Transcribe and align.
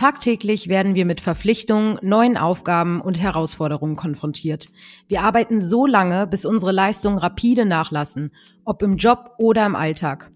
Tagtäglich 0.00 0.68
werden 0.68 0.94
wir 0.94 1.04
mit 1.04 1.20
Verpflichtungen, 1.20 1.98
neuen 2.00 2.38
Aufgaben 2.38 3.02
und 3.02 3.20
Herausforderungen 3.20 3.96
konfrontiert. 3.96 4.68
Wir 5.08 5.20
arbeiten 5.20 5.60
so 5.60 5.84
lange, 5.84 6.26
bis 6.26 6.46
unsere 6.46 6.72
Leistungen 6.72 7.18
rapide 7.18 7.66
nachlassen, 7.66 8.32
ob 8.64 8.80
im 8.80 8.96
Job 8.96 9.32
oder 9.36 9.66
im 9.66 9.76
Alltag. 9.76 10.30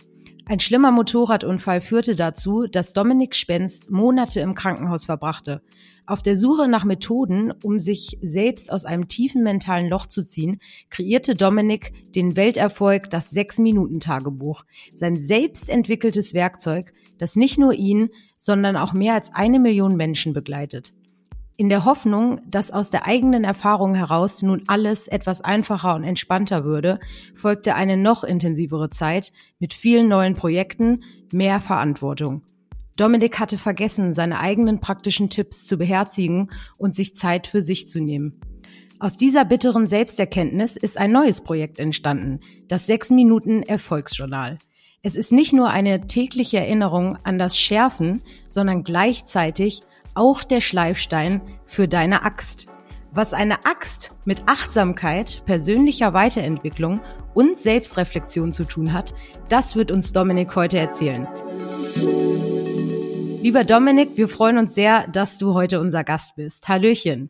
Ein 0.45 0.61
schlimmer 0.61 0.91
Motorradunfall 0.91 1.81
führte 1.81 2.15
dazu, 2.15 2.67
dass 2.67 2.93
Dominik 2.93 3.35
Spenst 3.35 3.91
Monate 3.91 4.41
im 4.41 4.53
Krankenhaus 4.53 5.07
verbrachte. 5.07 5.63
Auf 6.05 6.21
der 6.21 6.37
Suche 6.37 6.69
nach 6.69 6.85
Methoden, 6.85 7.51
um 7.63 7.79
sich 7.79 8.19
selbst 8.21 8.71
aus 8.71 8.85
einem 8.85 9.09
tiefen 9.09 9.43
mentalen 9.43 9.89
Loch 9.89 10.05
zu 10.05 10.23
ziehen, 10.23 10.59
kreierte 10.91 11.35
Dominik 11.35 12.13
den 12.13 12.37
Welterfolg 12.37 13.09
das 13.09 13.31
Sechs-Minuten-Tagebuch. 13.31 14.65
Sein 14.93 15.19
selbst 15.19 15.71
entwickeltes 15.71 16.35
Werkzeug, 16.35 16.93
das 17.25 17.37
nicht 17.37 17.57
nur 17.57 17.73
ihn, 17.73 18.11
sondern 18.37 18.77
auch 18.77 18.93
mehr 18.93 19.15
als 19.15 19.35
eine 19.35 19.59
Million 19.59 19.97
Menschen 19.97 20.35
begleitet. 20.35 20.93
In 21.57 21.71
der 21.71 21.87
Hoffnung, 21.87 22.43
dass 22.47 22.71
aus 22.71 22.91
der 22.91 23.07
eigenen 23.07 23.45
Erfahrung 23.45 23.95
heraus 23.95 24.43
nun 24.43 24.63
alles 24.67 25.09
etwas 25.09 25.41
einfacher 25.41 25.95
und 25.95 26.05
entspannter 26.05 26.65
würde, 26.65 27.01
folgte 27.35 27.77
eine 27.77 27.97
noch 27.97 28.25
intensivere 28.25 28.91
Zeit 28.91 29.33
mit 29.59 29.73
vielen 29.73 30.07
neuen 30.09 30.35
Projekten, 30.35 31.03
mehr 31.33 31.63
Verantwortung. 31.63 32.43
Dominik 32.99 33.41
hatte 33.41 33.57
vergessen, 33.57 34.13
seine 34.13 34.39
eigenen 34.39 34.81
praktischen 34.81 35.31
Tipps 35.31 35.65
zu 35.65 35.79
beherzigen 35.79 36.51
und 36.77 36.95
sich 36.95 37.15
Zeit 37.15 37.47
für 37.47 37.63
sich 37.63 37.89
zu 37.89 38.01
nehmen. 38.01 38.39
Aus 38.99 39.17
dieser 39.17 39.47
bitteren 39.47 39.87
Selbsterkenntnis 39.87 40.77
ist 40.77 40.99
ein 40.99 41.13
neues 41.13 41.41
Projekt 41.41 41.79
entstanden, 41.79 42.41
das 42.69 42.87
6 42.87 43.11
Minuten 43.11 43.63
Erfolgsjournal. 43.63 44.59
Es 45.07 45.17
ist 45.17 45.33
nicht 45.33 45.53
nur 45.53 45.69
eine 45.69 46.07
tägliche 46.07 46.57
Erinnerung 46.57 47.19
an 47.25 47.39
das 47.39 47.59
Schärfen, 47.59 48.23
sondern 48.49 48.85
gleichzeitig 48.85 49.83
auch 50.15 50.45
der 50.45 50.63
Schleifstein 50.63 51.43
für 51.67 51.87
deine 51.89 52.23
Axt. 52.23 52.69
Was 53.13 53.35
eine 53.35 53.67
Axt 53.67 54.13
mit 54.25 54.45
Achtsamkeit, 54.47 55.43
persönlicher 55.45 56.15
Weiterentwicklung 56.15 57.03
und 57.35 57.59
Selbstreflexion 57.59 58.55
zu 58.55 58.65
tun 58.65 58.95
hat, 58.95 59.13
das 59.51 59.77
wird 59.77 59.91
uns 59.91 60.15
Dominik 60.15 60.57
heute 60.57 60.79
erzählen. 60.79 61.29
Lieber 63.43 63.65
Dominik, 63.65 64.17
wir 64.17 64.27
freuen 64.27 64.57
uns 64.57 64.75
sehr, 64.75 65.07
dass 65.09 65.37
du 65.37 65.53
heute 65.53 65.81
unser 65.81 66.03
Gast 66.03 66.37
bist. 66.37 66.67
Hallöchen. 66.67 67.29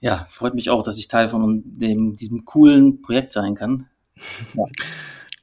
Ja, 0.00 0.26
freut 0.28 0.54
mich 0.54 0.68
auch, 0.68 0.82
dass 0.82 0.98
ich 0.98 1.08
Teil 1.08 1.30
von 1.30 1.62
dem, 1.64 2.16
diesem 2.16 2.44
coolen 2.44 3.00
Projekt 3.00 3.32
sein 3.32 3.54
kann. 3.54 3.86
Ja. 4.52 4.64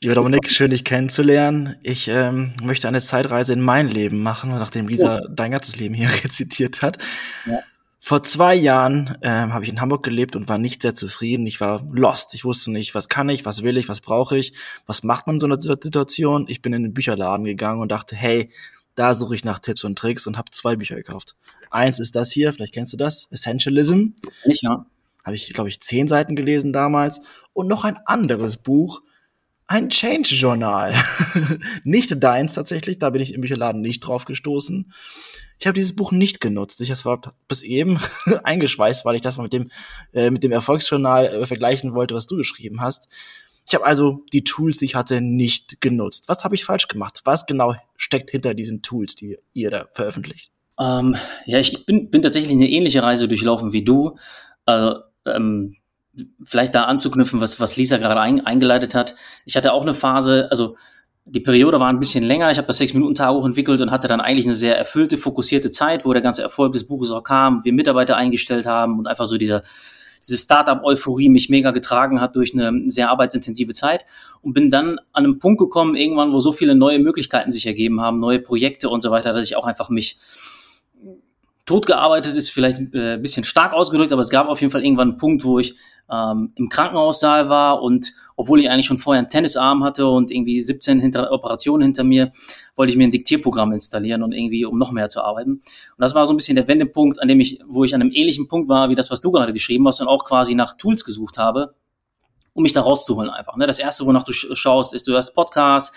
Lieber 0.03 0.15
Dominik, 0.15 0.51
schön 0.51 0.71
dich 0.71 0.83
kennenzulernen. 0.83 1.77
Ich 1.81 2.09
ähm, 2.09 2.51
möchte 2.61 2.89
eine 2.89 2.99
Zeitreise 2.99 3.53
in 3.53 3.61
mein 3.61 3.87
Leben 3.87 4.21
machen, 4.21 4.49
nachdem 4.49 4.89
Lisa 4.89 5.21
ja. 5.21 5.27
dein 5.29 5.51
ganzes 5.51 5.77
Leben 5.77 5.93
hier 5.93 6.09
rezitiert 6.25 6.81
hat. 6.81 6.97
Ja. 7.45 7.59
Vor 7.99 8.21
zwei 8.21 8.53
Jahren 8.53 9.17
ähm, 9.21 9.53
habe 9.53 9.63
ich 9.63 9.69
in 9.69 9.79
Hamburg 9.79 10.03
gelebt 10.03 10.35
und 10.35 10.49
war 10.49 10.57
nicht 10.57 10.81
sehr 10.81 10.93
zufrieden. 10.93 11.47
Ich 11.47 11.61
war 11.61 11.81
lost. 11.89 12.33
Ich 12.33 12.43
wusste 12.43 12.69
nicht, 12.69 12.93
was 12.95 13.07
kann 13.07 13.29
ich, 13.29 13.45
was 13.45 13.63
will 13.63 13.77
ich, 13.77 13.87
was 13.87 14.01
brauche 14.01 14.37
ich, 14.37 14.51
was 14.85 15.03
macht 15.03 15.25
man 15.25 15.37
in 15.37 15.39
so 15.39 15.47
einer 15.47 15.61
Situation. 15.61 16.47
Ich 16.49 16.61
bin 16.61 16.73
in 16.73 16.83
den 16.83 16.93
Bücherladen 16.93 17.45
gegangen 17.45 17.79
und 17.79 17.89
dachte, 17.89 18.17
hey, 18.17 18.51
da 18.95 19.13
suche 19.15 19.35
ich 19.35 19.45
nach 19.45 19.59
Tipps 19.59 19.85
und 19.85 19.97
Tricks 19.97 20.27
und 20.27 20.37
habe 20.37 20.51
zwei 20.51 20.75
Bücher 20.75 20.97
gekauft. 20.97 21.37
Eins 21.71 21.99
ist 21.99 22.17
das 22.17 22.29
hier, 22.29 22.51
vielleicht 22.51 22.73
kennst 22.73 22.91
du 22.91 22.97
das, 22.97 23.31
Essentialism. 23.31 24.07
Ja. 24.43 24.85
Habe 25.23 25.35
ich, 25.37 25.53
glaube 25.53 25.69
ich, 25.69 25.79
zehn 25.79 26.09
Seiten 26.09 26.35
gelesen 26.35 26.73
damals. 26.73 27.21
Und 27.53 27.69
noch 27.69 27.85
ein 27.85 27.95
anderes 28.05 28.57
Buch, 28.57 29.01
ein 29.73 29.89
Change-Journal. 29.89 30.93
nicht 31.83 32.23
deins 32.23 32.53
tatsächlich, 32.53 32.99
da 32.99 33.09
bin 33.09 33.23
ich 33.23 33.33
im 33.33 33.41
Bücherladen 33.41 33.81
nicht 33.81 34.01
drauf 34.01 34.25
gestoßen. 34.25 34.93
Ich 35.57 35.65
habe 35.65 35.73
dieses 35.73 35.95
Buch 35.95 36.11
nicht 36.11 36.39
genutzt. 36.41 36.79
Ich 36.79 37.05
war 37.05 37.33
bis 37.47 37.63
eben 37.63 37.99
eingeschweißt, 38.43 39.03
weil 39.03 39.15
ich 39.15 39.21
das 39.21 39.37
mal 39.37 39.43
mit 39.43 39.53
dem, 39.53 39.71
äh, 40.13 40.29
mit 40.29 40.43
dem 40.43 40.51
Erfolgsjournal 40.51 41.25
äh, 41.25 41.45
vergleichen 41.47 41.95
wollte, 41.95 42.13
was 42.13 42.27
du 42.27 42.37
geschrieben 42.37 42.81
hast. 42.81 43.07
Ich 43.65 43.73
habe 43.73 43.83
also 43.83 44.23
die 44.31 44.43
Tools, 44.43 44.77
die 44.77 44.85
ich 44.85 44.93
hatte, 44.93 45.21
nicht 45.21 45.81
genutzt. 45.81 46.25
Was 46.27 46.43
habe 46.43 46.53
ich 46.53 46.65
falsch 46.65 46.87
gemacht? 46.87 47.21
Was 47.23 47.47
genau 47.47 47.73
steckt 47.97 48.29
hinter 48.29 48.53
diesen 48.53 48.83
Tools, 48.83 49.15
die 49.15 49.39
ihr 49.53 49.71
da 49.71 49.87
veröffentlicht? 49.93 50.51
Ähm, 50.79 51.15
ja, 51.47 51.57
ich 51.57 51.87
bin, 51.87 52.11
bin 52.11 52.21
tatsächlich 52.21 52.51
eine 52.51 52.69
ähnliche 52.69 53.01
Reise 53.01 53.27
durchlaufen 53.27 53.73
wie 53.73 53.83
du. 53.83 54.17
Also, 54.65 54.99
ähm, 55.25 55.77
vielleicht 56.43 56.75
da 56.75 56.85
anzuknüpfen, 56.85 57.41
was, 57.41 57.59
was 57.59 57.75
Lisa 57.77 57.97
gerade 57.97 58.21
ein, 58.21 58.45
eingeleitet 58.45 58.93
hat. 58.95 59.15
Ich 59.45 59.55
hatte 59.55 59.73
auch 59.73 59.81
eine 59.81 59.95
Phase, 59.95 60.47
also 60.51 60.75
die 61.25 61.39
Periode 61.39 61.79
war 61.79 61.87
ein 61.87 61.99
bisschen 61.99 62.23
länger. 62.23 62.51
Ich 62.51 62.57
habe 62.57 62.67
das 62.67 62.77
Sechs-Minuten-Tagebuch 62.77 63.45
entwickelt 63.45 63.81
und 63.81 63.91
hatte 63.91 64.07
dann 64.07 64.21
eigentlich 64.21 64.45
eine 64.45 64.55
sehr 64.55 64.77
erfüllte, 64.77 65.17
fokussierte 65.17 65.71
Zeit, 65.71 66.05
wo 66.05 66.13
der 66.13 66.21
ganze 66.21 66.41
Erfolg 66.41 66.73
des 66.73 66.85
Buches 66.85 67.11
auch 67.11 67.23
kam, 67.23 67.63
wir 67.63 67.73
Mitarbeiter 67.73 68.17
eingestellt 68.17 68.65
haben 68.65 68.99
und 68.99 69.07
einfach 69.07 69.25
so 69.25 69.37
dieser, 69.37 69.63
diese 70.21 70.37
Startup-Euphorie 70.37 71.29
mich 71.29 71.49
mega 71.49 71.71
getragen 71.71 72.19
hat 72.19 72.35
durch 72.35 72.53
eine 72.53 72.89
sehr 72.91 73.09
arbeitsintensive 73.09 73.73
Zeit 73.73 74.05
und 74.41 74.53
bin 74.53 74.69
dann 74.69 74.99
an 75.13 75.23
einem 75.23 75.39
Punkt 75.39 75.59
gekommen, 75.59 75.95
irgendwann, 75.95 76.33
wo 76.33 76.39
so 76.39 76.51
viele 76.51 76.75
neue 76.75 76.99
Möglichkeiten 76.99 77.51
sich 77.51 77.65
ergeben 77.65 78.01
haben, 78.01 78.19
neue 78.19 78.39
Projekte 78.39 78.89
und 78.89 79.01
so 79.01 79.09
weiter, 79.09 79.31
dass 79.31 79.45
ich 79.45 79.55
auch 79.55 79.65
einfach 79.65 79.89
mich 79.89 80.17
totgearbeitet 81.65 82.35
ist 82.35 82.49
vielleicht 82.49 82.79
äh, 82.93 83.13
ein 83.13 83.21
bisschen 83.21 83.43
stark 83.43 83.73
ausgedrückt, 83.73 84.11
aber 84.11 84.21
es 84.21 84.29
gab 84.29 84.47
auf 84.47 84.61
jeden 84.61 84.71
Fall 84.71 84.83
irgendwann 84.83 85.11
einen 85.11 85.17
Punkt, 85.17 85.43
wo 85.43 85.59
ich 85.59 85.75
ähm, 86.11 86.51
im 86.55 86.69
Krankenhaussaal 86.69 87.49
war 87.49 87.81
und 87.81 88.13
obwohl 88.35 88.59
ich 88.59 88.69
eigentlich 88.69 88.85
schon 88.85 88.97
vorher 88.97 89.19
einen 89.19 89.29
Tennisarm 89.29 89.83
hatte 89.83 90.07
und 90.07 90.31
irgendwie 90.31 90.61
17 90.61 90.99
hinter, 90.99 91.31
Operationen 91.31 91.83
hinter 91.83 92.03
mir, 92.03 92.31
wollte 92.75 92.91
ich 92.91 92.97
mir 92.97 93.05
ein 93.05 93.11
Diktierprogramm 93.11 93.71
installieren 93.71 94.23
und 94.23 94.33
irgendwie, 94.33 94.65
um 94.65 94.77
noch 94.77 94.91
mehr 94.91 95.09
zu 95.09 95.23
arbeiten. 95.23 95.51
Und 95.51 95.61
das 95.99 96.13
war 96.13 96.25
so 96.25 96.33
ein 96.33 96.37
bisschen 96.37 96.55
der 96.55 96.67
Wendepunkt, 96.67 97.21
an 97.21 97.27
dem 97.27 97.39
ich, 97.39 97.59
wo 97.67 97.83
ich 97.83 97.95
an 97.95 98.01
einem 98.01 98.11
ähnlichen 98.11 98.47
Punkt 98.47 98.67
war, 98.67 98.89
wie 98.89 98.95
das, 98.95 99.11
was 99.11 99.21
du 99.21 99.31
gerade 99.31 99.53
geschrieben 99.53 99.87
hast 99.87 100.01
und 100.01 100.07
auch 100.07 100.25
quasi 100.25 100.55
nach 100.55 100.75
Tools 100.75 101.05
gesucht 101.05 101.37
habe, 101.37 101.75
um 102.53 102.63
mich 102.63 102.73
da 102.73 102.81
rauszuholen 102.81 103.29
einfach. 103.29 103.55
Ne? 103.55 103.65
Das 103.65 103.79
erste, 103.79 104.05
wonach 104.05 104.23
du 104.23 104.33
schaust, 104.33 104.93
ist, 104.93 105.07
du 105.07 105.15
hast 105.15 105.33
Podcasts, 105.33 105.95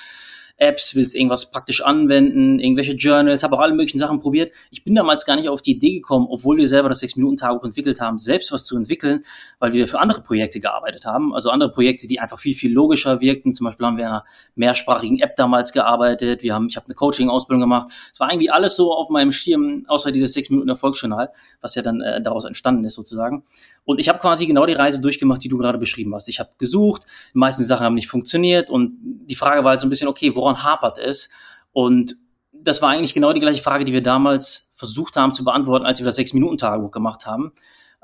Apps, 0.58 0.94
willst 0.94 1.14
irgendwas 1.14 1.50
praktisch 1.50 1.82
anwenden, 1.82 2.58
irgendwelche 2.58 2.92
Journals, 2.92 3.42
habe 3.42 3.56
auch 3.56 3.60
alle 3.60 3.74
möglichen 3.74 3.98
Sachen 3.98 4.18
probiert. 4.18 4.52
Ich 4.70 4.84
bin 4.84 4.94
damals 4.94 5.26
gar 5.26 5.36
nicht 5.36 5.48
auf 5.48 5.60
die 5.60 5.72
Idee 5.72 5.94
gekommen, 5.94 6.26
obwohl 6.30 6.56
wir 6.56 6.68
selber 6.68 6.88
das 6.88 7.02
6-Minuten-Tagebuch 7.02 7.64
entwickelt 7.64 8.00
haben, 8.00 8.18
selbst 8.18 8.52
was 8.52 8.64
zu 8.64 8.76
entwickeln, 8.76 9.24
weil 9.58 9.72
wir 9.72 9.86
für 9.86 9.98
andere 10.00 10.22
Projekte 10.22 10.60
gearbeitet 10.60 11.04
haben. 11.04 11.34
Also 11.34 11.50
andere 11.50 11.70
Projekte, 11.70 12.08
die 12.08 12.20
einfach 12.20 12.38
viel, 12.38 12.54
viel 12.54 12.72
logischer 12.72 13.20
wirkten. 13.20 13.52
Zum 13.52 13.64
Beispiel 13.66 13.86
haben 13.86 13.96
wir 13.98 14.04
in 14.04 14.10
einer 14.10 14.24
mehrsprachigen 14.54 15.18
App 15.20 15.36
damals 15.36 15.72
gearbeitet. 15.72 16.42
Wir 16.42 16.54
haben, 16.54 16.68
ich 16.68 16.76
habe 16.76 16.86
eine 16.86 16.94
Coaching-Ausbildung 16.94 17.60
gemacht. 17.60 17.90
Es 18.12 18.20
war 18.20 18.30
irgendwie 18.30 18.50
alles 18.50 18.76
so 18.76 18.94
auf 18.94 19.10
meinem 19.10 19.32
Schirm, 19.32 19.84
außer 19.88 20.10
dieses 20.10 20.34
6-Minuten-Erfolgsjournal, 20.34 21.32
was 21.60 21.74
ja 21.74 21.82
dann 21.82 22.00
äh, 22.00 22.22
daraus 22.22 22.46
entstanden 22.46 22.84
ist 22.84 22.94
sozusagen. 22.94 23.44
Und 23.86 24.00
ich 24.00 24.10
habe 24.10 24.18
quasi 24.18 24.46
genau 24.46 24.66
die 24.66 24.74
Reise 24.74 25.00
durchgemacht, 25.00 25.42
die 25.42 25.48
du 25.48 25.56
gerade 25.56 25.78
beschrieben 25.78 26.14
hast. 26.14 26.28
Ich 26.28 26.40
habe 26.40 26.50
gesucht, 26.58 27.04
die 27.32 27.38
meisten 27.38 27.64
Sachen 27.64 27.86
haben 27.86 27.94
nicht 27.94 28.08
funktioniert 28.08 28.68
und 28.68 28.98
die 29.00 29.36
Frage 29.36 29.64
war 29.64 29.70
halt 29.70 29.80
so 29.80 29.86
ein 29.86 29.90
bisschen, 29.90 30.08
okay, 30.08 30.34
woran 30.34 30.62
hapert 30.62 30.98
es? 30.98 31.30
Und 31.72 32.16
das 32.52 32.82
war 32.82 32.90
eigentlich 32.90 33.14
genau 33.14 33.32
die 33.32 33.40
gleiche 33.40 33.62
Frage, 33.62 33.84
die 33.84 33.92
wir 33.92 34.02
damals 34.02 34.72
versucht 34.74 35.16
haben 35.16 35.32
zu 35.32 35.44
beantworten, 35.44 35.86
als 35.86 36.00
wir 36.00 36.04
das 36.04 36.16
Sechs-Minuten-Tagebuch 36.16 36.90
gemacht 36.90 37.26
haben. 37.26 37.52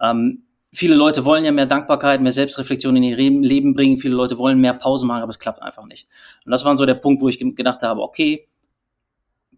Ähm, 0.01 0.45
viele 0.73 0.95
Leute 0.95 1.25
wollen 1.25 1.45
ja 1.45 1.51
mehr 1.51 1.67
Dankbarkeit, 1.67 2.21
mehr 2.21 2.33
Selbstreflexion 2.33 2.97
in 2.97 3.03
ihr 3.03 3.17
Leben 3.17 3.75
bringen. 3.75 3.99
Viele 3.99 4.15
Leute 4.15 4.39
wollen 4.39 4.61
mehr 4.61 4.75
Pause 4.75 5.05
machen, 5.05 5.23
aber 5.23 5.31
es 5.31 5.41
klappt 5.41 5.61
einfach 5.61 5.85
nicht. 5.87 6.09
Und 6.45 6.53
das 6.53 6.65
war 6.65 6.77
so 6.77 6.87
der 6.87 6.95
Punkt, 6.95 7.21
wo 7.21 7.29
ich 7.29 7.39
gedacht 7.39 7.83
habe, 7.83 8.03
okay, 8.03 8.49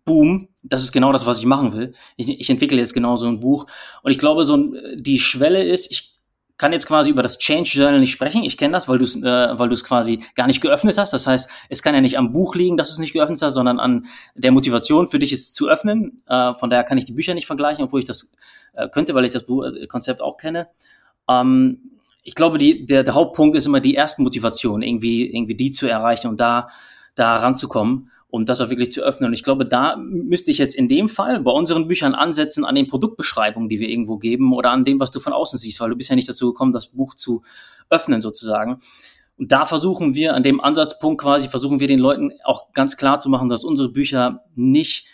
boom, 0.05 0.49
das 0.63 0.83
ist 0.83 0.93
genau 0.93 1.13
das, 1.13 1.27
was 1.27 1.39
ich 1.39 1.47
machen 1.47 1.77
will. 1.77 1.93
Ich, 2.17 2.29
ich 2.29 2.51
entwickle 2.51 2.79
jetzt 2.79 2.95
genau 2.95 3.17
so 3.17 3.27
ein 3.27 3.41
Buch. 3.41 3.67
Und 4.03 4.11
ich 4.11 4.19
glaube, 4.19 4.45
so 4.45 4.75
die 4.97 5.19
Schwelle 5.19 5.65
ist, 5.65 5.91
ich 5.91 6.14
kann 6.57 6.73
jetzt 6.73 6.87
quasi 6.87 7.11
über 7.11 7.23
das 7.23 7.39
Change 7.39 7.71
Journal 7.73 8.01
nicht 8.01 8.13
sprechen. 8.13 8.45
Ich 8.45 8.57
kenne 8.57 8.73
das, 8.73 8.89
weil 8.89 8.99
du 8.99 9.05
es 9.05 9.17
äh, 9.17 9.59
weil 9.59 9.69
du 9.69 9.75
es 9.75 9.85
quasi 9.85 10.25
gar 10.35 10.47
nicht 10.47 10.61
geöffnet 10.61 10.97
hast. 10.99 11.13
Das 11.13 11.27
heißt, 11.27 11.51
es 11.69 11.83
kann 11.83 11.95
ja 11.95 12.01
nicht 12.01 12.17
am 12.17 12.33
Buch 12.33 12.55
liegen, 12.55 12.77
dass 12.77 12.89
du 12.89 12.93
es 12.93 12.99
nicht 12.99 13.13
geöffnet 13.13 13.43
hast, 13.43 13.55
sondern 13.55 13.81
an 13.81 14.07
der 14.35 14.53
Motivation 14.53 15.09
für 15.09 15.19
dich, 15.19 15.33
es 15.33 15.53
zu 15.53 15.69
öffnen. 15.69 16.23
Äh, 16.29 16.55
von 16.55 16.71
daher 16.71 16.85
kann 16.85 16.99
ich 16.99 17.05
die 17.05 17.13
Bücher 17.13 17.35
nicht 17.35 17.47
vergleichen, 17.47 17.85
obwohl 17.85 18.01
ich 18.01 18.07
das 18.07 18.37
äh, 18.75 18.89
könnte, 18.89 19.15
weil 19.15 19.25
ich 19.25 19.33
das 19.33 19.47
Buch, 19.47 19.65
äh, 19.65 19.87
Konzept 19.87 20.21
auch 20.21 20.37
kenne. 20.37 20.69
Ähm, 21.29 21.91
ich 22.23 22.35
glaube, 22.35 22.59
die, 22.59 22.87
der, 22.87 23.03
der 23.03 23.15
Hauptpunkt 23.15 23.57
ist 23.57 23.67
immer 23.67 23.81
die 23.81 23.95
erste 23.95 24.23
Motivation, 24.23 24.83
irgendwie, 24.83 25.27
irgendwie 25.27 25.57
die 25.57 25.73
zu 25.73 25.87
erreichen 25.87 26.29
und 26.29 26.41
da, 26.41 26.69
da 27.15 27.37
ranzukommen 27.37 28.11
um 28.35 28.45
das 28.45 28.61
auch 28.61 28.69
wirklich 28.69 28.91
zu 28.91 29.01
öffnen. 29.01 29.29
Und 29.29 29.35
ich 29.35 29.45
glaube, 29.45 29.65
da 29.65 29.97
müsste 29.97 30.51
ich 30.51 30.59
jetzt 30.59 30.75
in 30.75 30.89
dem 30.89 31.09
Fall 31.09 31.39
bei 31.39 31.53
unseren 31.53 31.87
Büchern 31.87 32.17
ansetzen 32.17 32.65
an 32.65 32.75
den 32.75 32.89
Produktbeschreibungen, 32.89 33.69
die 33.69 33.79
wir 33.79 33.89
irgendwo 33.89 34.19
geben 34.19 34.53
oder 34.53 34.73
an 34.73 34.85
dem, 34.85 34.99
was 34.99 35.13
du 35.13 35.21
von 35.21 35.33
außen 35.33 35.57
siehst, 35.57 35.79
weil 35.79 35.91
du 35.91 35.97
bist 35.97 36.11
ja 36.11 36.17
nicht 36.17 36.29
dazu 36.29 36.49
gekommen, 36.49 36.73
das 36.73 36.89
Buch 36.89 37.15
zu 37.15 37.45
öffnen 37.91 38.21
sozusagen. 38.21 38.81
Und 39.39 39.53
da 39.53 39.65
versuchen 39.65 40.15
wir, 40.17 40.35
an 40.35 40.43
dem 40.43 40.61
Ansatzpunkt 40.61 41.23
quasi, 41.23 41.47
versuchen 41.47 41.79
wir 41.79 41.87
den 41.87 42.01
Leuten 42.01 42.33
auch 42.43 42.73
ganz 42.73 42.97
klar 42.97 43.21
zu 43.21 43.29
machen, 43.29 43.49
dass 43.49 43.63
unsere 43.63 43.91
Bücher 43.91 44.43
nicht 44.57 45.07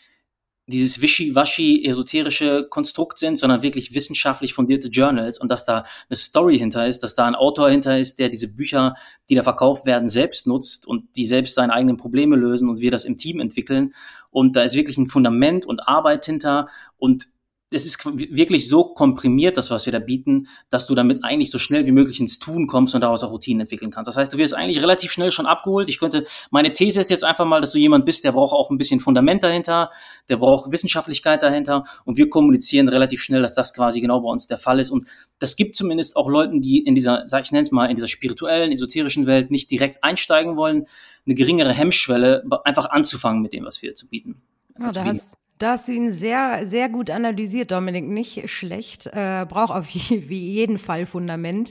dieses 0.70 1.02
wischi-waschi 1.02 1.84
esoterische 1.84 2.67
Konstrukt 2.69 3.19
sind, 3.19 3.37
sondern 3.37 3.62
wirklich 3.62 3.94
wissenschaftlich 3.94 4.55
fundierte 4.55 4.88
Journals 4.88 5.38
und 5.38 5.50
dass 5.50 5.64
da 5.64 5.84
eine 6.08 6.17
Story 6.17 6.58
hinter 6.58 6.87
ist, 6.87 7.02
dass 7.02 7.14
da 7.14 7.26
ein 7.26 7.34
Autor 7.34 7.70
hinter 7.70 7.99
ist, 7.99 8.19
der 8.19 8.28
diese 8.28 8.55
Bücher, 8.55 8.94
die 9.28 9.34
da 9.34 9.43
verkauft 9.43 9.87
werden, 9.87 10.08
selbst 10.08 10.46
nutzt 10.46 10.87
und 10.87 11.17
die 11.17 11.26
selbst 11.26 11.55
seine 11.55 11.72
eigenen 11.72 11.96
Probleme 11.96 12.37
lösen 12.37 12.69
und 12.69 12.81
wir 12.81 12.90
das 12.90 13.05
im 13.05 13.19
Team 13.19 13.40
entwickeln. 13.40 13.94
Und 14.31 14.56
da 14.56 14.62
ist 14.62 14.75
wirklich 14.75 14.96
ein 14.96 15.08
Fundament 15.08 15.67
und 15.67 15.87
Arbeit 15.88 16.25
hinter 16.25 16.69
und 16.96 17.26
es 17.72 17.87
ist 17.87 18.05
wirklich 18.05 18.69
so 18.69 18.84
komprimiert, 18.84 19.56
das, 19.56 19.70
was 19.70 19.87
wir 19.87 19.93
da 19.93 20.00
bieten, 20.00 20.49
dass 20.70 20.87
du 20.87 20.94
damit 20.94 21.22
eigentlich 21.22 21.50
so 21.50 21.58
schnell 21.58 21.87
wie 21.87 21.93
möglich 21.93 22.19
ins 22.19 22.38
Tun 22.40 22.67
kommst 22.67 22.94
und 22.94 23.00
daraus 23.00 23.22
auch 23.22 23.31
Routinen 23.31 23.61
entwickeln 23.61 23.90
kannst. 23.93 24.08
Das 24.08 24.17
heißt, 24.17 24.32
du 24.32 24.38
wirst 24.38 24.55
eigentlich 24.55 24.82
relativ 24.82 25.12
schnell 25.12 25.31
schon 25.31 25.46
abgeholt. 25.46 25.88
Ich 25.88 26.00
könnte, 26.00 26.25
meine 26.50 26.72
These 26.72 27.00
ist 27.00 27.11
jetzt 27.11 27.22
einfach 27.22 27.44
mal, 27.44 27.61
dass 27.61 27.70
du 27.72 27.78
jemand 27.78 28.06
bist, 28.06 28.25
der 28.25 28.32
braucht 28.32 28.52
auch 28.52 28.70
ein 28.70 28.78
bisschen 28.78 28.99
Fundament 28.99 29.44
dahinter, 29.44 29.90
der 30.28 30.38
braucht 30.38 30.72
Wissenschaftlichkeit 30.72 31.43
dahinter 31.43 31.84
und 32.05 32.17
wir 32.17 32.28
kommunizieren 32.28 32.88
relativ 32.88 33.22
schnell, 33.22 33.43
dass 33.43 33.55
das 33.55 33.72
quasi 33.72 34.00
genau 34.00 34.20
bei 34.20 34.31
uns 34.31 34.49
der 34.49 34.58
Fall 34.58 34.81
ist. 34.81 34.90
Und 34.90 35.06
das 35.38 35.55
gibt 35.55 35.76
zumindest 35.76 36.17
auch 36.17 36.28
Leuten, 36.28 36.61
die 36.61 36.81
in 36.81 36.96
dieser, 36.96 37.28
sag 37.28 37.44
ich 37.44 37.52
nenne 37.52 37.64
es 37.64 37.70
mal, 37.70 37.87
in 37.87 37.96
dieser 37.96 38.08
spirituellen, 38.08 38.72
esoterischen 38.72 39.26
Welt 39.26 39.50
nicht 39.50 39.70
direkt 39.70 40.02
einsteigen 40.02 40.56
wollen, 40.56 40.87
eine 41.25 41.34
geringere 41.37 41.72
Hemmschwelle, 41.72 42.44
einfach 42.64 42.90
anzufangen 42.90 43.43
mit 43.43 43.52
dem, 43.52 43.64
was 43.64 43.81
wir 43.82 43.94
zu 43.94 44.08
bieten. 44.08 44.43
Ja, 44.78 44.90
da 44.90 45.05
hast, 45.05 45.37
da 45.60 45.72
hast 45.72 45.88
du 45.88 45.92
ihn 45.92 46.10
sehr, 46.10 46.64
sehr 46.64 46.88
gut 46.88 47.10
analysiert, 47.10 47.70
Dominik. 47.70 48.08
Nicht 48.08 48.48
schlecht. 48.48 49.06
Äh, 49.06 49.44
braucht 49.46 49.72
auf 49.72 49.88
jeden 49.90 50.78
Fall 50.78 51.04
Fundament. 51.04 51.70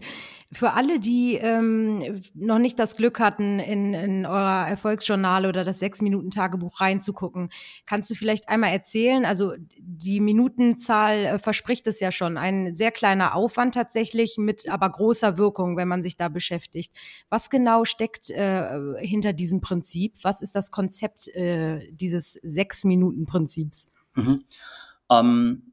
Für 0.51 0.73
alle, 0.73 0.99
die 0.99 1.35
ähm, 1.35 2.23
noch 2.33 2.57
nicht 2.57 2.79
das 2.79 2.95
Glück 2.95 3.19
hatten, 3.19 3.59
in, 3.59 3.93
in 3.93 4.25
eurer 4.25 4.67
Erfolgsjournal 4.67 5.45
oder 5.45 5.63
das 5.63 5.77
Sechs-Minuten-Tagebuch 5.77 6.81
reinzugucken, 6.81 7.51
kannst 7.85 8.09
du 8.09 8.15
vielleicht 8.15 8.49
einmal 8.49 8.71
erzählen? 8.71 9.25
Also 9.25 9.53
die 9.77 10.19
Minutenzahl 10.19 11.25
äh, 11.25 11.39
verspricht 11.39 11.85
es 11.85 11.99
ja 11.99 12.11
schon. 12.11 12.37
Ein 12.37 12.73
sehr 12.73 12.91
kleiner 12.91 13.35
Aufwand 13.35 13.75
tatsächlich, 13.75 14.37
mit 14.39 14.67
aber 14.67 14.89
großer 14.89 15.37
Wirkung, 15.37 15.77
wenn 15.77 15.87
man 15.87 16.01
sich 16.01 16.17
da 16.17 16.29
beschäftigt. 16.29 16.95
Was 17.29 17.51
genau 17.51 17.85
steckt 17.85 18.31
äh, 18.31 18.95
hinter 18.97 19.33
diesem 19.33 19.61
Prinzip? 19.61 20.15
Was 20.23 20.41
ist 20.41 20.55
das 20.55 20.71
Konzept 20.71 21.27
äh, 21.27 21.91
dieses 21.91 22.33
Sechs-Minuten-Prinzips? 22.33 23.85
Mhm. 24.15 24.45
Ähm 25.11 25.68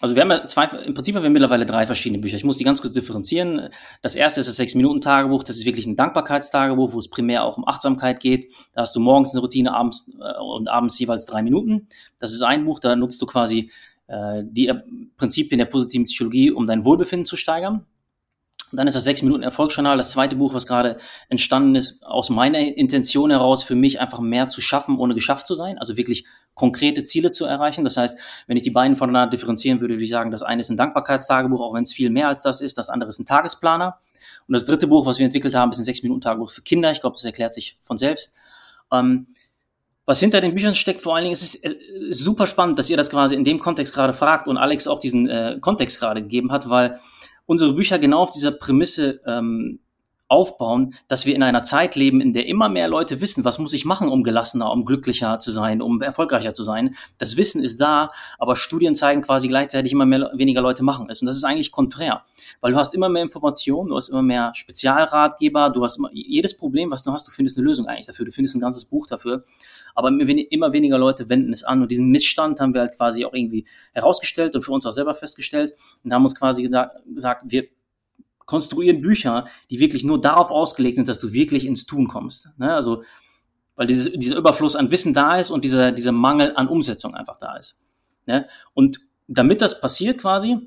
also 0.00 0.14
wir 0.14 0.22
haben 0.22 0.30
ja 0.30 0.46
zwei, 0.46 0.64
im 0.64 0.94
Prinzip 0.94 1.14
haben 1.14 1.22
wir 1.22 1.30
mittlerweile 1.30 1.64
drei 1.64 1.86
verschiedene 1.86 2.20
Bücher. 2.20 2.36
Ich 2.36 2.44
muss 2.44 2.58
die 2.58 2.64
ganz 2.64 2.82
kurz 2.82 2.94
differenzieren. 2.94 3.70
Das 4.02 4.14
erste 4.14 4.40
ist 4.40 4.48
das 4.48 4.56
Sechs-Minuten-Tagebuch. 4.56 5.42
Das 5.42 5.56
ist 5.56 5.64
wirklich 5.64 5.86
ein 5.86 5.96
Dankbarkeitstagebuch, 5.96 6.92
wo 6.92 6.98
es 6.98 7.08
primär 7.08 7.44
auch 7.44 7.56
um 7.56 7.66
Achtsamkeit 7.66 8.20
geht. 8.20 8.52
Da 8.74 8.82
hast 8.82 8.94
du 8.94 9.00
morgens 9.00 9.32
eine 9.32 9.40
Routine, 9.40 9.74
abends 9.74 10.10
äh, 10.20 10.40
und 10.40 10.68
abends 10.68 10.98
jeweils 10.98 11.24
drei 11.26 11.42
Minuten. 11.42 11.88
Das 12.18 12.32
ist 12.32 12.42
ein 12.42 12.64
Buch, 12.64 12.78
da 12.78 12.94
nutzt 12.94 13.22
du 13.22 13.26
quasi 13.26 13.70
äh, 14.06 14.42
die 14.44 14.72
Prinzipien 15.16 15.58
der 15.58 15.66
positiven 15.66 16.04
Psychologie, 16.04 16.50
um 16.50 16.66
dein 16.66 16.84
Wohlbefinden 16.84 17.24
zu 17.24 17.36
steigern. 17.36 17.86
Dann 18.76 18.86
ist 18.86 18.94
das 18.94 19.04
sechs 19.04 19.22
Minuten 19.22 19.42
Erfolgsjournal, 19.42 19.96
das 19.96 20.10
zweite 20.10 20.36
Buch, 20.36 20.54
was 20.54 20.66
gerade 20.66 20.98
entstanden 21.28 21.74
ist, 21.74 22.04
aus 22.04 22.30
meiner 22.30 22.58
Intention 22.58 23.30
heraus 23.30 23.62
für 23.62 23.74
mich 23.74 24.00
einfach 24.00 24.20
mehr 24.20 24.48
zu 24.48 24.60
schaffen, 24.60 24.98
ohne 24.98 25.14
geschafft 25.14 25.46
zu 25.46 25.54
sein. 25.54 25.78
Also 25.78 25.96
wirklich 25.96 26.26
konkrete 26.54 27.04
Ziele 27.04 27.30
zu 27.30 27.44
erreichen. 27.44 27.84
Das 27.84 27.96
heißt, 27.96 28.18
wenn 28.46 28.56
ich 28.56 28.62
die 28.62 28.70
beiden 28.70 28.96
voneinander 28.96 29.30
differenzieren 29.30 29.80
würde, 29.80 29.94
würde 29.94 30.04
ich 30.04 30.10
sagen, 30.10 30.30
das 30.30 30.42
eine 30.42 30.60
ist 30.60 30.70
ein 30.70 30.76
Dankbarkeitstagebuch, 30.76 31.60
auch 31.60 31.74
wenn 31.74 31.82
es 31.82 31.92
viel 31.92 32.10
mehr 32.10 32.28
als 32.28 32.42
das 32.42 32.60
ist. 32.60 32.78
Das 32.78 32.88
andere 32.88 33.10
ist 33.10 33.18
ein 33.18 33.26
Tagesplaner. 33.26 33.98
Und 34.48 34.52
das 34.52 34.64
dritte 34.64 34.86
Buch, 34.86 35.06
was 35.06 35.18
wir 35.18 35.26
entwickelt 35.26 35.54
haben, 35.54 35.72
ist 35.72 35.78
ein 35.78 35.84
sechs 35.84 36.02
Minuten 36.02 36.20
Tagebuch 36.20 36.50
für 36.50 36.62
Kinder. 36.62 36.92
Ich 36.92 37.00
glaube, 37.00 37.14
das 37.14 37.24
erklärt 37.24 37.52
sich 37.52 37.78
von 37.84 37.98
selbst. 37.98 38.34
Ähm, 38.92 39.26
was 40.06 40.20
hinter 40.20 40.40
den 40.40 40.54
Büchern 40.54 40.76
steckt, 40.76 41.00
vor 41.00 41.16
allen 41.16 41.24
Dingen, 41.24 41.32
ist 41.32 41.42
es 41.42 41.54
ist 41.56 42.20
super 42.20 42.46
spannend, 42.46 42.78
dass 42.78 42.88
ihr 42.88 42.96
das 42.96 43.10
quasi 43.10 43.34
in 43.34 43.44
dem 43.44 43.58
Kontext 43.58 43.92
gerade 43.92 44.12
fragt 44.12 44.46
und 44.46 44.56
Alex 44.56 44.86
auch 44.86 45.00
diesen 45.00 45.28
äh, 45.28 45.58
Kontext 45.60 45.98
gerade 45.98 46.22
gegeben 46.22 46.52
hat, 46.52 46.70
weil 46.70 47.00
unsere 47.46 47.72
Bücher 47.72 47.98
genau 47.98 48.20
auf 48.20 48.30
dieser 48.30 48.50
Prämisse 48.50 49.20
ähm, 49.26 49.80
aufbauen, 50.28 50.94
dass 51.08 51.26
wir 51.26 51.34
in 51.34 51.42
einer 51.42 51.62
Zeit 51.62 51.94
leben, 51.94 52.20
in 52.20 52.32
der 52.32 52.46
immer 52.46 52.68
mehr 52.68 52.88
Leute 52.88 53.20
wissen, 53.20 53.44
was 53.44 53.58
muss 53.58 53.72
ich 53.72 53.84
machen, 53.84 54.08
um 54.08 54.24
gelassener, 54.24 54.72
um 54.72 54.84
glücklicher 54.84 55.38
zu 55.38 55.52
sein, 55.52 55.80
um 55.80 56.02
erfolgreicher 56.02 56.52
zu 56.52 56.64
sein. 56.64 56.96
Das 57.18 57.36
Wissen 57.36 57.62
ist 57.62 57.80
da, 57.80 58.10
aber 58.38 58.56
Studien 58.56 58.94
zeigen 58.94 59.22
quasi 59.22 59.48
gleichzeitig 59.48 59.92
immer 59.92 60.06
mehr, 60.06 60.32
weniger 60.34 60.62
Leute 60.62 60.82
machen 60.82 61.08
es. 61.10 61.22
Und 61.22 61.26
das 61.26 61.36
ist 61.36 61.44
eigentlich 61.44 61.70
konträr, 61.70 62.24
weil 62.60 62.72
du 62.72 62.78
hast 62.78 62.94
immer 62.94 63.08
mehr 63.08 63.22
Informationen, 63.22 63.90
du 63.90 63.96
hast 63.96 64.08
immer 64.08 64.22
mehr 64.22 64.52
Spezialratgeber, 64.54 65.70
du 65.70 65.84
hast 65.84 65.98
immer, 65.98 66.10
jedes 66.12 66.56
Problem, 66.56 66.90
was 66.90 67.04
du 67.04 67.12
hast, 67.12 67.28
du 67.28 67.30
findest 67.30 67.58
eine 67.58 67.66
Lösung 67.66 67.86
eigentlich 67.86 68.06
dafür, 68.06 68.24
du 68.24 68.32
findest 68.32 68.56
ein 68.56 68.60
ganzes 68.60 68.84
Buch 68.84 69.06
dafür. 69.06 69.44
Aber 69.96 70.10
immer 70.10 70.72
weniger 70.72 70.98
Leute 70.98 71.28
wenden 71.30 71.52
es 71.52 71.64
an 71.64 71.82
und 71.82 71.90
diesen 71.90 72.10
Missstand 72.10 72.60
haben 72.60 72.74
wir 72.74 72.82
halt 72.82 72.96
quasi 72.96 73.24
auch 73.24 73.32
irgendwie 73.32 73.66
herausgestellt 73.92 74.54
und 74.54 74.62
für 74.62 74.72
uns 74.72 74.84
auch 74.84 74.92
selber 74.92 75.14
festgestellt 75.14 75.74
und 76.04 76.12
haben 76.12 76.22
uns 76.22 76.34
quasi 76.34 76.62
gesagt, 76.62 77.42
wir 77.46 77.66
konstruieren 78.44 79.00
Bücher, 79.00 79.46
die 79.70 79.80
wirklich 79.80 80.04
nur 80.04 80.20
darauf 80.20 80.50
ausgelegt 80.50 80.96
sind, 80.96 81.08
dass 81.08 81.18
du 81.18 81.32
wirklich 81.32 81.64
ins 81.64 81.86
Tun 81.86 82.08
kommst. 82.08 82.50
Ne? 82.58 82.74
Also, 82.74 83.02
weil 83.74 83.86
dieses, 83.86 84.12
dieser 84.12 84.36
Überfluss 84.36 84.76
an 84.76 84.90
Wissen 84.90 85.14
da 85.14 85.38
ist 85.38 85.50
und 85.50 85.64
dieser, 85.64 85.92
dieser 85.92 86.12
Mangel 86.12 86.52
an 86.56 86.68
Umsetzung 86.68 87.14
einfach 87.14 87.38
da 87.38 87.56
ist. 87.56 87.80
Ne? 88.26 88.46
Und 88.74 89.00
damit 89.26 89.62
das 89.62 89.80
passiert 89.80 90.18
quasi, 90.18 90.58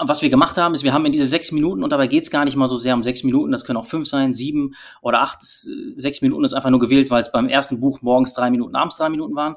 was 0.00 0.22
wir 0.22 0.30
gemacht 0.30 0.56
haben, 0.56 0.74
ist, 0.74 0.84
wir 0.84 0.92
haben 0.92 1.04
in 1.06 1.12
diese 1.12 1.26
sechs 1.26 1.52
Minuten, 1.52 1.82
und 1.82 1.90
dabei 1.90 2.06
geht 2.06 2.24
es 2.24 2.30
gar 2.30 2.44
nicht 2.44 2.56
mal 2.56 2.66
so 2.66 2.76
sehr 2.76 2.94
um 2.94 3.02
sechs 3.02 3.24
Minuten, 3.24 3.52
das 3.52 3.64
können 3.64 3.76
auch 3.76 3.86
fünf 3.86 4.08
sein, 4.08 4.32
sieben 4.32 4.74
oder 5.00 5.22
acht, 5.22 5.40
sechs 5.42 6.22
Minuten 6.22 6.44
ist 6.44 6.54
einfach 6.54 6.70
nur 6.70 6.80
gewählt, 6.80 7.10
weil 7.10 7.22
es 7.22 7.32
beim 7.32 7.48
ersten 7.48 7.80
Buch 7.80 8.00
morgens 8.02 8.34
drei 8.34 8.50
Minuten, 8.50 8.76
abends 8.76 8.96
drei 8.96 9.08
Minuten 9.08 9.34
waren. 9.34 9.56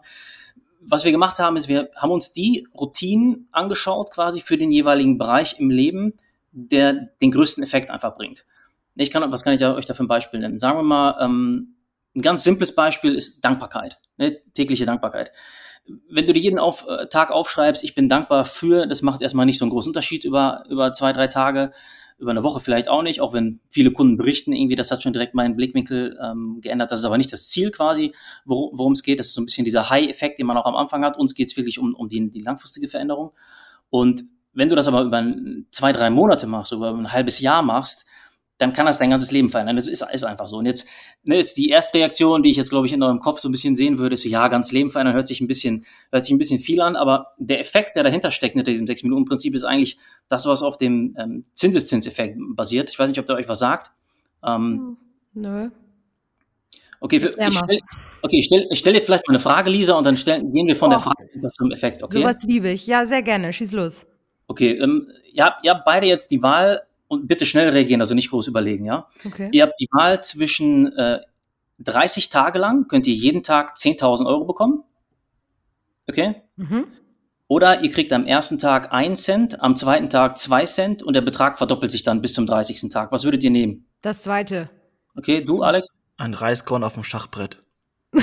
Was 0.82 1.04
wir 1.04 1.12
gemacht 1.12 1.40
haben, 1.40 1.58
ist, 1.58 1.68
wir 1.68 1.90
haben 1.96 2.12
uns 2.12 2.34
die 2.34 2.68
Routinen 2.74 3.48
angeschaut, 3.52 4.12
quasi 4.12 4.42
für 4.42 4.58
den 4.58 4.72
jeweiligen 4.72 5.18
Bereich 5.18 5.60
im 5.60 5.70
Leben, 5.70 6.14
der 6.52 6.94
den 7.22 7.32
größten 7.32 7.64
Effekt 7.64 7.92
einfach 7.92 8.16
bringt. 8.16 8.46
Ich 8.96 9.12
kann, 9.12 9.30
was 9.32 9.44
kann 9.44 9.54
ich 9.54 9.64
euch 9.64 9.86
da 9.86 9.94
für 9.94 10.04
ein 10.04 10.08
Beispiel 10.08 10.40
nennen? 10.40 10.60
Sagen 10.60 10.78
wir 10.78 10.84
mal, 10.84 11.18
ähm, 11.20 11.76
ein 12.16 12.22
ganz 12.22 12.44
simples 12.44 12.74
Beispiel 12.74 13.14
ist 13.14 13.44
Dankbarkeit, 13.44 14.00
ne? 14.18 14.38
tägliche 14.54 14.86
Dankbarkeit. 14.86 15.32
Wenn 16.10 16.26
du 16.26 16.34
dir 16.34 16.40
jeden 16.40 16.60
auf, 16.60 16.86
äh, 16.88 17.08
Tag 17.08 17.32
aufschreibst, 17.32 17.84
ich 17.84 17.96
bin 17.96 18.10
dankbar 18.10 18.46
für, 18.46 18.88
das 18.88 19.02
macht 19.02 19.22
erstmal 19.22 19.46
nicht 19.46 19.60
so 19.60 19.66
einen 19.66 19.72
großen 19.72 19.90
Unterschied 19.90 20.26
über, 20.26 20.64
über 20.70 20.94
zwei, 20.94 21.14
drei 21.14 21.28
Tage, 21.28 21.72
über 22.18 22.32
eine 22.32 22.44
Woche 22.44 22.62
vielleicht 22.62 22.88
auch 22.88 23.02
nicht, 23.02 23.20
auch 23.20 23.34
wenn 23.34 23.60
viele 23.70 23.92
Kunden 23.92 24.16
berichten, 24.16 24.54
irgendwie, 24.54 24.76
das 24.76 24.90
hat 24.90 25.04
schon 25.04 25.14
direkt 25.14 25.36
meinen 25.36 25.56
Blickwinkel 25.56 26.18
ähm, 26.24 26.60
geändert. 26.62 26.92
Das 26.92 27.00
ist 27.00 27.06
aber 27.06 27.18
nicht 27.18 27.34
das 27.34 27.50
Ziel 27.50 27.72
quasi, 27.72 28.14
wor 28.46 28.72
worum 28.74 28.94
es 28.94 29.04
geht. 29.04 29.20
Das 29.20 29.28
ist 29.28 29.34
so 29.34 29.42
ein 29.42 29.46
bisschen 29.46 29.66
dieser 29.66 29.90
High-Effekt, 29.90 30.40
den 30.40 30.48
man 30.48 30.58
auch 30.58 30.66
am 30.66 30.76
Anfang 30.76 31.04
hat. 31.04 31.18
Uns 31.18 31.36
geht 31.36 31.48
es 31.48 31.58
wirklich 31.58 31.78
um, 31.78 31.94
um 31.94 32.08
die, 32.08 32.32
die 32.32 32.42
langfristige 32.42 32.88
Veränderung. 32.88 33.32
Und 33.90 34.24
wenn 34.54 34.70
du 34.70 34.76
das 34.76 34.88
aber 34.88 35.02
über 35.02 35.24
zwei, 35.72 35.92
drei 35.92 36.10
Monate 36.10 36.48
machst, 36.48 36.72
über 36.72 36.92
ein 36.92 37.12
halbes 37.12 37.42
Jahr 37.42 37.62
machst, 37.62 38.06
dann 38.58 38.72
kann 38.74 38.86
das 38.86 39.00
dein 39.00 39.10
ganzes 39.10 39.32
Leben 39.32 39.50
verändern. 39.50 39.76
Das 39.76 39.88
ist, 39.88 40.02
ist 40.14 40.24
einfach 40.24 40.48
so. 40.48 40.58
Und 40.58 40.66
jetzt 40.66 40.90
ne, 41.24 41.38
ist 41.38 41.58
die 41.58 41.70
erste 41.70 41.98
Reaktion, 41.98 42.42
die 42.42 42.52
ich 42.52 42.58
jetzt, 42.58 42.70
glaube 42.70 42.88
ich, 42.88 42.94
in 42.94 43.04
eurem 43.04 43.20
Kopf 43.20 43.42
so 43.42 43.50
ein 43.50 43.52
bisschen 43.52 43.76
sehen 43.76 44.00
würde, 44.00 44.16
ist 44.16 44.24
so, 44.24 44.30
ja, 44.30 44.48
ganz 44.48 44.72
Leben 44.72 44.92
verändern, 44.92 45.16
hört 45.16 45.28
sich 45.28 45.42
ein 45.42 45.48
bisschen, 45.48 45.86
hört 46.12 46.24
sich 46.24 46.34
ein 46.34 46.38
bisschen 46.38 46.60
viel 46.60 46.80
an, 46.82 46.96
aber 46.96 47.34
der 47.38 47.60
Effekt, 47.60 47.96
der 47.96 48.04
dahinter 48.04 48.32
steckt 48.32 48.56
hinter 48.56 48.72
diesem 48.72 48.88
Sechs-Minuten-Prinzip, 48.88 49.54
ist 49.56 49.64
eigentlich 49.66 49.98
das, 50.30 50.46
was 50.46 50.64
auf 50.64 50.78
dem 50.78 51.16
ähm, 51.20 51.44
Zinseszinseffekt 51.54 52.38
basiert. 52.56 52.90
Ich 52.90 52.98
weiß 52.98 53.10
nicht, 53.10 53.20
ob 53.20 53.28
der 53.28 53.36
euch 53.36 53.50
was 53.50 53.60
sagt. 53.60 53.92
Ähm, 54.44 54.98
hm, 55.34 55.42
Nö. 55.42 55.70
Okay, 57.02 57.20
für, 57.20 57.28
ich 57.28 57.58
stell, 57.58 57.80
okay, 58.22 58.40
ich 58.40 58.46
stelle 58.48 58.68
stell 58.72 58.94
dir 58.94 59.02
vielleicht 59.02 59.28
mal 59.28 59.34
eine 59.34 59.42
Frage, 59.42 59.70
Lisa, 59.70 59.98
und 59.98 60.06
dann 60.06 60.18
stell, 60.18 60.42
gehen 60.42 60.68
wir 60.68 60.76
von 60.76 60.90
oh. 60.90 60.92
der 60.92 61.00
Frage 61.02 61.52
zum 61.54 61.72
Effekt. 61.72 62.02
Okay? 62.02 62.20
Sowas 62.20 62.42
liebe 62.44 62.70
ich. 62.70 62.88
Ja, 62.88 63.06
sehr 63.06 63.22
gerne. 63.22 63.52
Schieß 63.52 63.74
los. 63.74 64.08
Okay, 64.48 64.80
ähm, 64.80 65.12
ihr, 65.34 65.44
habt, 65.44 65.66
ihr 65.66 65.72
habt 65.72 65.86
beide 65.86 66.08
jetzt 66.08 66.32
die 66.32 66.42
Wahl 66.42 66.82
und 67.08 67.28
bitte 67.28 67.46
schnell 67.46 67.70
reagieren, 67.70 68.02
also 68.02 68.14
nicht 68.14 68.30
groß 68.30 68.48
überlegen, 68.48 68.86
ja? 68.86 69.08
Okay. 69.26 69.50
Ihr 69.52 69.64
habt 69.64 69.80
die 69.80 69.88
Wahl 69.92 70.24
zwischen 70.24 70.92
äh, 70.98 71.20
30 71.80 72.30
Tage 72.30 72.60
lang, 72.60 72.88
könnt 72.88 73.08
ihr 73.08 73.14
jeden 73.14 73.44
Tag 73.44 73.76
10.000 73.76 74.26
Euro 74.26 74.46
bekommen. 74.46 74.84
Okay? 76.08 76.36
Mhm. 76.56 76.86
Oder 77.48 77.82
ihr 77.82 77.92
kriegt 77.92 78.12
am 78.12 78.26
ersten 78.26 78.58
Tag 78.58 78.92
1 78.92 79.22
Cent, 79.22 79.62
am 79.62 79.76
zweiten 79.76 80.10
Tag 80.10 80.38
2 80.38 80.66
Cent 80.66 81.04
und 81.04 81.14
der 81.14 81.22
Betrag 81.22 81.58
verdoppelt 81.58 81.92
sich 81.92 82.04
dann 82.04 82.22
bis 82.22 82.34
zum 82.34 82.48
30. 82.48 82.90
Tag. 82.90 83.12
Was 83.12 83.24
würdet 83.24 83.44
ihr 83.44 83.52
nehmen? 83.52 83.86
Das 84.02 84.24
zweite. 84.24 84.70
Okay, 85.16 85.44
du, 85.44 85.62
Alex? 85.62 85.90
Ein 86.18 86.34
Reiskorn 86.34 86.84
auf 86.84 86.96
dem 86.96 87.04
Schachbrett. 87.04 87.62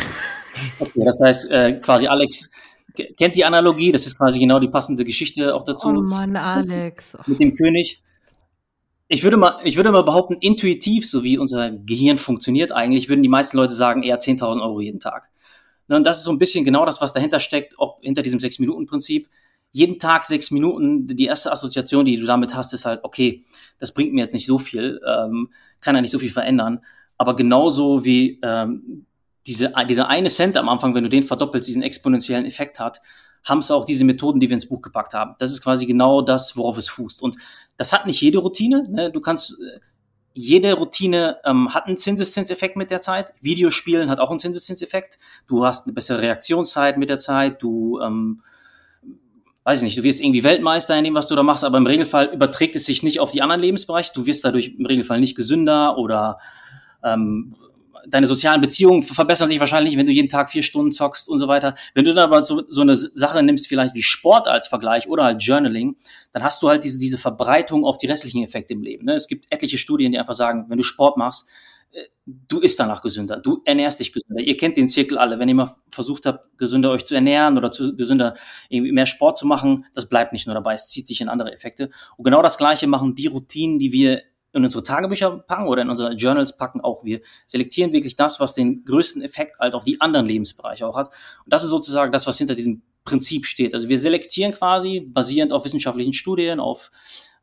okay, 0.78 1.04
das 1.04 1.20
heißt 1.22 1.50
äh, 1.50 1.72
quasi 1.80 2.08
Alex 2.08 2.50
kennt 2.94 3.36
die 3.36 3.44
Analogie, 3.44 3.92
das 3.92 4.06
ist 4.06 4.18
quasi 4.18 4.38
genau 4.38 4.58
die 4.58 4.68
passende 4.68 5.04
Geschichte 5.04 5.54
auch 5.54 5.64
dazu. 5.64 5.88
Oh 5.88 6.02
Mann, 6.02 6.36
Alex. 6.36 7.16
Mit 7.26 7.40
dem 7.40 7.56
König. 7.56 8.02
Ich 9.12 9.22
würde 9.24 9.36
mal, 9.36 9.60
ich 9.62 9.76
würde 9.76 9.92
mal 9.92 10.04
behaupten, 10.04 10.38
intuitiv, 10.40 11.06
so 11.06 11.22
wie 11.22 11.36
unser 11.36 11.70
Gehirn 11.70 12.16
funktioniert 12.16 12.72
eigentlich, 12.72 13.10
würden 13.10 13.22
die 13.22 13.28
meisten 13.28 13.58
Leute 13.58 13.74
sagen, 13.74 14.02
eher 14.02 14.18
10.000 14.18 14.62
Euro 14.62 14.80
jeden 14.80 15.00
Tag. 15.00 15.28
Und 15.86 16.06
das 16.06 16.16
ist 16.16 16.24
so 16.24 16.30
ein 16.30 16.38
bisschen 16.38 16.64
genau 16.64 16.86
das, 16.86 17.02
was 17.02 17.12
dahinter 17.12 17.38
steckt, 17.38 17.78
auch 17.78 18.00
hinter 18.00 18.22
diesem 18.22 18.40
Sechs-Minuten-Prinzip. 18.40 19.28
Jeden 19.70 19.98
Tag 19.98 20.24
sechs 20.24 20.50
Minuten, 20.50 21.06
die 21.06 21.26
erste 21.26 21.52
Assoziation, 21.52 22.06
die 22.06 22.16
du 22.16 22.24
damit 22.24 22.54
hast, 22.54 22.72
ist 22.72 22.86
halt, 22.86 23.04
okay, 23.04 23.44
das 23.78 23.92
bringt 23.92 24.14
mir 24.14 24.22
jetzt 24.22 24.32
nicht 24.32 24.46
so 24.46 24.58
viel, 24.58 24.98
ähm, 25.06 25.50
kann 25.82 25.94
ja 25.94 26.00
nicht 26.00 26.10
so 26.10 26.18
viel 26.18 26.32
verändern. 26.32 26.80
Aber 27.18 27.36
genauso 27.36 28.06
wie 28.06 28.40
ähm, 28.42 29.04
diese, 29.46 29.74
dieser 29.90 30.08
eine 30.08 30.30
Cent 30.30 30.56
am 30.56 30.70
Anfang, 30.70 30.94
wenn 30.94 31.04
du 31.04 31.10
den 31.10 31.24
verdoppelst, 31.24 31.68
diesen 31.68 31.82
exponentiellen 31.82 32.46
Effekt 32.46 32.80
hat, 32.80 33.02
haben 33.44 33.58
es 33.58 33.70
auch 33.70 33.84
diese 33.84 34.04
Methoden, 34.04 34.40
die 34.40 34.48
wir 34.48 34.54
ins 34.54 34.68
Buch 34.68 34.82
gepackt 34.82 35.14
haben. 35.14 35.34
Das 35.38 35.50
ist 35.50 35.62
quasi 35.62 35.86
genau 35.86 36.22
das, 36.22 36.56
worauf 36.56 36.78
es 36.78 36.88
fußt. 36.88 37.22
Und 37.22 37.36
das 37.76 37.92
hat 37.92 38.06
nicht 38.06 38.20
jede 38.20 38.38
Routine. 38.38 38.88
Ne? 38.88 39.10
Du 39.10 39.20
kannst, 39.20 39.60
äh, 39.60 39.80
jede 40.34 40.74
Routine 40.74 41.38
ähm, 41.44 41.74
hat 41.74 41.86
einen 41.86 41.96
Zinseszinseffekt 41.96 42.76
mit 42.76 42.90
der 42.90 43.00
Zeit. 43.00 43.34
Videospielen 43.40 44.08
hat 44.08 44.20
auch 44.20 44.30
einen 44.30 44.38
Zinseszinseffekt. 44.38 45.18
Du 45.46 45.64
hast 45.64 45.86
eine 45.86 45.92
bessere 45.92 46.22
Reaktionszeit 46.22 46.96
mit 46.96 47.10
der 47.10 47.18
Zeit. 47.18 47.62
Du, 47.62 48.00
ähm, 48.00 48.42
weiß 49.64 49.80
ich 49.80 49.84
nicht, 49.84 49.98
du 49.98 50.02
wirst 50.02 50.20
irgendwie 50.20 50.44
Weltmeister 50.44 50.96
in 50.96 51.04
dem, 51.04 51.14
was 51.14 51.28
du 51.28 51.36
da 51.36 51.42
machst, 51.42 51.64
aber 51.64 51.78
im 51.78 51.86
Regelfall 51.86 52.32
überträgt 52.32 52.76
es 52.76 52.86
sich 52.86 53.02
nicht 53.02 53.20
auf 53.20 53.32
die 53.32 53.42
anderen 53.42 53.60
Lebensbereiche. 53.60 54.12
Du 54.14 54.26
wirst 54.26 54.44
dadurch 54.44 54.74
im 54.78 54.86
Regelfall 54.86 55.20
nicht 55.20 55.36
gesünder 55.36 55.98
oder 55.98 56.38
ähm, 57.04 57.54
deine 58.08 58.26
sozialen 58.26 58.60
Beziehungen 58.60 59.02
verbessern 59.02 59.48
sich 59.48 59.60
wahrscheinlich, 59.60 59.96
wenn 59.96 60.06
du 60.06 60.12
jeden 60.12 60.28
Tag 60.28 60.50
vier 60.50 60.62
Stunden 60.62 60.92
zockst 60.92 61.28
und 61.28 61.38
so 61.38 61.48
weiter. 61.48 61.74
Wenn 61.94 62.04
du 62.04 62.14
dann 62.14 62.24
aber 62.24 62.42
so, 62.44 62.62
so 62.68 62.80
eine 62.80 62.96
Sache 62.96 63.42
nimmst, 63.42 63.68
vielleicht 63.68 63.94
wie 63.94 64.02
Sport 64.02 64.48
als 64.48 64.68
Vergleich 64.68 65.08
oder 65.08 65.24
halt 65.24 65.42
Journaling, 65.42 65.96
dann 66.32 66.42
hast 66.42 66.62
du 66.62 66.68
halt 66.68 66.84
diese, 66.84 66.98
diese 66.98 67.18
Verbreitung 67.18 67.84
auf 67.84 67.98
die 67.98 68.06
restlichen 68.06 68.42
Effekte 68.42 68.74
im 68.74 68.82
Leben. 68.82 69.04
Ne? 69.04 69.14
Es 69.14 69.28
gibt 69.28 69.46
etliche 69.50 69.78
Studien, 69.78 70.12
die 70.12 70.18
einfach 70.18 70.34
sagen, 70.34 70.66
wenn 70.68 70.78
du 70.78 70.84
Sport 70.84 71.16
machst, 71.16 71.48
äh, 71.92 72.04
du 72.24 72.60
isst 72.60 72.80
danach 72.80 73.02
gesünder, 73.02 73.38
du 73.38 73.62
ernährst 73.64 74.00
dich 74.00 74.12
gesünder. 74.12 74.42
Ihr 74.42 74.56
kennt 74.56 74.76
den 74.76 74.88
Zirkel 74.88 75.18
alle. 75.18 75.38
Wenn 75.38 75.48
ihr 75.48 75.54
mal 75.54 75.74
versucht 75.90 76.26
habt, 76.26 76.58
gesünder 76.58 76.90
euch 76.90 77.04
zu 77.04 77.14
ernähren 77.14 77.58
oder 77.58 77.70
zu, 77.70 77.96
gesünder 77.96 78.34
irgendwie 78.68 78.92
mehr 78.92 79.06
Sport 79.06 79.36
zu 79.36 79.46
machen, 79.46 79.84
das 79.94 80.08
bleibt 80.08 80.32
nicht 80.32 80.46
nur 80.46 80.54
dabei, 80.54 80.74
es 80.74 80.86
zieht 80.86 81.06
sich 81.06 81.20
in 81.20 81.28
andere 81.28 81.52
Effekte. 81.52 81.90
Und 82.16 82.24
genau 82.24 82.42
das 82.42 82.58
Gleiche 82.58 82.86
machen 82.86 83.14
die 83.14 83.26
Routinen, 83.26 83.78
die 83.78 83.92
wir 83.92 84.22
in 84.52 84.64
unsere 84.64 84.84
Tagebücher 84.84 85.38
packen 85.38 85.66
oder 85.66 85.82
in 85.82 85.90
unsere 85.90 86.12
Journals 86.12 86.56
packen, 86.56 86.80
auch 86.80 87.04
wir 87.04 87.20
selektieren 87.46 87.92
wirklich 87.92 88.16
das, 88.16 88.40
was 88.40 88.54
den 88.54 88.84
größten 88.84 89.22
Effekt 89.22 89.58
halt 89.58 89.74
auf 89.74 89.84
die 89.84 90.00
anderen 90.00 90.26
Lebensbereiche 90.26 90.86
auch 90.86 90.96
hat. 90.96 91.08
Und 91.44 91.52
das 91.52 91.64
ist 91.64 91.70
sozusagen 91.70 92.12
das, 92.12 92.26
was 92.26 92.38
hinter 92.38 92.54
diesem 92.54 92.82
Prinzip 93.04 93.46
steht. 93.46 93.74
Also 93.74 93.88
wir 93.88 93.98
selektieren 93.98 94.52
quasi 94.52 95.00
basierend 95.00 95.52
auf 95.52 95.64
wissenschaftlichen 95.64 96.12
Studien, 96.12 96.60
auf 96.60 96.90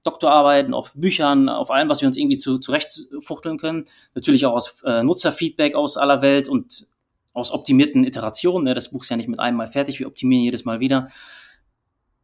Doktorarbeiten, 0.04 0.74
auf 0.74 0.94
Büchern, 0.96 1.50
auf 1.50 1.72
allem, 1.72 1.90
was 1.90 2.02
wir 2.02 2.08
uns 2.08 2.16
irgendwie 2.16 2.38
zu, 2.38 2.60
zurechtfuchteln 2.60 3.58
können. 3.58 3.88
Natürlich 4.16 4.46
auch 4.46 4.54
aus 4.54 4.82
äh, 4.84 5.04
Nutzerfeedback 5.04 5.76
aus 5.76 5.98
aller 5.98 6.22
Welt 6.22 6.48
und 6.48 6.88
aus 7.34 7.52
optimierten 7.52 8.04
Iterationen. 8.04 8.66
Ne? 8.66 8.74
Das 8.74 8.92
Buch 8.92 9.04
ist 9.04 9.10
ja 9.10 9.18
nicht 9.18 9.30
mit 9.30 9.40
einem 9.40 9.58
Mal 9.58 9.68
fertig, 9.68 10.00
wir 10.00 10.08
optimieren 10.08 10.44
jedes 10.44 10.66
Mal 10.66 10.80
wieder 10.80 11.10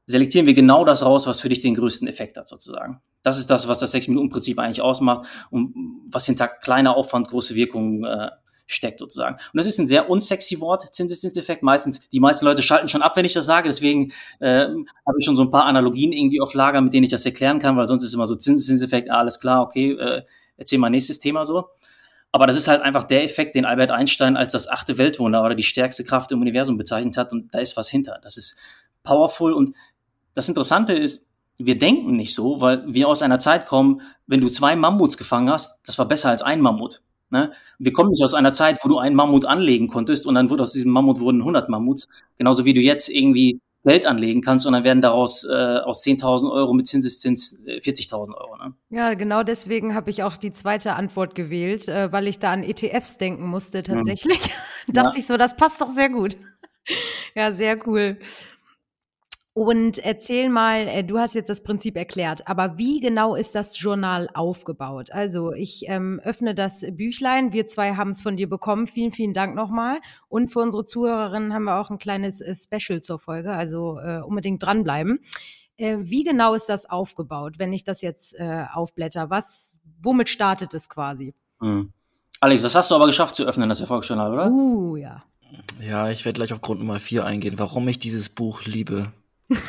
selektieren 0.08 0.46
wir 0.46 0.54
genau 0.54 0.86
das 0.86 1.04
raus, 1.04 1.28
was 1.28 1.42
für 1.42 1.50
dich 1.50 1.60
den 1.60 1.76
größten 1.76 2.08
Effekt 2.08 2.38
hat, 2.38 2.48
sozusagen. 2.48 3.02
Das 3.24 3.40
ist 3.40 3.50
das, 3.50 3.68
was 3.68 3.80
das 3.80 3.92
Sechs-Minuten-Prinzip 3.92 4.60
eigentlich 4.60 4.82
ausmacht 4.82 5.28
und 5.50 5.74
was 6.08 6.26
hinter 6.26 6.48
kleiner 6.48 6.96
Aufwand 6.96 7.28
große 7.28 7.56
Wirkung 7.56 8.04
äh, 8.04 8.30
steckt, 8.68 9.00
sozusagen. 9.00 9.36
Und 9.36 9.58
das 9.58 9.66
ist 9.66 9.80
ein 9.80 9.88
sehr 9.88 10.10
unsexy 10.10 10.60
Wort, 10.60 10.94
Zinseszinseffekt. 10.94 11.64
Meistens, 11.64 12.08
die 12.10 12.20
meisten 12.20 12.46
Leute 12.46 12.62
schalten 12.62 12.90
schon 12.90 13.02
ab, 13.02 13.16
wenn 13.16 13.26
ich 13.26 13.34
das 13.34 13.46
sage. 13.46 13.70
Deswegen 13.70 14.12
äh, 14.40 14.68
habe 14.68 15.20
ich 15.20 15.26
schon 15.26 15.36
so 15.36 15.44
ein 15.44 15.52
paar 15.52 15.66
Analogien 15.66 16.12
irgendwie 16.12 16.42
auf 16.42 16.54
Lager, 16.54 16.82
mit 16.82 16.94
denen 16.94 17.04
ich 17.04 17.12
das 17.12 17.26
erklären 17.26 17.60
kann, 17.60 17.78
weil 17.78 17.88
sonst 17.88 18.04
ist 18.04 18.14
immer 18.14 18.28
so 18.28 18.36
Zinseszinseffekt, 18.36 19.10
ah, 19.10 19.20
alles 19.20 19.40
klar, 19.40 19.62
okay, 19.62 19.92
äh, 19.92 20.24
erzähl 20.58 20.80
mal 20.80 20.90
nächstes 20.90 21.20
Thema 21.20 21.46
so. 21.46 21.66
Aber 22.32 22.48
das 22.48 22.58
ist 22.58 22.68
halt 22.68 22.82
einfach 22.82 23.06
der 23.06 23.24
Effekt, 23.24 23.56
den 23.56 23.66
Albert 23.66 23.92
Einstein 23.92 24.36
als 24.36 24.52
das 24.52 24.68
achte 24.68 24.98
Weltwunder 24.98 25.44
oder 25.44 25.56
die 25.56 25.64
stärkste 25.64 26.04
Kraft 26.04 26.32
im 26.32 26.42
Universum 26.42 26.76
bezeichnet 26.78 27.16
hat. 27.18 27.32
Und 27.32 27.54
da 27.54 27.60
ist 27.60 27.78
was 27.78 27.90
hinter. 27.90 28.20
Das 28.22 28.36
ist 28.36 28.60
powerful 29.04 29.54
und 29.54 29.74
das 30.36 30.50
Interessante 30.50 30.94
ist, 30.94 31.28
wir 31.58 31.78
denken 31.78 32.16
nicht 32.16 32.36
so, 32.36 32.62
weil 32.62 32.84
wir 32.88 33.08
aus 33.08 33.22
einer 33.22 33.40
Zeit 33.40 33.66
kommen, 33.66 34.02
wenn 34.28 34.42
du 34.42 34.50
zwei 34.50 34.76
Mammuts 34.76 35.18
gefangen 35.18 35.50
hast, 35.50 35.88
das 35.88 35.98
war 35.98 36.08
besser 36.08 36.30
als 36.30 36.42
ein 36.42 36.62
Mammut. 36.62 37.02
Ne? 37.30 37.54
Wir 37.80 37.94
kommen 37.94 38.12
nicht 38.12 38.24
aus 38.24 38.34
einer 38.34 38.54
Zeit, 38.54 38.80
wo 38.84 38.90
du 38.90 38.98
einen 38.98 39.16
Mammut 39.16 39.46
anlegen 39.46 39.88
konntest 39.88 40.26
und 40.26 40.36
dann 40.36 40.50
wurde 40.50 40.64
aus 40.64 40.74
diesem 40.74 40.92
Mammut 40.92 41.20
wurden 41.20 41.40
100 41.40 41.70
Mammuts. 41.70 42.10
Genauso 42.38 42.66
wie 42.66 42.74
du 42.74 42.82
jetzt 42.82 43.10
irgendwie 43.10 43.62
Geld 43.86 44.06
anlegen 44.06 44.42
kannst 44.42 44.66
und 44.66 44.74
dann 44.74 44.84
werden 44.84 45.02
daraus 45.02 45.44
äh, 45.44 45.54
aus 45.54 46.04
10.000 46.04 46.52
Euro 46.52 46.74
mit 46.74 46.88
Zinseszins 46.88 47.64
äh, 47.66 47.80
40.000 47.80 48.34
Euro. 48.36 48.58
Ne? 48.58 48.74
Ja, 48.90 49.14
genau 49.14 49.44
deswegen 49.44 49.94
habe 49.94 50.10
ich 50.10 50.24
auch 50.24 50.38
die 50.38 50.52
zweite 50.52 50.94
Antwort 50.94 51.36
gewählt, 51.36 51.88
äh, 51.88 52.12
weil 52.12 52.28
ich 52.28 52.40
da 52.40 52.52
an 52.52 52.64
ETFs 52.64 53.18
denken 53.18 53.48
musste 53.48 53.84
tatsächlich. 53.84 54.40
Hm. 54.86 54.94
Dachte 54.94 55.18
ja. 55.18 55.20
ich 55.20 55.26
so, 55.26 55.36
das 55.36 55.58
passt 55.58 55.82
doch 55.82 55.90
sehr 55.90 56.10
gut. 56.10 56.38
ja, 57.36 57.52
sehr 57.52 57.88
cool. 57.88 58.20
Und 59.58 60.00
erzähl 60.00 60.50
mal, 60.50 60.86
äh, 60.90 61.06
du 61.06 61.18
hast 61.18 61.34
jetzt 61.34 61.50
das 61.50 61.64
Prinzip 61.64 61.96
erklärt, 61.96 62.46
aber 62.46 62.78
wie 62.78 63.00
genau 63.00 63.36
ist 63.36 63.56
das 63.56 63.80
Journal 63.80 64.28
aufgebaut? 64.34 65.12
Also 65.14 65.54
ich 65.54 65.86
ähm, 65.88 66.20
öffne 66.22 66.54
das 66.54 66.86
Büchlein, 66.92 67.54
wir 67.54 67.66
zwei 67.66 67.96
haben 67.96 68.10
es 68.10 68.22
von 68.22 68.36
dir 68.36 68.50
bekommen, 68.50 68.86
vielen, 68.86 69.14
vielen 69.14 69.32
Dank 69.32 69.56
nochmal. 69.56 70.00
Und 70.28 70.52
für 70.52 70.60
unsere 70.60 70.84
Zuhörerinnen 70.84 71.54
haben 71.54 71.64
wir 71.64 71.80
auch 71.80 71.90
ein 71.90 72.00
kleines 72.00 72.42
äh, 72.42 72.54
Special 72.54 73.00
zur 73.00 73.18
Folge, 73.18 73.54
also 73.54 73.98
äh, 73.98 74.20
unbedingt 74.20 74.62
dranbleiben. 74.62 75.22
Äh, 75.78 76.00
wie 76.02 76.26
genau 76.26 76.54
ist 76.54 76.68
das 76.68 76.90
aufgebaut, 76.90 77.54
wenn 77.58 77.72
ich 77.72 77.86
das 77.86 78.02
jetzt 78.02 78.38
äh, 78.38 78.66
aufblätter? 78.74 79.30
Was, 79.30 79.78
womit 80.02 80.28
startet 80.28 80.74
es 80.74 80.90
quasi? 80.90 81.34
Hm. 81.62 81.94
Alex, 82.42 82.62
das 82.62 82.76
hast 82.76 82.92
du 82.92 82.96
aber 82.96 83.06
geschafft 83.06 83.36
zu 83.36 83.46
öffnen, 83.46 83.70
das 83.70 83.80
Erfolgsjournal, 83.80 84.34
oder? 84.34 84.52
Uh, 84.52 84.98
ja. 84.98 85.24
Ja, 85.80 86.10
ich 86.10 86.26
werde 86.26 86.36
gleich 86.36 86.52
auf 86.52 86.60
Grund 86.60 86.82
Nummer 86.82 87.00
vier 87.00 87.26
eingehen, 87.26 87.58
warum 87.58 87.88
ich 87.88 88.00
dieses 88.00 88.28
Buch 88.28 88.66
liebe. 88.66 89.14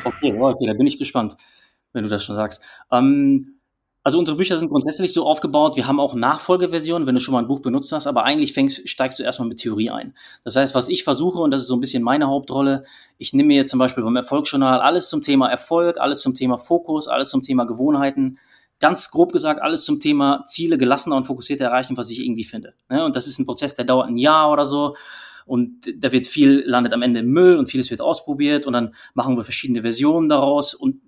Okay, 0.03 0.33
okay, 0.39 0.65
da 0.65 0.73
bin 0.73 0.87
ich 0.87 0.97
gespannt, 0.97 1.37
wenn 1.93 2.03
du 2.03 2.09
das 2.09 2.23
schon 2.23 2.35
sagst. 2.35 2.63
Ähm, 2.91 3.57
also 4.07 4.17
unsere 4.19 4.37
Bücher 4.37 4.57
sind 4.57 4.69
grundsätzlich 4.69 5.11
so 5.11 5.27
aufgebaut, 5.27 5.75
wir 5.75 5.85
haben 5.85 5.99
auch 5.99 6.13
Nachfolgeversionen, 6.13 7.05
wenn 7.05 7.15
du 7.15 7.19
schon 7.19 7.33
mal 7.33 7.39
ein 7.39 7.47
Buch 7.47 7.59
benutzt 7.59 7.91
hast, 7.91 8.07
aber 8.07 8.23
eigentlich 8.23 8.53
fängst, 8.53 8.87
steigst 8.87 9.19
du 9.19 9.23
erstmal 9.23 9.49
mit 9.49 9.59
Theorie 9.59 9.89
ein. 9.89 10.15
Das 10.45 10.55
heißt, 10.55 10.73
was 10.73 10.87
ich 10.87 11.03
versuche, 11.03 11.39
und 11.39 11.51
das 11.51 11.59
ist 11.59 11.67
so 11.67 11.75
ein 11.75 11.81
bisschen 11.81 12.03
meine 12.03 12.27
Hauptrolle, 12.27 12.85
ich 13.17 13.33
nehme 13.33 13.47
mir 13.47 13.65
zum 13.65 13.79
Beispiel 13.79 14.05
beim 14.05 14.15
Erfolgsjournal 14.15 14.79
alles 14.79 15.09
zum 15.09 15.23
Thema 15.23 15.49
Erfolg, 15.49 15.99
alles 15.99 16.21
zum 16.21 16.35
Thema 16.35 16.57
Fokus, 16.57 17.09
alles 17.09 17.29
zum 17.29 17.41
Thema 17.41 17.65
Gewohnheiten, 17.65 18.39
ganz 18.79 19.11
grob 19.11 19.33
gesagt, 19.33 19.61
alles 19.61 19.83
zum 19.83 19.99
Thema 19.99 20.45
Ziele 20.45 20.77
gelassener 20.77 21.17
und 21.17 21.25
fokussierter 21.25 21.65
erreichen, 21.65 21.97
was 21.97 22.09
ich 22.09 22.23
irgendwie 22.23 22.45
finde. 22.45 22.75
Ne, 22.89 23.03
und 23.03 23.13
das 23.13 23.27
ist 23.27 23.39
ein 23.39 23.45
Prozess, 23.45 23.75
der 23.75 23.83
dauert 23.83 24.07
ein 24.07 24.17
Jahr 24.17 24.53
oder 24.53 24.63
so 24.63 24.95
und 25.47 25.81
da 25.97 26.11
wird 26.11 26.27
viel, 26.27 26.63
landet 26.65 26.93
am 26.93 27.01
Ende 27.01 27.21
im 27.21 27.29
Müll 27.29 27.57
und 27.57 27.71
vieles 27.71 27.89
wird 27.89 28.01
ausprobiert 28.01 28.65
und 28.65 28.73
dann 28.73 28.93
machen 29.13 29.35
wir 29.37 29.43
verschiedene 29.43 29.81
Versionen 29.81 30.29
daraus 30.29 30.73
und 30.73 31.01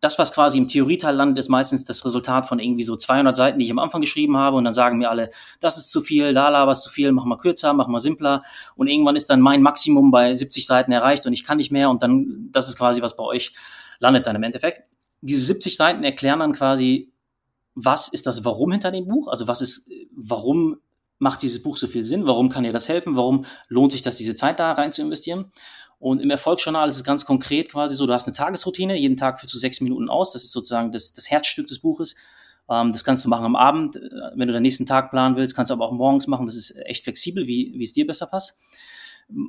das, 0.00 0.18
was 0.18 0.32
quasi 0.32 0.58
im 0.58 0.68
Theorieteil 0.68 1.14
landet, 1.14 1.38
ist 1.38 1.48
meistens 1.48 1.84
das 1.84 2.04
Resultat 2.04 2.46
von 2.46 2.58
irgendwie 2.58 2.82
so 2.82 2.96
200 2.96 3.34
Seiten, 3.34 3.58
die 3.58 3.64
ich 3.64 3.70
am 3.70 3.78
Anfang 3.78 4.02
geschrieben 4.02 4.36
habe. 4.36 4.56
Und 4.56 4.64
dann 4.64 4.74
sagen 4.74 4.98
mir 4.98 5.10
alle, 5.10 5.30
das 5.58 5.78
ist 5.78 5.90
zu 5.90 6.02
viel, 6.02 6.34
da 6.34 6.48
laberst 6.48 6.82
zu 6.82 6.90
viel, 6.90 7.12
mach 7.12 7.24
mal 7.24 7.38
kürzer, 7.38 7.72
mach 7.72 7.88
mal 7.88 8.00
simpler. 8.00 8.42
Und 8.76 8.88
irgendwann 8.88 9.16
ist 9.16 9.30
dann 9.30 9.40
mein 9.40 9.62
Maximum 9.62 10.10
bei 10.10 10.34
70 10.34 10.66
Seiten 10.66 10.92
erreicht 10.92 11.26
und 11.26 11.32
ich 11.32 11.44
kann 11.44 11.56
nicht 11.56 11.72
mehr. 11.72 11.88
Und 11.88 12.02
dann, 12.02 12.50
das 12.52 12.68
ist 12.68 12.76
quasi, 12.76 13.00
was 13.00 13.16
bei 13.16 13.24
euch 13.24 13.54
landet 13.98 14.26
dann 14.26 14.36
im 14.36 14.42
Endeffekt. 14.42 14.82
Diese 15.22 15.40
70 15.42 15.76
Seiten 15.76 16.04
erklären 16.04 16.40
dann 16.40 16.52
quasi, 16.52 17.10
was 17.74 18.08
ist 18.08 18.26
das 18.26 18.44
Warum 18.44 18.72
hinter 18.72 18.90
dem 18.90 19.06
Buch? 19.06 19.28
Also 19.28 19.48
was 19.48 19.62
ist, 19.62 19.90
warum 20.14 20.76
macht 21.18 21.42
dieses 21.42 21.62
Buch 21.62 21.76
so 21.76 21.86
viel 21.86 22.04
Sinn? 22.04 22.26
Warum 22.26 22.48
kann 22.48 22.64
dir 22.64 22.72
das 22.72 22.88
helfen? 22.88 23.16
Warum 23.16 23.44
lohnt 23.68 23.92
sich 23.92 24.02
das, 24.02 24.16
diese 24.16 24.34
Zeit 24.34 24.58
da 24.58 24.72
rein 24.72 24.92
zu 24.92 25.02
investieren? 25.02 25.50
Und 25.98 26.20
im 26.20 26.30
Erfolgsjournal 26.30 26.88
ist 26.88 26.96
es 26.96 27.04
ganz 27.04 27.24
konkret 27.24 27.70
quasi 27.70 27.96
so, 27.96 28.06
du 28.06 28.12
hast 28.12 28.26
eine 28.26 28.36
Tagesroutine, 28.36 28.98
jeden 28.98 29.16
Tag 29.16 29.40
führst 29.40 29.54
du 29.54 29.58
sechs 29.58 29.80
Minuten 29.80 30.10
aus, 30.10 30.32
das 30.32 30.44
ist 30.44 30.52
sozusagen 30.52 30.92
das, 30.92 31.14
das 31.14 31.30
Herzstück 31.30 31.68
des 31.68 31.78
Buches. 31.78 32.16
Ähm, 32.68 32.92
das 32.92 33.04
kannst 33.04 33.24
du 33.24 33.28
machen 33.28 33.46
am 33.46 33.56
Abend, 33.56 33.96
äh, 33.96 34.00
wenn 34.34 34.46
du 34.46 34.52
den 34.52 34.62
nächsten 34.62 34.86
Tag 34.86 35.10
planen 35.10 35.36
willst, 35.36 35.56
kannst 35.56 35.70
du 35.70 35.74
aber 35.74 35.86
auch 35.86 35.92
morgens 35.92 36.26
machen, 36.26 36.46
das 36.46 36.56
ist 36.56 36.76
echt 36.84 37.04
flexibel, 37.04 37.46
wie, 37.46 37.74
wie 37.76 37.84
es 37.84 37.94
dir 37.94 38.06
besser 38.06 38.26
passt. 38.26 38.58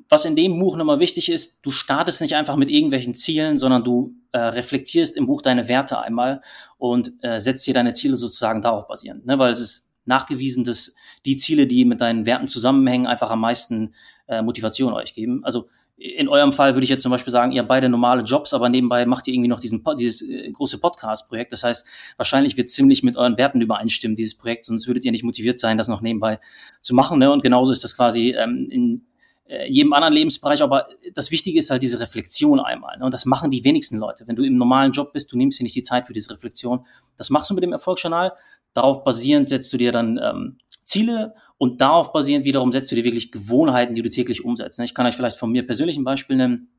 Was 0.09 0.25
in 0.25 0.35
dem 0.35 0.57
Buch 0.57 0.75
nochmal 0.75 0.99
wichtig 0.99 1.29
ist, 1.29 1.63
du 1.63 1.69
startest 1.69 2.21
nicht 2.21 2.35
einfach 2.35 2.55
mit 2.55 2.71
irgendwelchen 2.71 3.13
Zielen, 3.13 3.57
sondern 3.57 3.83
du 3.83 4.15
äh, 4.31 4.39
reflektierst 4.39 5.15
im 5.15 5.27
Buch 5.27 5.43
deine 5.43 5.67
Werte 5.67 5.99
einmal 5.99 6.41
und 6.79 7.13
äh, 7.21 7.39
setzt 7.39 7.67
dir 7.67 7.75
deine 7.75 7.93
Ziele 7.93 8.15
sozusagen 8.15 8.63
darauf 8.63 8.87
basierend. 8.87 9.27
Ne? 9.27 9.37
Weil 9.37 9.51
es 9.51 9.59
ist 9.59 9.86
nachgewiesen, 10.07 10.63
dass 10.63 10.95
die 11.25 11.37
Ziele, 11.37 11.67
die 11.67 11.85
mit 11.85 12.01
deinen 12.01 12.25
Werten 12.25 12.47
zusammenhängen, 12.47 13.07
einfach 13.07 13.29
am 13.29 13.41
meisten 13.41 13.93
äh, 14.27 14.41
Motivation 14.41 14.93
euch 14.93 15.13
geben. 15.13 15.43
Also 15.43 15.67
in 15.97 16.29
eurem 16.29 16.53
Fall 16.53 16.75
würde 16.75 16.83
ich 16.83 16.91
jetzt 16.91 17.01
zum 17.01 17.11
Beispiel 17.11 17.33
sagen, 17.33 17.51
ihr 17.51 17.59
habt 17.59 17.69
beide 17.69 17.89
normale 17.89 18.21
Jobs, 18.21 18.53
aber 18.53 18.69
nebenbei 18.69 19.05
macht 19.07 19.27
ihr 19.27 19.33
irgendwie 19.33 19.49
noch 19.49 19.59
diesen, 19.59 19.83
dieses 19.97 20.21
äh, 20.21 20.51
große 20.51 20.79
Podcast-Projekt. 20.79 21.51
Das 21.53 21.63
heißt, 21.63 21.87
wahrscheinlich 22.17 22.55
wird 22.55 22.69
ziemlich 22.69 23.01
mit 23.01 23.17
euren 23.17 23.37
Werten 23.37 23.61
übereinstimmen, 23.61 24.15
dieses 24.15 24.37
Projekt, 24.37 24.65
sonst 24.65 24.87
würdet 24.87 25.05
ihr 25.05 25.11
nicht 25.11 25.23
motiviert 25.23 25.57
sein, 25.57 25.77
das 25.77 25.87
noch 25.87 26.01
nebenbei 26.01 26.39
zu 26.81 26.93
machen. 26.93 27.17
Ne? 27.17 27.31
Und 27.31 27.41
genauso 27.41 27.71
ist 27.71 27.83
das 27.83 27.97
quasi 27.97 28.35
ähm, 28.37 28.67
in 28.69 29.07
äh, 29.47 29.71
jedem 29.71 29.93
anderen 29.93 30.13
Lebensbereich. 30.13 30.61
Aber 30.61 30.87
das 31.15 31.31
Wichtige 31.31 31.59
ist 31.59 31.71
halt 31.71 31.81
diese 31.81 31.99
Reflexion 31.99 32.59
einmal. 32.59 32.97
Ne? 32.99 33.05
Und 33.05 33.13
das 33.13 33.25
machen 33.25 33.49
die 33.49 33.63
wenigsten 33.63 33.97
Leute. 33.97 34.27
Wenn 34.27 34.35
du 34.35 34.43
im 34.43 34.55
normalen 34.55 34.91
Job 34.91 35.13
bist, 35.13 35.31
du 35.31 35.37
nimmst 35.37 35.59
dir 35.59 35.63
nicht 35.63 35.75
die 35.75 35.83
Zeit 35.83 36.05
für 36.05 36.13
diese 36.13 36.29
Reflexion. 36.29 36.85
Das 37.17 37.31
machst 37.31 37.49
du 37.49 37.55
mit 37.55 37.63
dem 37.63 37.73
Erfolgsjournal. 37.73 38.33
Darauf 38.77 39.03
basierend 39.03 39.49
setzt 39.49 39.73
du 39.73 39.77
dir 39.77 39.91
dann 39.91 40.19
ähm, 40.23 40.59
Ziele 40.83 41.33
und 41.57 41.81
darauf 41.81 42.13
basierend 42.13 42.45
wiederum 42.45 42.71
setzt 42.71 42.91
du 42.91 42.95
dir 42.95 43.03
wirklich 43.03 43.31
Gewohnheiten, 43.31 43.95
die 43.95 44.03
du 44.03 44.09
täglich 44.09 44.45
umsetzt. 44.45 44.77
Ich 44.79 44.93
kann 44.93 45.07
euch 45.07 45.15
vielleicht 45.15 45.37
von 45.37 45.51
mir 45.51 45.65
persönlich 45.65 45.97
ein 45.97 46.03
Beispiel 46.03 46.35
nennen. 46.35 46.69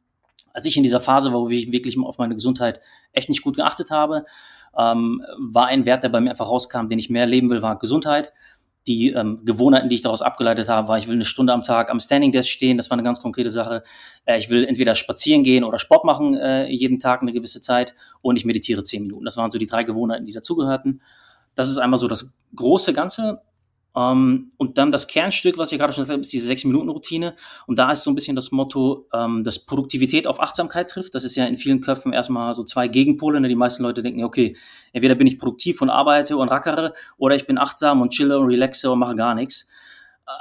Als 0.53 0.65
ich 0.65 0.77
in 0.77 0.85
dieser 0.85 1.01
Phase 1.01 1.33
war, 1.33 1.41
wo 1.41 1.49
ich 1.49 1.73
wirklich 1.73 1.99
auf 1.99 2.19
meine 2.19 2.35
Gesundheit 2.35 2.79
echt 3.13 3.29
nicht 3.29 3.43
gut 3.43 3.57
geachtet 3.57 3.91
habe, 3.91 4.27
ähm, 4.79 5.25
war 5.41 5.67
ein 5.67 5.87
Wert, 5.87 6.05
der 6.05 6.09
bei 6.11 6.21
mir 6.21 6.31
einfach 6.31 6.49
rauskam, 6.49 6.87
den 6.87 7.01
ich 7.01 7.11
mehr 7.11 7.27
leben 7.27 7.51
will, 7.51 7.63
war 7.63 7.77
Gesundheit. 7.81 8.33
die 8.87 9.11
ähm, 9.11 9.45
Gewohnheiten, 9.45 9.89
die 9.89 9.97
ich 9.97 10.03
daraus 10.03 10.23
abgeleitet 10.23 10.69
habe, 10.69 10.89
war, 10.89 10.99
ich 10.99 11.09
will 11.09 11.15
eine 11.15 11.25
Stunde 11.25 11.53
am 11.53 11.63
Tag 11.63 11.91
am 11.91 12.01
Standing 12.01 12.33
Desk 12.33 12.49
stehen, 12.49 12.77
das 12.77 12.91
war 12.91 12.97
eine 12.97 13.03
ganz 13.03 13.21
konkrete 13.21 13.51
Sache. 13.51 13.83
Äh, 14.25 14.39
ich 14.39 14.49
will 14.51 14.65
entweder 14.65 14.95
spazieren 14.95 15.43
gehen 15.43 15.65
oder 15.65 15.79
Sport 15.79 16.05
machen 16.05 16.35
äh, 16.35 16.69
jeden 16.69 16.99
Tag 16.99 17.23
eine 17.23 17.33
gewisse 17.33 17.61
Zeit 17.61 17.95
und 18.23 18.37
ich 18.37 18.45
meditiere 18.45 18.83
zehn 18.83 19.03
Minuten. 19.03 19.25
Das 19.25 19.37
waren 19.37 19.51
so 19.51 19.59
die 19.59 19.67
drei 19.67 19.85
Gewohnheiten, 19.85 20.27
die 20.27 20.33
dazugehörten. 20.33 21.03
Das 21.59 21.69
ist 21.69 21.79
einmal 21.79 21.99
so 21.99 22.07
das 22.07 22.39
große 22.55 22.93
Ganze. 22.93 23.43
Ähm, 23.97 24.53
und 24.59 24.79
dann 24.79 24.93
das 24.93 25.09
Kernstück, 25.09 25.59
was 25.59 25.73
ich 25.73 25.79
gerade 25.79 25.93
schon 25.93 26.05
gesagt 26.05 26.15
habe, 26.15 26.21
ist 26.21 26.33
diese 26.33 26.47
Sechs-Minuten-Routine. 26.47 27.35
Und 27.67 27.81
da 27.81 27.91
ist 27.91 28.05
so 28.05 28.13
ein 28.13 28.15
bisschen 28.15 28.37
das 28.37 28.53
Motto, 28.53 29.09
ähm, 29.13 29.43
dass 29.43 29.67
Produktivität 29.67 30.29
auf 30.29 30.41
Achtsamkeit 30.41 30.89
trifft. 30.89 31.17
Das 31.17 31.25
ist 31.25 31.35
ja 31.35 31.47
in 31.47 31.57
vielen 31.57 31.81
Köpfen 31.81 32.13
erstmal 32.13 32.55
so 32.55 32.63
zwei 32.63 32.87
Gegenpole. 32.87 33.41
Ne? 33.41 33.49
Die 33.49 33.57
meisten 33.57 33.83
Leute 33.83 34.05
denken, 34.05 34.23
okay, 34.23 34.57
entweder 34.93 35.17
bin 35.17 35.27
ich 35.27 35.41
produktiv 35.41 35.83
und 35.83 35.91
arbeite 35.91 36.37
und 36.37 36.49
rackere, 36.49 36.93
oder 37.17 37.35
ich 37.35 37.49
bin 37.49 37.59
achtsam 37.59 38.03
und 38.03 38.11
chille 38.11 38.39
und 38.39 38.47
relaxe 38.47 38.89
und 38.89 39.01
mache 39.01 39.17
gar 39.17 39.35
nichts. 39.35 39.69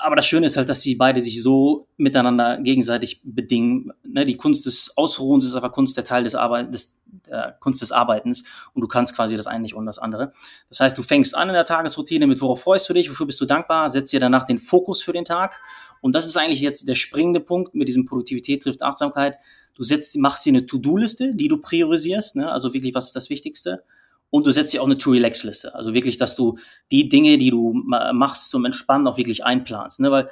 Aber 0.01 0.17
das 0.17 0.27
Schöne 0.27 0.47
ist 0.47 0.57
halt, 0.57 0.67
dass 0.67 0.81
sie 0.81 0.95
beide 0.95 1.21
sich 1.21 1.41
so 1.41 1.87
miteinander 1.95 2.57
gegenseitig 2.57 3.21
bedingen. 3.23 3.93
Ne? 4.03 4.25
Die 4.25 4.35
Kunst 4.35 4.65
des 4.65 4.97
Ausruhens 4.97 5.45
ist 5.45 5.55
einfach 5.55 5.71
Kunst 5.71 5.95
der 5.95 6.03
Teil 6.03 6.25
des, 6.25 6.35
Arbeit 6.35 6.73
des 6.73 6.99
äh, 7.29 7.53
Kunst 7.61 7.81
des 7.81 7.93
Arbeitens 7.93 8.43
und 8.73 8.81
du 8.81 8.87
kannst 8.89 9.15
quasi 9.15 9.37
das 9.37 9.47
eine 9.47 9.61
nicht 9.61 9.75
und 9.75 9.85
das 9.85 9.97
andere. 9.97 10.33
Das 10.67 10.81
heißt, 10.81 10.97
du 10.97 11.03
fängst 11.03 11.35
an 11.35 11.47
in 11.47 11.53
der 11.53 11.63
Tagesroutine 11.63 12.27
mit 12.27 12.41
worauf 12.41 12.63
freust 12.63 12.89
du 12.89 12.93
dich, 12.93 13.09
wofür 13.09 13.27
bist 13.27 13.39
du 13.39 13.45
dankbar, 13.45 13.89
setzt 13.89 14.11
dir 14.11 14.19
danach 14.19 14.43
den 14.43 14.59
Fokus 14.59 15.01
für 15.01 15.13
den 15.13 15.23
Tag 15.23 15.57
und 16.01 16.13
das 16.13 16.25
ist 16.25 16.35
eigentlich 16.35 16.61
jetzt 16.61 16.89
der 16.89 16.95
springende 16.95 17.39
Punkt 17.39 17.73
mit 17.73 17.87
diesem 17.87 18.05
Produktivität 18.05 18.63
trifft 18.63 18.83
Achtsamkeit. 18.83 19.37
Du 19.73 19.83
setzt, 19.83 20.17
machst 20.17 20.45
dir 20.45 20.49
eine 20.49 20.65
To-Do-Liste, 20.65 21.33
die 21.35 21.47
du 21.47 21.61
priorisierst, 21.61 22.35
ne? 22.35 22.51
also 22.51 22.73
wirklich, 22.73 22.93
was 22.93 23.07
ist 23.07 23.15
das 23.15 23.29
Wichtigste 23.29 23.83
und 24.29 24.45
du 24.45 24.51
setzt 24.51 24.73
dir 24.73 24.81
auch 24.81 24.85
eine 24.85 24.97
To-Relax-Liste. 24.97 25.73
Also 25.75 25.93
wirklich, 25.93 26.17
dass 26.17 26.35
du 26.35 26.57
die 26.91 27.09
Dinge, 27.09 27.37
die 27.37 27.49
du 27.49 27.73
machst 27.73 28.49
zum 28.49 28.65
Entspannen, 28.65 29.07
auch 29.07 29.17
wirklich 29.17 29.45
einplanst. 29.45 29.99
Ne? 29.99 30.11
Weil 30.11 30.29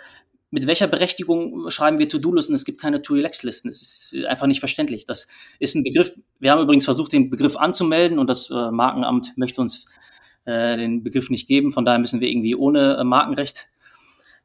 mit 0.52 0.68
welcher 0.68 0.88
Berechtigung 0.88 1.70
schreiben 1.70 2.00
wir 2.00 2.08
To-Do-Listen? 2.08 2.54
Es 2.54 2.66
gibt 2.66 2.80
keine 2.80 3.02
To-Relax-Listen. 3.02 3.70
Es 3.70 4.12
ist 4.14 4.26
einfach 4.26 4.48
nicht 4.48 4.60
verständlich. 4.60 5.06
Das 5.06 5.28
ist 5.60 5.76
ein 5.76 5.84
Begriff. 5.84 6.18
Wir 6.40 6.52
haben 6.52 6.62
übrigens 6.62 6.86
versucht, 6.86 7.14
den 7.14 7.30
Begriff 7.30 7.56
anzumelden 7.56 8.20
und 8.20 8.30
das 8.30 8.50
äh, 8.50 8.72
Markenamt 8.72 9.34
möchte 9.38 9.62
uns 9.62 9.88
äh, 10.46 10.78
den 10.78 11.04
Begriff 11.04 11.30
nicht 11.30 11.48
geben. 11.48 11.72
Von 11.72 11.86
daher 11.86 12.00
müssen 12.00 12.22
wir 12.22 12.30
irgendwie 12.30 12.56
ohne 12.56 12.98
äh, 12.98 13.04
Markenrecht 13.04 13.68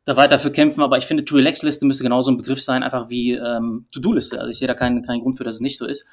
da 0.04 0.16
weiter 0.16 0.38
für 0.38 0.50
kämpfen. 0.50 0.82
Aber 0.82 0.98
ich 0.98 1.04
finde, 1.04 1.24
To-Relax-Liste 1.24 1.86
müsste 1.86 2.04
genauso 2.04 2.30
ein 2.30 2.36
Begriff 2.36 2.62
sein, 2.62 2.82
einfach 2.82 3.10
wie 3.10 3.32
ähm, 3.32 3.86
To-Do-Liste. 3.92 4.38
Also 4.38 4.50
ich 4.50 4.58
sehe 4.58 4.68
da 4.68 4.74
keinen, 4.74 5.02
keinen 5.02 5.20
Grund 5.20 5.36
für, 5.36 5.44
dass 5.44 5.56
es 5.56 5.60
nicht 5.60 5.78
so 5.78 5.86
ist. 5.86 6.06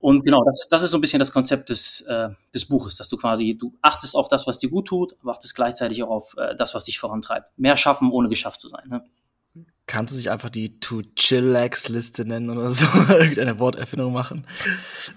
Und 0.00 0.24
genau, 0.24 0.42
das, 0.44 0.66
das 0.70 0.82
ist 0.82 0.92
so 0.92 0.98
ein 0.98 1.02
bisschen 1.02 1.18
das 1.18 1.30
Konzept 1.30 1.68
des, 1.68 2.00
äh, 2.02 2.30
des 2.54 2.66
Buches, 2.66 2.96
dass 2.96 3.10
du 3.10 3.18
quasi, 3.18 3.56
du 3.56 3.76
achtest 3.82 4.16
auf 4.16 4.28
das, 4.28 4.46
was 4.46 4.58
dir 4.58 4.70
gut 4.70 4.88
tut, 4.88 5.14
aber 5.20 5.32
achtest 5.32 5.54
gleichzeitig 5.54 6.02
auch 6.02 6.08
auf 6.08 6.34
äh, 6.38 6.56
das, 6.56 6.74
was 6.74 6.84
dich 6.84 6.98
vorantreibt. 6.98 7.58
Mehr 7.58 7.76
schaffen, 7.76 8.10
ohne 8.10 8.30
geschafft 8.30 8.60
zu 8.60 8.68
sein. 8.68 8.88
Ne? 8.88 9.04
Kannst 9.86 10.12
du 10.12 10.16
sich 10.16 10.30
einfach 10.30 10.48
die 10.48 10.80
To-Chillax-Liste 10.80 12.24
nennen 12.24 12.48
oder 12.48 12.70
so, 12.70 12.86
irgendeine 13.10 13.58
Worterfindung 13.58 14.12
machen? 14.12 14.46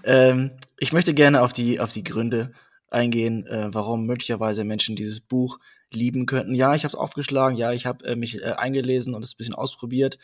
Ähm, 0.02 0.50
ich 0.76 0.92
möchte 0.92 1.14
gerne 1.14 1.40
auf 1.40 1.54
die, 1.54 1.80
auf 1.80 1.92
die 1.92 2.04
Gründe 2.04 2.52
eingehen, 2.90 3.46
äh, 3.46 3.72
warum 3.72 4.04
möglicherweise 4.04 4.64
Menschen 4.64 4.96
dieses 4.96 5.20
Buch 5.20 5.60
lieben 5.94 6.26
könnten. 6.26 6.54
Ja, 6.54 6.74
ich 6.74 6.84
habe 6.84 6.90
es 6.90 6.94
aufgeschlagen, 6.94 7.56
ja, 7.56 7.72
ich 7.72 7.86
habe 7.86 8.04
äh, 8.06 8.16
mich 8.16 8.42
äh, 8.42 8.52
eingelesen 8.52 9.14
und 9.14 9.24
es 9.24 9.34
ein 9.34 9.38
bisschen 9.38 9.54
ausprobiert. 9.54 10.18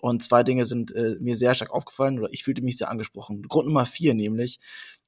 Und 0.00 0.22
zwei 0.22 0.42
Dinge 0.42 0.66
sind 0.66 0.94
äh, 0.94 1.16
mir 1.20 1.36
sehr 1.36 1.54
stark 1.54 1.70
aufgefallen 1.70 2.18
oder 2.18 2.28
ich 2.32 2.44
fühlte 2.44 2.62
mich 2.62 2.76
sehr 2.76 2.90
angesprochen. 2.90 3.42
Grund 3.42 3.66
Nummer 3.66 3.86
vier 3.86 4.14
nämlich, 4.14 4.60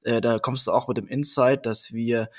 äh, 0.02 0.20
da 0.20 0.38
kommst 0.38 0.66
du 0.66 0.72
auch 0.72 0.88
mit 0.88 0.96
dem 0.96 1.06
Insight, 1.06 1.66
dass 1.66 1.92
wir 1.92 2.30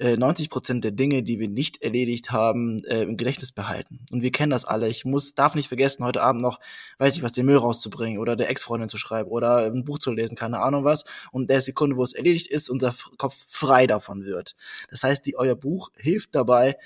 äh, 0.00 0.16
90 0.16 0.48
Prozent 0.48 0.82
der 0.82 0.92
Dinge, 0.92 1.22
die 1.22 1.38
wir 1.38 1.48
nicht 1.48 1.82
erledigt 1.82 2.32
haben, 2.32 2.82
äh, 2.84 3.02
im 3.02 3.18
Gedächtnis 3.18 3.52
behalten. 3.52 4.00
Und 4.10 4.22
wir 4.22 4.32
kennen 4.32 4.50
das 4.50 4.64
alle. 4.64 4.88
Ich 4.88 5.04
muss, 5.04 5.34
darf 5.34 5.54
nicht 5.54 5.68
vergessen, 5.68 6.04
heute 6.04 6.22
Abend 6.22 6.40
noch, 6.40 6.58
weiß 6.98 7.16
ich 7.16 7.22
was, 7.22 7.32
den 7.32 7.44
Müll 7.44 7.58
rauszubringen 7.58 8.18
oder 8.18 8.34
der 8.34 8.48
Ex-Freundin 8.48 8.88
zu 8.88 8.96
schreiben 8.96 9.28
oder 9.28 9.66
ein 9.66 9.84
Buch 9.84 9.98
zu 9.98 10.10
lesen, 10.10 10.36
keine 10.36 10.60
Ahnung 10.60 10.84
was. 10.84 11.04
Und 11.32 11.50
der 11.50 11.60
Sekunde, 11.60 11.96
wo 11.96 12.02
es 12.02 12.14
erledigt 12.14 12.46
ist, 12.46 12.70
unser 12.70 12.94
Kopf 13.18 13.44
frei 13.48 13.86
davon 13.86 14.24
wird. 14.24 14.56
Das 14.88 15.02
heißt, 15.04 15.26
die, 15.26 15.36
euer 15.36 15.54
Buch 15.54 15.90
hilft 15.96 16.34
dabei, 16.34 16.76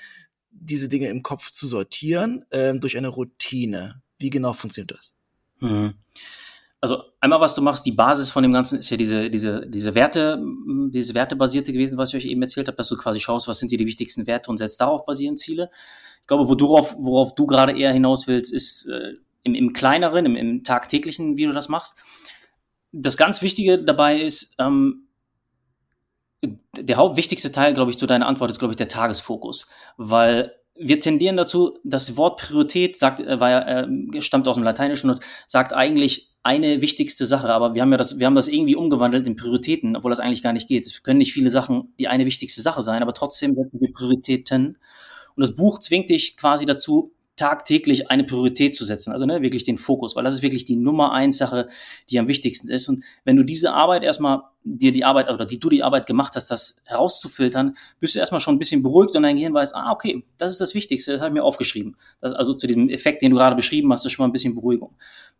diese 0.59 0.89
Dinge 0.89 1.09
im 1.09 1.23
Kopf 1.23 1.51
zu 1.51 1.67
sortieren 1.67 2.45
äh, 2.49 2.73
durch 2.73 2.97
eine 2.97 3.09
Routine. 3.09 4.01
Wie 4.17 4.29
genau 4.29 4.53
funktioniert 4.53 4.91
das? 4.91 5.11
Mhm. 5.59 5.95
Also 6.81 7.03
einmal, 7.19 7.41
was 7.41 7.55
du 7.55 7.61
machst, 7.61 7.85
die 7.85 7.91
Basis 7.91 8.29
von 8.29 8.43
dem 8.43 8.51
Ganzen 8.51 8.79
ist 8.79 8.89
ja 8.89 8.97
diese, 8.97 9.29
diese, 9.29 9.67
diese 9.67 9.95
Werte, 9.95 10.39
diese 10.91 11.15
Wertebasierte 11.15 11.73
gewesen, 11.73 11.97
was 11.97 12.13
ich 12.13 12.17
euch 12.17 12.29
eben 12.29 12.41
erzählt 12.41 12.67
habe, 12.67 12.77
dass 12.77 12.89
du 12.89 12.97
quasi 12.97 13.19
schaust, 13.19 13.47
was 13.47 13.59
sind 13.59 13.71
dir 13.71 13.77
die 13.77 13.87
wichtigsten 13.87 14.27
Werte 14.27 14.51
und 14.51 14.57
setzt 14.57 14.79
darauf 14.81 15.03
basierend 15.03 15.39
Ziele. 15.39 15.71
Ich 16.21 16.27
glaube, 16.27 16.47
worauf, 16.47 16.95
worauf 16.99 17.33
du 17.33 17.47
gerade 17.47 17.77
eher 17.77 17.91
hinaus 17.91 18.27
willst, 18.27 18.53
ist 18.53 18.87
äh, 18.87 19.13
im, 19.43 19.55
im 19.55 19.73
kleineren, 19.73 20.25
im, 20.25 20.35
im 20.35 20.63
tagtäglichen, 20.63 21.37
wie 21.37 21.45
du 21.45 21.53
das 21.53 21.69
machst. 21.69 21.97
Das 22.91 23.17
ganz 23.17 23.41
Wichtige 23.41 23.83
dabei 23.83 24.21
ist, 24.21 24.55
ähm, 24.59 25.04
der 26.77 26.97
hauptwichtigste 26.97 27.51
Teil, 27.51 27.73
glaube 27.73 27.91
ich, 27.91 27.97
zu 27.97 28.07
deiner 28.07 28.27
Antwort 28.27 28.51
ist, 28.51 28.59
glaube 28.59 28.73
ich, 28.73 28.77
der 28.77 28.87
Tagesfokus. 28.87 29.69
Weil 29.97 30.53
wir 30.77 30.99
tendieren 30.99 31.37
dazu, 31.37 31.79
das 31.83 32.17
Wort 32.17 32.39
Priorität 32.41 32.97
sagt, 32.97 33.21
äh, 33.21 33.39
war 33.39 33.67
äh, 33.67 34.21
stammt 34.21 34.47
aus 34.47 34.55
dem 34.55 34.63
Lateinischen 34.63 35.09
und 35.09 35.19
sagt 35.47 35.73
eigentlich 35.73 36.31
eine 36.43 36.81
wichtigste 36.81 37.25
Sache, 37.25 37.51
aber 37.51 37.73
wir 37.73 37.81
haben 37.81 37.91
ja 37.91 37.97
das, 37.97 38.19
wir 38.19 38.27
haben 38.27 38.35
das 38.35 38.47
irgendwie 38.47 38.75
umgewandelt 38.75 39.25
in 39.25 39.35
Prioritäten, 39.35 39.95
obwohl 39.95 40.11
das 40.11 40.19
eigentlich 40.19 40.43
gar 40.43 40.53
nicht 40.53 40.67
geht. 40.67 40.85
Es 40.85 41.01
können 41.01 41.17
nicht 41.17 41.33
viele 41.33 41.49
Sachen 41.49 41.93
die 41.97 42.07
eine 42.07 42.27
wichtigste 42.27 42.61
Sache 42.61 42.83
sein, 42.83 43.01
aber 43.01 43.13
trotzdem 43.13 43.55
setzen 43.55 43.81
wir 43.81 43.91
Prioritäten. 43.91 44.77
Und 45.35 45.41
das 45.41 45.55
Buch 45.55 45.79
zwingt 45.79 46.11
dich 46.11 46.37
quasi 46.37 46.67
dazu, 46.67 47.14
tagtäglich 47.35 48.09
eine 48.09 48.23
Priorität 48.23 48.75
zu 48.75 48.85
setzen, 48.85 49.11
also 49.11 49.25
ne, 49.25 49.41
wirklich 49.41 49.63
den 49.63 49.77
Fokus, 49.77 50.15
weil 50.15 50.23
das 50.23 50.35
ist 50.35 50.41
wirklich 50.41 50.65
die 50.65 50.77
Nummer 50.77 51.11
eins 51.11 51.37
Sache, 51.37 51.67
die 52.09 52.19
am 52.19 52.27
wichtigsten 52.27 52.69
ist. 52.69 52.87
Und 52.87 53.03
wenn 53.25 53.35
du 53.35 53.43
diese 53.43 53.73
Arbeit 53.73 54.03
erstmal 54.03 54.43
dir 54.63 54.91
die 54.91 55.03
Arbeit 55.03 55.29
oder 55.29 55.45
die 55.45 55.59
du 55.59 55.69
die 55.69 55.83
Arbeit 55.83 56.07
gemacht 56.07 56.35
hast, 56.35 56.49
das 56.49 56.81
herauszufiltern, 56.85 57.75
bist 57.99 58.15
du 58.15 58.19
erstmal 58.19 58.41
schon 58.41 58.55
ein 58.55 58.59
bisschen 58.59 58.83
beruhigt 58.83 59.15
und 59.15 59.23
dein 59.23 59.35
Gehirn 59.35 59.53
weiß, 59.53 59.73
ah, 59.73 59.91
okay, 59.91 60.23
das 60.37 60.51
ist 60.51 60.61
das 60.61 60.73
Wichtigste, 60.73 61.11
das 61.11 61.21
habe 61.21 61.29
ich 61.29 61.33
mir 61.33 61.43
aufgeschrieben. 61.43 61.97
Das, 62.21 62.33
also 62.33 62.53
zu 62.53 62.67
diesem 62.67 62.89
Effekt, 62.89 63.21
den 63.21 63.31
du 63.31 63.37
gerade 63.37 63.55
beschrieben 63.55 63.91
hast, 63.91 64.05
ist 64.05 64.13
schon 64.13 64.23
mal 64.23 64.29
ein 64.29 64.33
bisschen 64.33 64.55
Beruhigung. 64.55 64.95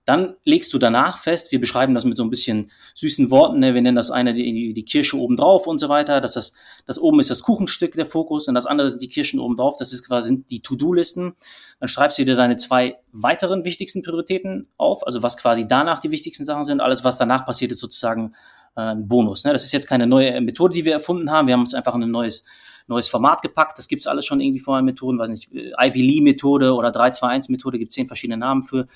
Dann 0.06 0.36
legst 0.44 0.72
du 0.72 0.78
danach 0.78 1.18
fest, 1.18 1.52
wir 1.52 1.60
beschreiben 1.60 1.96
das 1.96 2.06
mit 2.06 2.16
so 2.16 2.24
ein 2.24 2.30
bisschen 2.30 2.72
süßen 2.94 3.32
Worten, 3.32 3.60
ne? 3.60 3.74
wir 3.74 3.82
nennen 3.82 3.96
das 3.96 4.12
eine 4.12 4.34
die, 4.36 4.74
die 4.74 4.86
Kirsche 4.86 5.18
oben 5.18 5.36
drauf 5.36 5.66
und 5.66 5.80
so 5.80 5.90
weiter. 5.90 6.22
Das, 6.22 6.34
das, 6.34 6.54
das 6.86 7.00
oben 7.00 7.20
ist 7.20 7.32
das 7.32 7.42
Kuchenstück 7.42 7.94
der 7.94 8.06
Fokus 8.06 8.48
und 8.48 8.54
das 8.54 8.68
andere 8.68 8.90
sind 8.90 9.02
die 9.02 9.10
Kirschen 9.10 9.40
oben 9.40 9.56
drauf. 9.56 9.76
Das 9.80 9.92
ist 9.92 10.08
quasi 10.08 10.44
die 10.44 10.62
To-Do-Listen. 10.62 11.36
Dann 11.80 11.90
schreibst 11.90 12.20
du 12.20 12.26
dir 12.26 12.36
deine 12.36 12.58
zwei 12.58 12.98
weiteren 13.12 13.66
wichtigsten 13.66 14.04
Prioritäten 14.04 14.68
auf, 14.78 15.06
also 15.06 15.24
was 15.24 15.38
quasi 15.38 15.68
danach 15.68 16.00
die 16.00 16.12
wichtigsten 16.12 16.46
Sachen 16.46 16.66
sind. 16.66 16.82
Alles, 16.82 17.04
was 17.04 17.18
danach 17.18 17.46
passiert, 17.46 17.72
ist 17.72 17.80
sozusagen 17.80 18.36
äh, 18.76 18.82
ein 18.82 19.08
Bonus. 19.08 19.44
Ne? 19.44 19.54
Das 19.54 19.64
ist 19.64 19.72
jetzt 19.72 19.88
keine 19.88 20.06
neue 20.06 20.40
Methode, 20.40 20.76
die 20.76 20.86
wir 20.86 20.94
erfunden 20.94 21.32
haben. 21.32 21.48
Wir 21.48 21.54
haben 21.54 21.62
uns 21.62 21.74
einfach 21.74 21.96
ein 21.96 22.12
neues 22.12 22.46
neues 22.88 23.08
Format 23.08 23.42
gepackt. 23.42 23.80
Das 23.80 23.88
gibt's 23.88 24.06
alles 24.06 24.26
schon 24.26 24.42
irgendwie 24.42 24.60
vorher 24.60 24.84
Methoden, 24.84 25.18
weiß 25.18 25.30
nicht, 25.30 25.50
Ivy 25.52 26.02
Lee 26.02 26.22
Methode 26.22 26.76
oder 26.76 26.92
321 26.92 27.50
Methode, 27.50 27.80
gibt 27.80 27.92
zehn 27.92 28.06
verschiedene 28.06 28.38
Namen 28.38 28.62
für. 28.62 28.88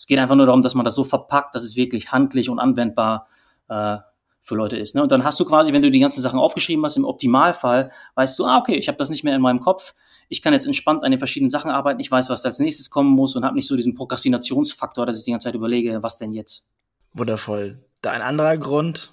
Es 0.00 0.06
geht 0.06 0.18
einfach 0.18 0.34
nur 0.34 0.46
darum, 0.46 0.62
dass 0.62 0.74
man 0.74 0.86
das 0.86 0.94
so 0.94 1.04
verpackt, 1.04 1.54
dass 1.54 1.62
es 1.62 1.76
wirklich 1.76 2.10
handlich 2.10 2.48
und 2.48 2.58
anwendbar 2.58 3.28
äh, 3.68 3.98
für 4.40 4.54
Leute 4.54 4.78
ist. 4.78 4.94
Ne? 4.94 5.02
Und 5.02 5.12
dann 5.12 5.24
hast 5.24 5.38
du 5.38 5.44
quasi, 5.44 5.74
wenn 5.74 5.82
du 5.82 5.90
die 5.90 6.00
ganzen 6.00 6.22
Sachen 6.22 6.38
aufgeschrieben 6.38 6.82
hast, 6.86 6.96
im 6.96 7.04
Optimalfall, 7.04 7.92
weißt 8.14 8.38
du, 8.38 8.46
ah, 8.46 8.56
okay, 8.56 8.76
ich 8.76 8.88
habe 8.88 8.96
das 8.96 9.10
nicht 9.10 9.24
mehr 9.24 9.36
in 9.36 9.42
meinem 9.42 9.60
Kopf. 9.60 9.92
Ich 10.30 10.40
kann 10.40 10.54
jetzt 10.54 10.64
entspannt 10.64 11.04
an 11.04 11.10
den 11.10 11.18
verschiedenen 11.18 11.50
Sachen 11.50 11.70
arbeiten. 11.70 12.00
Ich 12.00 12.10
weiß, 12.10 12.30
was 12.30 12.46
als 12.46 12.58
nächstes 12.60 12.88
kommen 12.88 13.10
muss 13.10 13.36
und 13.36 13.44
habe 13.44 13.54
nicht 13.54 13.66
so 13.66 13.76
diesen 13.76 13.94
Prokrastinationsfaktor, 13.94 15.04
dass 15.04 15.18
ich 15.18 15.24
die 15.24 15.32
ganze 15.32 15.48
Zeit 15.48 15.54
überlege, 15.54 16.02
was 16.02 16.16
denn 16.16 16.32
jetzt. 16.32 16.70
Wundervoll. 17.12 17.84
Da 18.00 18.12
ein 18.12 18.22
anderer 18.22 18.56
Grund, 18.56 19.12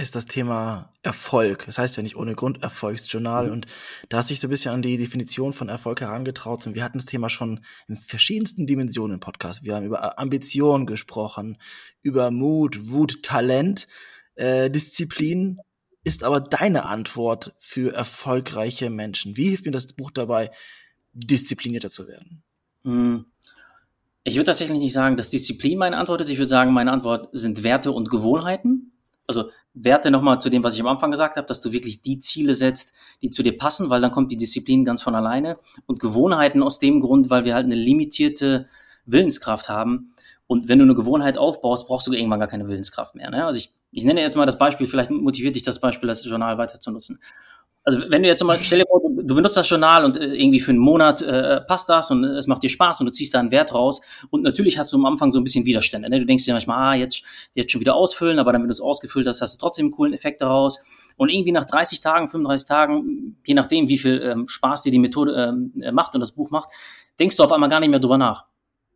ist 0.00 0.16
das 0.16 0.26
Thema 0.26 0.92
Erfolg. 1.02 1.66
Das 1.66 1.78
heißt 1.78 1.96
ja 1.96 2.02
nicht 2.02 2.16
ohne 2.16 2.34
Grund 2.34 2.62
Erfolgsjournal. 2.62 3.46
Mhm. 3.46 3.52
Und 3.52 3.66
da 4.08 4.16
hast 4.16 4.30
du 4.30 4.32
dich 4.32 4.40
so 4.40 4.46
ein 4.46 4.50
bisschen 4.50 4.72
an 4.72 4.82
die 4.82 4.96
Definition 4.96 5.52
von 5.52 5.68
Erfolg 5.68 6.00
herangetraut. 6.00 6.66
Und 6.66 6.74
wir 6.74 6.82
hatten 6.82 6.98
das 6.98 7.06
Thema 7.06 7.28
schon 7.28 7.60
in 7.86 7.96
verschiedensten 7.96 8.66
Dimensionen 8.66 9.14
im 9.14 9.20
Podcast. 9.20 9.62
Wir 9.64 9.76
haben 9.76 9.84
über 9.84 10.18
Ambition 10.18 10.86
gesprochen, 10.86 11.58
über 12.02 12.30
Mut, 12.30 12.90
Wut, 12.90 13.22
Talent, 13.22 13.86
äh, 14.34 14.70
Disziplin. 14.70 15.58
Ist 16.02 16.24
aber 16.24 16.40
deine 16.40 16.86
Antwort 16.86 17.54
für 17.58 17.92
erfolgreiche 17.92 18.88
Menschen? 18.88 19.36
Wie 19.36 19.48
hilft 19.48 19.66
mir 19.66 19.72
das 19.72 19.92
Buch 19.92 20.10
dabei, 20.10 20.50
disziplinierter 21.12 21.90
zu 21.90 22.08
werden? 22.08 22.42
Mhm. 22.84 23.26
Ich 24.24 24.34
würde 24.36 24.46
tatsächlich 24.46 24.78
nicht 24.78 24.92
sagen, 24.92 25.16
dass 25.16 25.30
Disziplin 25.30 25.78
meine 25.78 25.98
Antwort 25.98 26.22
ist. 26.22 26.30
Ich 26.30 26.38
würde 26.38 26.48
sagen, 26.48 26.72
meine 26.72 26.92
Antwort 26.92 27.28
sind 27.32 27.62
Werte 27.62 27.92
und 27.92 28.10
Gewohnheiten. 28.10 28.92
Also 29.26 29.50
Werte 29.74 30.10
nochmal 30.10 30.40
zu 30.40 30.50
dem, 30.50 30.64
was 30.64 30.74
ich 30.74 30.80
am 30.80 30.88
Anfang 30.88 31.10
gesagt 31.10 31.36
habe, 31.36 31.46
dass 31.46 31.60
du 31.60 31.72
wirklich 31.72 32.02
die 32.02 32.18
Ziele 32.18 32.56
setzt, 32.56 32.92
die 33.22 33.30
zu 33.30 33.42
dir 33.42 33.56
passen, 33.56 33.90
weil 33.90 34.00
dann 34.00 34.10
kommt 34.10 34.32
die 34.32 34.36
Disziplin 34.36 34.84
ganz 34.84 35.02
von 35.02 35.14
alleine. 35.14 35.58
Und 35.86 36.00
Gewohnheiten 36.00 36.62
aus 36.62 36.78
dem 36.78 37.00
Grund, 37.00 37.30
weil 37.30 37.44
wir 37.44 37.54
halt 37.54 37.66
eine 37.66 37.76
limitierte 37.76 38.68
Willenskraft 39.06 39.68
haben. 39.68 40.14
Und 40.46 40.68
wenn 40.68 40.78
du 40.78 40.84
eine 40.84 40.94
Gewohnheit 40.94 41.38
aufbaust, 41.38 41.86
brauchst 41.86 42.06
du 42.06 42.12
irgendwann 42.12 42.40
gar 42.40 42.48
keine 42.48 42.68
Willenskraft 42.68 43.14
mehr. 43.14 43.30
Ne? 43.30 43.46
Also 43.46 43.58
ich, 43.58 43.72
ich 43.92 44.04
nenne 44.04 44.20
jetzt 44.20 44.36
mal 44.36 44.46
das 44.46 44.58
Beispiel, 44.58 44.88
vielleicht 44.88 45.10
motiviert 45.10 45.54
dich 45.54 45.62
das 45.62 45.80
Beispiel, 45.80 46.08
das 46.08 46.24
Journal 46.24 46.58
weiter 46.58 46.80
zu 46.80 46.90
nutzen. 46.90 47.20
Also 47.82 48.10
wenn 48.10 48.22
du 48.22 48.28
jetzt 48.28 48.44
mal, 48.44 48.58
stell 48.60 48.80
dir 48.80 48.86
vor, 48.86 49.00
du, 49.00 49.34
benutzt 49.34 49.56
das 49.56 49.68
Journal 49.68 50.04
und 50.04 50.18
äh, 50.18 50.34
irgendwie 50.34 50.60
für 50.60 50.70
einen 50.70 50.80
Monat 50.80 51.22
äh, 51.22 51.62
passt 51.62 51.88
das 51.88 52.10
und 52.10 52.24
es 52.24 52.46
macht 52.46 52.62
dir 52.62 52.68
Spaß 52.68 53.00
und 53.00 53.06
du 53.06 53.12
ziehst 53.12 53.32
da 53.32 53.40
einen 53.40 53.50
Wert 53.50 53.72
raus 53.72 54.02
und 54.28 54.42
natürlich 54.42 54.76
hast 54.78 54.92
du 54.92 54.98
am 54.98 55.06
Anfang 55.06 55.32
so 55.32 55.40
ein 55.40 55.44
bisschen 55.44 55.64
Widerstände. 55.64 56.10
Ne? 56.10 56.18
Du 56.18 56.26
denkst 56.26 56.44
dir 56.44 56.52
manchmal, 56.52 56.76
ah, 56.76 56.94
jetzt, 56.94 57.22
jetzt 57.54 57.72
schon 57.72 57.80
wieder 57.80 57.94
ausfüllen, 57.94 58.38
aber 58.38 58.52
dann, 58.52 58.62
wenn 58.62 58.68
du 58.68 58.72
es 58.72 58.82
ausgefüllt 58.82 59.26
hast, 59.26 59.40
hast 59.40 59.54
du 59.54 59.58
trotzdem 59.60 59.86
einen 59.86 59.92
coolen 59.92 60.12
Effekt 60.12 60.42
daraus. 60.42 60.84
Und 61.16 61.30
irgendwie 61.30 61.52
nach 61.52 61.64
30 61.64 62.00
Tagen, 62.00 62.28
35 62.28 62.68
Tagen, 62.68 63.36
je 63.46 63.54
nachdem, 63.54 63.88
wie 63.88 63.98
viel 63.98 64.20
ähm, 64.22 64.48
Spaß 64.48 64.82
dir 64.82 64.92
die 64.92 64.98
Methode 64.98 65.32
ähm, 65.32 65.72
äh, 65.80 65.90
macht 65.90 66.14
und 66.14 66.20
das 66.20 66.32
Buch 66.32 66.50
macht, 66.50 66.68
denkst 67.18 67.36
du 67.36 67.44
auf 67.44 67.52
einmal 67.52 67.70
gar 67.70 67.80
nicht 67.80 67.90
mehr 67.90 67.98
drüber 67.98 68.18
nach. 68.18 68.44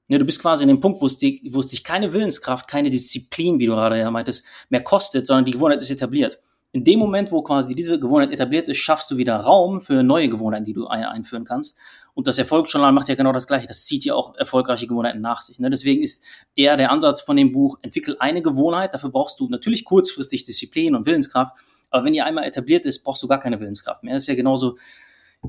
Ja, 0.08 0.18
du 0.18 0.26
bist 0.26 0.42
quasi 0.42 0.62
in 0.62 0.68
dem 0.68 0.80
Punkt, 0.80 1.00
wo 1.00 1.06
es, 1.06 1.16
die, 1.16 1.48
wo 1.52 1.60
es 1.60 1.68
dich 1.68 1.82
keine 1.82 2.12
Willenskraft, 2.12 2.68
keine 2.68 2.90
Disziplin, 2.90 3.58
wie 3.58 3.66
du 3.66 3.72
gerade 3.72 3.98
ja 3.98 4.10
meintest, 4.10 4.44
mehr 4.68 4.84
kostet, 4.84 5.26
sondern 5.26 5.46
die 5.46 5.52
Gewohnheit 5.52 5.80
ist 5.80 5.90
etabliert 5.90 6.40
in 6.74 6.82
dem 6.82 6.98
Moment, 6.98 7.30
wo 7.30 7.40
quasi 7.40 7.76
diese 7.76 8.00
Gewohnheit 8.00 8.32
etabliert 8.32 8.68
ist, 8.68 8.78
schaffst 8.78 9.08
du 9.08 9.16
wieder 9.16 9.36
Raum 9.36 9.80
für 9.80 10.02
neue 10.02 10.28
Gewohnheiten, 10.28 10.64
die 10.64 10.72
du 10.72 10.88
einführen 10.88 11.44
kannst. 11.44 11.78
Und 12.14 12.26
das 12.26 12.36
Erfolgsjournal 12.36 12.90
macht 12.90 13.08
ja 13.08 13.14
genau 13.14 13.32
das 13.32 13.46
Gleiche. 13.46 13.68
Das 13.68 13.84
zieht 13.84 14.04
ja 14.04 14.16
auch 14.16 14.34
erfolgreiche 14.34 14.88
Gewohnheiten 14.88 15.20
nach 15.20 15.40
sich. 15.40 15.60
Ne? 15.60 15.70
Deswegen 15.70 16.02
ist 16.02 16.24
eher 16.56 16.76
der 16.76 16.90
Ansatz 16.90 17.20
von 17.20 17.36
dem 17.36 17.52
Buch, 17.52 17.78
entwickel 17.82 18.16
eine 18.18 18.42
Gewohnheit. 18.42 18.92
Dafür 18.92 19.10
brauchst 19.10 19.38
du 19.38 19.48
natürlich 19.48 19.84
kurzfristig 19.84 20.46
Disziplin 20.46 20.96
und 20.96 21.06
Willenskraft. 21.06 21.56
Aber 21.90 22.04
wenn 22.04 22.12
die 22.12 22.22
einmal 22.22 22.42
etabliert 22.42 22.86
ist, 22.86 23.04
brauchst 23.04 23.22
du 23.22 23.28
gar 23.28 23.38
keine 23.38 23.60
Willenskraft 23.60 24.02
mehr. 24.02 24.14
Das 24.14 24.24
ist 24.24 24.28
ja 24.28 24.34
genauso, 24.34 24.76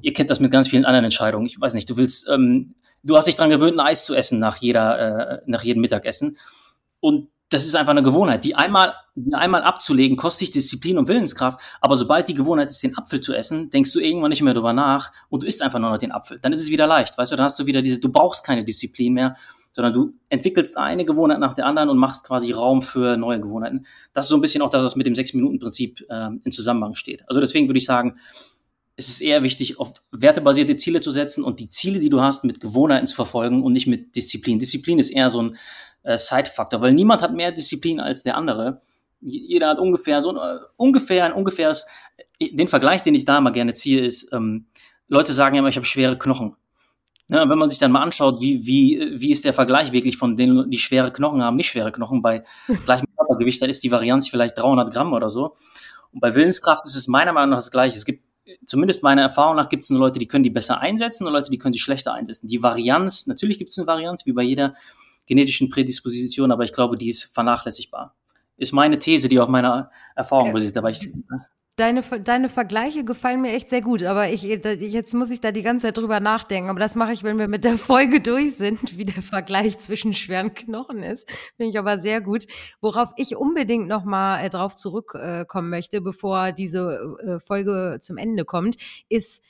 ihr 0.04 0.14
kennt 0.14 0.30
das 0.30 0.40
mit 0.40 0.52
ganz 0.52 0.68
vielen 0.68 0.86
anderen 0.86 1.06
Entscheidungen. 1.06 1.48
Ich 1.48 1.60
weiß 1.60 1.74
nicht, 1.74 1.90
du 1.90 1.98
willst, 1.98 2.30
ähm, 2.30 2.76
du 3.04 3.18
hast 3.18 3.26
dich 3.26 3.36
dran 3.36 3.50
gewöhnt, 3.50 3.80
ein 3.80 3.88
Eis 3.88 4.06
zu 4.06 4.14
essen 4.14 4.38
nach 4.38 4.58
jeder, 4.58 5.40
äh, 5.40 5.42
nach 5.48 5.64
jedem 5.64 5.82
Mittagessen. 5.82 6.38
Und 7.00 7.30
das 7.50 7.66
ist 7.66 7.76
einfach 7.76 7.92
eine 7.92 8.04
Gewohnheit. 8.04 8.44
Die 8.44 8.56
einmal, 8.56 8.94
die 9.14 9.34
einmal 9.34 9.64
abzulegen, 9.64 10.18
kostet 10.18 10.40
sich 10.40 10.52
Disziplin 10.52 10.98
und 10.98 11.08
Willenskraft. 11.08 11.60
Aber 11.80 11.96
sobald 11.96 12.28
die 12.28 12.34
Gewohnheit 12.34 12.72
ist, 12.72 12.82
den 12.82 12.98
Apfel 12.98 13.22
zu 13.22 13.34
essen, 13.34 13.70
denkst 13.70 13.94
du 13.94 14.00
irgendwann 14.00 14.30
nicht 14.30 14.42
mehr 14.42 14.54
drüber 14.54 14.74
nach 14.74 15.12
und 15.30 15.44
du 15.44 15.48
isst 15.48 15.62
einfach 15.62 15.80
nur 15.80 15.92
noch 15.92 16.00
den 16.00 16.12
Apfel. 16.12 16.40
Dann 16.40 16.54
ist 16.54 16.60
es 16.60 16.72
wieder 16.72 16.88
leicht. 16.88 17.18
Weißt 17.18 17.32
du, 17.32 17.36
dann 17.36 17.46
hast 17.46 17.60
du 17.60 17.66
wieder 17.66 17.82
diese, 17.82 18.00
du 18.00 18.10
brauchst 18.10 18.44
keine 18.46 18.66
Disziplin 18.66 19.14
mehr, 19.14 19.36
sondern 19.74 19.94
du 19.94 20.14
entwickelst 20.30 20.78
eine 20.78 21.06
Gewohnheit 21.06 21.40
nach 21.40 21.54
der 21.54 21.66
anderen 21.66 21.90
und 21.90 21.98
machst 21.98 22.26
quasi 22.26 22.52
Raum 22.52 22.82
für 22.82 23.18
neue 23.18 23.40
Gewohnheiten. 23.40 23.86
Das 24.14 24.26
ist 24.26 24.30
so 24.30 24.36
ein 24.36 24.42
bisschen 24.42 24.62
auch 24.62 24.70
das, 24.70 24.84
was 24.84 24.96
mit 24.96 25.06
dem 25.06 25.16
Sechs-Minuten-Prinzip 25.16 26.06
äh, 26.10 26.30
in 26.44 26.52
Zusammenhang 26.52 26.96
steht. 26.96 27.24
Also 27.28 27.42
deswegen 27.42 27.68
würde 27.68 27.78
ich 27.78 27.86
sagen, 27.86 28.18
es 28.98 29.10
ist 29.10 29.22
eher 29.22 29.44
wichtig, 29.44 29.80
auf 29.80 29.94
wertebasierte 30.12 30.78
Ziele 30.78 31.02
zu 31.02 31.12
setzen 31.12 31.44
und 31.44 31.60
die 31.60 31.70
Ziele, 31.70 32.00
die 32.00 32.10
du 32.10 32.22
hast, 32.22 32.46
mit 32.46 32.60
Gewohnheiten 32.62 33.08
zu 33.08 33.16
verfolgen 33.16 33.64
und 33.64 33.74
nicht 33.74 33.88
mit 33.88 34.16
Disziplin. 34.16 34.60
Disziplin 34.60 35.00
ist 35.00 35.10
eher 35.10 35.30
so 35.30 35.42
ein 35.42 35.58
äh, 36.04 36.18
Side-Faktor, 36.18 36.82
weil 36.82 36.94
niemand 36.94 37.22
hat 37.22 37.34
mehr 37.34 37.52
Disziplin 37.52 38.00
als 38.00 38.24
der 38.24 38.38
andere. 38.38 38.82
Jeder 39.20 39.70
hat 39.70 39.80
ungefähr 39.80 40.22
so 40.22 40.36
äh, 40.38 40.60
ungefähr 40.78 41.26
ein 41.26 41.34
ungefähres, 41.34 41.88
äh, 42.40 42.56
den 42.56 42.68
Vergleich, 42.68 43.02
den 43.02 43.16
ich 43.16 43.26
da 43.26 43.42
mal 43.42 43.52
gerne 43.52 43.74
ziehe, 43.74 44.02
ist, 44.02 44.32
ähm, 44.32 44.68
Leute 45.08 45.34
sagen 45.34 45.56
ja 45.56 45.60
immer, 45.60 45.70
ich 45.70 45.76
habe 45.76 45.86
schwere 45.86 46.18
Knochen. 46.18 46.56
Ja, 47.30 47.50
wenn 47.50 47.58
man 47.58 47.70
sich 47.70 47.80
dann 47.80 47.92
mal 47.92 48.04
anschaut, 48.04 48.40
wie, 48.40 48.66
wie, 48.66 49.20
wie 49.20 49.32
ist 49.32 49.46
der 49.46 49.54
Vergleich 49.54 49.92
wirklich 49.92 50.16
von 50.16 50.38
denen, 50.38 50.70
die 50.70 50.78
schwere 50.78 51.12
Knochen 51.12 51.42
haben, 51.42 51.56
nicht 51.56 51.70
schwere 51.70 51.92
Knochen, 51.92 52.22
bei 52.22 52.44
gleichem 52.86 53.08
Körpergewicht, 53.18 53.62
dann 53.62 53.70
ist 53.70 53.84
die 53.84 53.92
Varianz 53.92 54.30
vielleicht 54.30 54.58
300 54.58 54.94
Gramm 54.94 55.12
oder 55.12 55.30
so. 55.30 55.56
Und 56.12 56.22
bei 56.22 56.36
Willenskraft 56.36 56.86
ist 56.86 56.96
es 56.96 57.08
meiner 57.08 57.34
Meinung 57.34 57.50
nach 57.52 57.58
das 57.58 57.72
Gleiche. 57.72 57.98
Es 57.98 58.06
gibt, 58.06 58.24
zumindest 58.66 59.04
meiner 59.04 59.22
Erfahrung 59.22 59.56
nach, 59.56 59.70
gibt 59.70 59.84
es 59.84 59.90
Leute, 59.90 60.20
die 60.20 60.28
können 60.28 60.44
die 60.44 60.50
besser 60.50 60.80
einsetzen 60.80 61.26
und 61.26 61.34
Leute, 61.34 61.52
die 61.52 61.58
können 61.58 61.74
sie 61.74 61.80
schlechter 61.80 62.14
einsetzen. 62.14 62.48
Die 62.48 62.62
Varianz, 62.62 63.28
natürlich 63.28 63.58
gibt 63.58 63.72
es 63.72 63.78
eine 63.78 63.88
Varianz, 63.88 64.26
wie 64.26 64.34
bei 64.34 64.44
jeder 64.44 64.76
genetischen 65.26 65.70
Prädisposition, 65.70 66.52
aber 66.52 66.64
ich 66.64 66.74
glaube, 66.74 66.98
die 66.98 67.10
ist 67.10 67.24
vernachlässigbar. 67.34 68.16
Ist 68.58 68.72
meine 68.72 69.00
These, 69.00 69.28
die 69.28 69.40
auf 69.40 69.50
meiner 69.50 69.92
Erfahrung 70.16 70.54
basiert. 70.54 70.78
Aber 70.78 70.90
ich, 70.90 71.10
Deine, 71.78 72.04
deine 72.04 72.48
Vergleiche 72.48 73.04
gefallen 73.04 73.42
mir 73.42 73.52
echt 73.52 73.70
sehr 73.70 73.82
gut, 73.82 74.02
aber 74.04 74.30
ich, 74.30 74.44
jetzt 74.44 75.14
muss 75.14 75.30
ich 75.30 75.42
da 75.42 75.52
die 75.52 75.62
ganze 75.62 75.88
Zeit 75.88 75.98
drüber 75.98 76.22
nachdenken. 76.22 76.70
Aber 76.70 76.80
das 76.80 76.96
mache 76.96 77.12
ich, 77.12 77.24
wenn 77.24 77.38
wir 77.38 77.50
mit 77.50 77.66
der 77.66 77.78
Folge 77.78 78.22
durch 78.22 78.56
sind, 78.56 78.80
wie 78.98 79.04
der 79.04 79.22
Vergleich 79.22 79.78
zwischen 79.80 80.14
schweren 80.14 80.54
Knochen 80.54 81.04
ist. 81.04 81.30
Finde 81.58 81.72
ich 81.72 81.78
aber 81.78 81.98
sehr 81.98 82.22
gut. 82.22 82.46
Worauf 82.80 83.10
ich 83.18 83.36
unbedingt 83.36 83.90
nochmal 83.90 84.46
äh, 84.46 84.50
drauf 84.50 84.76
zurückkommen 84.76 85.68
äh, 85.68 85.76
möchte, 85.76 86.00
bevor 86.00 86.54
diese 86.54 87.18
äh, 87.22 87.40
Folge 87.46 87.98
zum 88.00 88.18
Ende 88.18 88.46
kommt, 88.46 88.78
ist, 89.10 89.44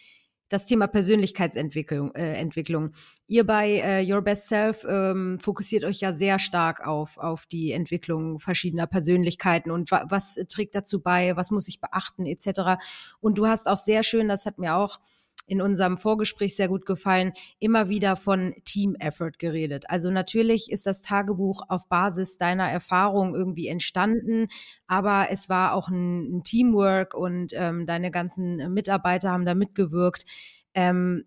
das 0.55 0.65
Thema 0.65 0.87
Persönlichkeitsentwicklung. 0.87 2.15
Äh, 2.15 2.35
Entwicklung. 2.35 2.91
Ihr 3.27 3.45
bei 3.45 3.79
äh, 3.79 4.09
Your 4.09 4.21
Best 4.21 4.47
Self 4.47 4.85
ähm, 4.87 5.37
fokussiert 5.41 5.83
euch 5.83 5.99
ja 5.99 6.13
sehr 6.13 6.39
stark 6.39 6.87
auf, 6.87 7.17
auf 7.17 7.45
die 7.45 7.73
Entwicklung 7.73 8.39
verschiedener 8.39 8.87
Persönlichkeiten 8.87 9.69
und 9.69 9.91
wa 9.91 10.05
was 10.07 10.35
trägt 10.47 10.73
dazu 10.73 11.01
bei, 11.01 11.35
was 11.35 11.51
muss 11.51 11.67
ich 11.67 11.81
beachten 11.81 12.25
etc. 12.25 12.81
Und 13.19 13.37
du 13.37 13.47
hast 13.47 13.67
auch 13.67 13.77
sehr 13.77 14.01
schön, 14.03 14.29
das 14.29 14.45
hat 14.45 14.57
mir 14.57 14.75
auch 14.75 14.99
in 15.47 15.61
unserem 15.61 15.97
Vorgespräch 15.97 16.55
sehr 16.55 16.67
gut 16.67 16.85
gefallen, 16.85 17.33
immer 17.59 17.89
wieder 17.89 18.15
von 18.15 18.55
Team 18.65 18.95
Effort 18.95 19.33
geredet. 19.37 19.85
Also 19.89 20.09
natürlich 20.11 20.71
ist 20.71 20.85
das 20.85 21.01
Tagebuch 21.01 21.63
auf 21.67 21.87
Basis 21.87 22.37
deiner 22.37 22.69
Erfahrung 22.69 23.35
irgendwie 23.35 23.67
entstanden, 23.67 24.47
aber 24.87 25.27
es 25.31 25.49
war 25.49 25.73
auch 25.73 25.87
ein, 25.87 26.37
ein 26.37 26.43
Teamwork 26.43 27.13
und 27.13 27.53
ähm, 27.53 27.85
deine 27.85 28.11
ganzen 28.11 28.73
Mitarbeiter 28.73 29.31
haben 29.31 29.45
da 29.45 29.55
mitgewirkt. 29.55 30.25
Ähm, 30.73 31.23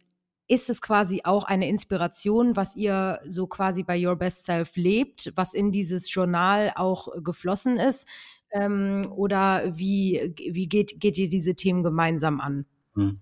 ist 0.48 0.70
es 0.70 0.80
quasi 0.80 1.20
auch 1.24 1.44
eine 1.44 1.68
Inspiration, 1.68 2.56
was 2.56 2.74
ihr 2.74 3.20
so 3.26 3.46
quasi 3.46 3.82
bei 3.82 4.04
Your 4.04 4.16
Best 4.16 4.44
Self 4.44 4.76
lebt, 4.76 5.32
was 5.36 5.52
in 5.52 5.70
dieses 5.70 6.12
Journal 6.12 6.72
auch 6.74 7.08
geflossen 7.22 7.76
ist? 7.76 8.08
Ähm, 8.50 9.12
oder 9.14 9.76
wie, 9.76 10.34
wie 10.50 10.68
geht, 10.68 11.00
geht 11.00 11.18
ihr 11.18 11.28
diese 11.28 11.54
Themen 11.54 11.82
gemeinsam 11.82 12.40
an? 12.40 12.64
Hm. 12.98 13.20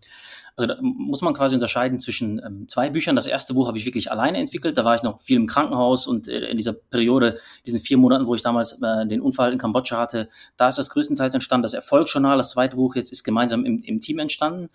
Also 0.56 0.68
da 0.68 0.78
muss 0.80 1.20
man 1.20 1.34
quasi 1.34 1.54
unterscheiden 1.54 2.00
zwischen 2.00 2.40
ähm, 2.44 2.66
zwei 2.66 2.88
Büchern. 2.88 3.14
Das 3.14 3.26
erste 3.26 3.52
Buch 3.52 3.68
habe 3.68 3.76
ich 3.76 3.84
wirklich 3.84 4.10
alleine 4.10 4.38
entwickelt. 4.38 4.78
Da 4.78 4.86
war 4.86 4.96
ich 4.96 5.02
noch 5.02 5.20
viel 5.20 5.36
im 5.36 5.46
Krankenhaus 5.46 6.06
und 6.06 6.28
äh, 6.28 6.46
in 6.48 6.56
dieser 6.56 6.72
Periode, 6.72 7.38
diesen 7.66 7.78
vier 7.78 7.98
Monaten, 7.98 8.26
wo 8.26 8.34
ich 8.34 8.42
damals 8.42 8.80
äh, 8.82 9.06
den 9.06 9.20
Unfall 9.20 9.52
in 9.52 9.58
Kambodscha 9.58 9.98
hatte, 9.98 10.30
da 10.56 10.68
ist 10.68 10.78
das 10.78 10.88
größtenteils 10.88 11.34
entstanden. 11.34 11.62
Das 11.62 11.74
Erfolgsjournal, 11.74 12.38
das 12.38 12.50
zweite 12.50 12.76
Buch 12.76 12.96
jetzt 12.96 13.12
ist 13.12 13.22
gemeinsam 13.22 13.66
im, 13.66 13.82
im 13.82 14.00
Team 14.00 14.18
entstanden. 14.18 14.70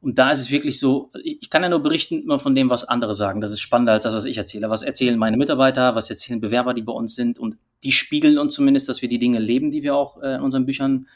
Und 0.00 0.18
da 0.18 0.30
ist 0.30 0.40
es 0.40 0.50
wirklich 0.50 0.78
so, 0.78 1.10
ich 1.22 1.50
kann 1.50 1.62
ja 1.62 1.68
nur 1.68 1.82
berichten 1.82 2.22
immer 2.22 2.38
von 2.38 2.54
dem, 2.54 2.70
was 2.70 2.84
andere 2.84 3.14
sagen. 3.14 3.40
Das 3.40 3.50
ist 3.50 3.60
spannender 3.60 3.92
als 3.92 4.04
das, 4.04 4.14
was 4.14 4.24
ich 4.24 4.38
erzähle. 4.38 4.70
Was 4.70 4.82
erzählen 4.82 5.18
meine 5.18 5.36
Mitarbeiter, 5.36 5.94
was 5.94 6.08
erzählen 6.08 6.40
Bewerber, 6.40 6.72
die 6.72 6.82
bei 6.82 6.92
uns 6.92 7.16
sind. 7.16 7.38
Und 7.38 7.58
die 7.82 7.92
spiegeln 7.92 8.38
uns 8.38 8.54
zumindest, 8.54 8.88
dass 8.88 9.02
wir 9.02 9.08
die 9.08 9.18
Dinge 9.18 9.40
leben, 9.40 9.72
die 9.72 9.82
wir 9.82 9.96
auch 9.96 10.22
äh, 10.22 10.36
in 10.36 10.40
unseren 10.40 10.64
Büchern 10.66 11.06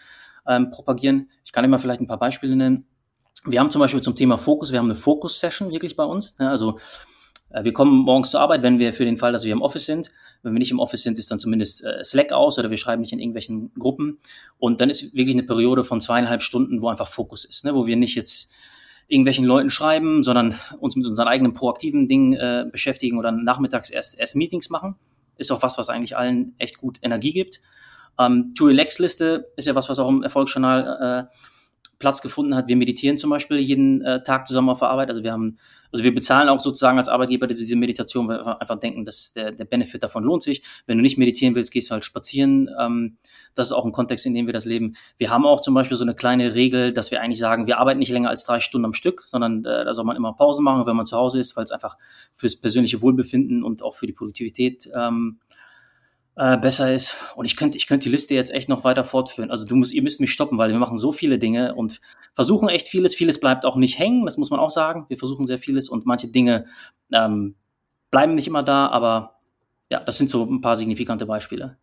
ähm, 0.47 0.71
propagieren. 0.71 1.31
Ich 1.45 1.53
kann 1.53 1.65
immer 1.65 1.79
vielleicht 1.79 2.01
ein 2.01 2.07
paar 2.07 2.19
Beispiele 2.19 2.57
nennen. 2.57 2.87
Wir 3.45 3.61
haben 3.61 3.71
zum 3.71 3.81
Beispiel 3.81 4.01
zum 4.01 4.15
Thema 4.15 4.39
Fokus, 4.39 4.73
wir 4.73 4.79
haben 4.79 4.87
eine 4.87 4.95
Fokus-Session 4.95 5.73
wirklich 5.73 5.97
bei 5.97 6.05
uns. 6.05 6.39
Ne? 6.39 6.49
Also 6.49 6.79
äh, 7.51 7.65
wir 7.65 7.73
kommen 7.73 7.99
morgens 8.05 8.31
zur 8.31 8.41
Arbeit, 8.41 8.63
wenn 8.63 8.79
wir 8.79 8.93
für 8.95 9.05
den 9.05 9.19
Fall, 9.19 9.33
dass 9.33 9.45
wir 9.45 9.53
im 9.53 9.63
Office 9.63 9.87
sind. 9.87 10.11
Wenn 10.43 10.53
wir 10.53 10.59
nicht 10.59 10.71
im 10.71 10.79
Office 10.79 11.03
sind, 11.03 11.19
ist 11.19 11.31
dann 11.31 11.39
zumindest 11.39 11.85
äh, 11.85 12.05
Slack 12.05 12.33
aus 12.33 12.59
oder 12.59 12.71
wir 12.71 12.77
schreiben 12.77 13.03
nicht 13.03 13.13
in 13.13 13.19
irgendwelchen 13.19 13.73
Gruppen. 13.75 14.19
Und 14.59 14.81
dann 14.81 14.91
ist 14.91 15.15
wirklich 15.15 15.35
eine 15.35 15.45
Periode 15.45 15.85
von 15.85 16.01
zweieinhalb 16.01 16.43
Stunden, 16.43 16.83
wo 16.83 16.89
einfach 16.89 17.09
Fokus 17.09 17.45
ist, 17.45 17.65
ne? 17.65 17.75
wo 17.75 17.87
wir 17.87 17.97
nicht 17.97 18.15
jetzt 18.15 18.53
irgendwelchen 19.09 19.45
Leuten 19.45 19.71
schreiben, 19.71 20.23
sondern 20.23 20.59
uns 20.81 20.97
mit 20.97 21.07
unseren 21.07 21.29
eigenen 21.29 21.53
proaktiven 21.53 22.09
Dingen 22.09 22.33
äh, 22.35 22.65
beschäftigen 22.71 23.19
oder 23.19 23.33
nachmittags 23.33 23.91
erst, 23.91 24.19
erst 24.19 24.37
Meetings 24.37 24.71
machen. 24.71 24.97
Ist 25.37 25.53
auch 25.53 25.63
was, 25.63 25.77
was 25.79 25.89
eigentlich 25.89 26.17
allen 26.17 26.55
echt 26.59 26.79
gut 26.79 26.99
Energie 27.03 27.33
gibt. 27.33 27.61
Ähm, 28.19 28.55
To-Relax-Liste 28.57 29.53
ist 29.57 29.67
ja 29.67 29.75
was, 29.75 29.89
was 29.89 29.99
auch 29.99 30.09
im 30.09 30.23
Erfolgsjournal 30.23 31.29
äh, 31.31 31.37
Platz 31.99 32.23
gefunden 32.23 32.55
hat. 32.55 32.69
Wir 32.69 32.77
meditieren 32.77 33.19
zum 33.19 33.31
Beispiel 33.31 33.59
jeden 33.59 34.03
äh, 34.03 34.23
Tag 34.23 34.47
zusammen 34.47 34.69
auf 34.69 34.81
der 34.81 34.89
Arbeit. 34.89 35.09
Also 35.09 35.23
wir 35.23 35.33
haben, 35.33 35.59
also 35.93 36.05
wir 36.05 36.15
bezahlen 36.15 36.49
auch 36.49 36.61
sozusagen 36.61 36.99
als 36.99 37.09
Arbeitgeber 37.09 37.47
diese 37.47 37.77
Meditation, 37.77 38.29
weil 38.29 38.39
wir 38.39 38.61
einfach 38.61 38.79
denken, 38.79 39.05
dass 39.05 39.33
der, 39.33 39.53
der 39.53 39.65
Benefit 39.65 40.03
davon 40.03 40.25
lohnt 40.25 40.43
sich. 40.43 40.63
Wenn 40.87 40.99
du 40.99 41.03
nicht 41.03 41.19
meditieren 41.19 41.55
willst, 41.55 41.73
gehst 41.73 41.91
du 41.91 41.93
halt 41.93 42.05
spazieren. 42.05 42.69
Ähm, 42.79 43.17
das 43.55 43.69
ist 43.69 43.73
auch 43.73 43.85
ein 43.85 43.93
Kontext, 43.93 44.27
in 44.27 44.35
dem 44.35 44.47
wir 44.47 44.53
das 44.53 44.65
leben. 44.65 44.97
Wir 45.19 45.31
haben 45.31 45.47
auch 45.47 45.61
zum 45.61 45.75
Beispiel 45.75 45.97
so 45.97 46.05
eine 46.05 46.15
kleine 46.15 46.55
Regel, 46.55 46.93
dass 46.93 47.11
wir 47.11 47.21
eigentlich 47.21 47.39
sagen, 47.39 47.67
wir 47.67 47.79
arbeiten 47.79 47.99
nicht 47.99 48.11
länger 48.11 48.31
als 48.31 48.45
drei 48.45 48.61
Stunden 48.61 48.87
am 48.87 48.95
Stück, 48.95 49.23
sondern 49.27 49.65
äh, 49.65 49.85
da 49.85 49.95
soll 49.95 50.05
man 50.05 50.17
immer 50.17 50.33
Pause 50.35 50.63
machen, 50.63 50.87
wenn 50.87 50.97
man 50.97 51.07
zu 51.07 51.17
Hause 51.17 51.39
ist, 51.39 51.57
weil 51.57 51.65
es 51.65 51.71
einfach 51.71 51.97
fürs 52.35 52.57
persönliche 52.57 53.03
Wohlbefinden 53.03 53.63
und 53.63 53.83
auch 53.83 53.95
für 53.95 54.07
die 54.07 54.13
Produktivität 54.13 54.91
ähm, 54.95 55.39
äh, 56.37 56.57
besser 56.57 56.93
ist. 56.93 57.17
Und 57.37 57.45
ich 57.45 57.57
könnte, 57.57 57.77
ich 57.77 57.87
könnte 57.87 58.05
die 58.05 58.11
Liste 58.11 58.35
jetzt 58.35 58.53
echt 58.53 58.69
noch 58.69 58.85
weiter 58.85 59.05
fortführen. 59.05 59.51
Also 59.51 59.67
du 59.67 59.77
musst, 59.77 59.93
ihr 59.93 60.03
müsst 60.03 60.21
mich 60.21 60.33
stoppen, 60.33 60.59
weil 60.59 60.71
wir 60.71 60.79
machen 60.79 60.99
so 60.99 61.13
viele 61.13 61.39
Dinge 61.39 61.75
und 61.75 62.01
versuchen 62.35 62.69
echt 62.69 62.89
vieles. 62.89 63.15
Vieles 63.15 63.41
bleibt 63.41 63.65
auch 63.65 63.77
nicht 63.77 63.99
hängen, 63.99 64.25
das 64.25 64.37
muss 64.37 64.51
man 64.51 64.61
auch 64.61 64.71
sagen. 64.71 65.07
Wir 65.09 65.17
versuchen 65.17 65.47
sehr 65.47 65.59
vieles 65.59 65.89
und 65.89 66.07
manche 66.07 66.29
Dinge 66.29 66.67
ähm, 67.13 67.55
bleiben 68.11 68.35
nicht 68.35 68.47
immer 68.47 68.63
da, 68.63 68.89
aber 68.89 69.37
ja, 69.91 70.01
das 70.01 70.19
sind 70.19 70.31
so 70.31 70.45
ein 70.45 70.61
paar 70.61 70.77
signifikante 70.77 71.27
Beispiele. 71.27 71.77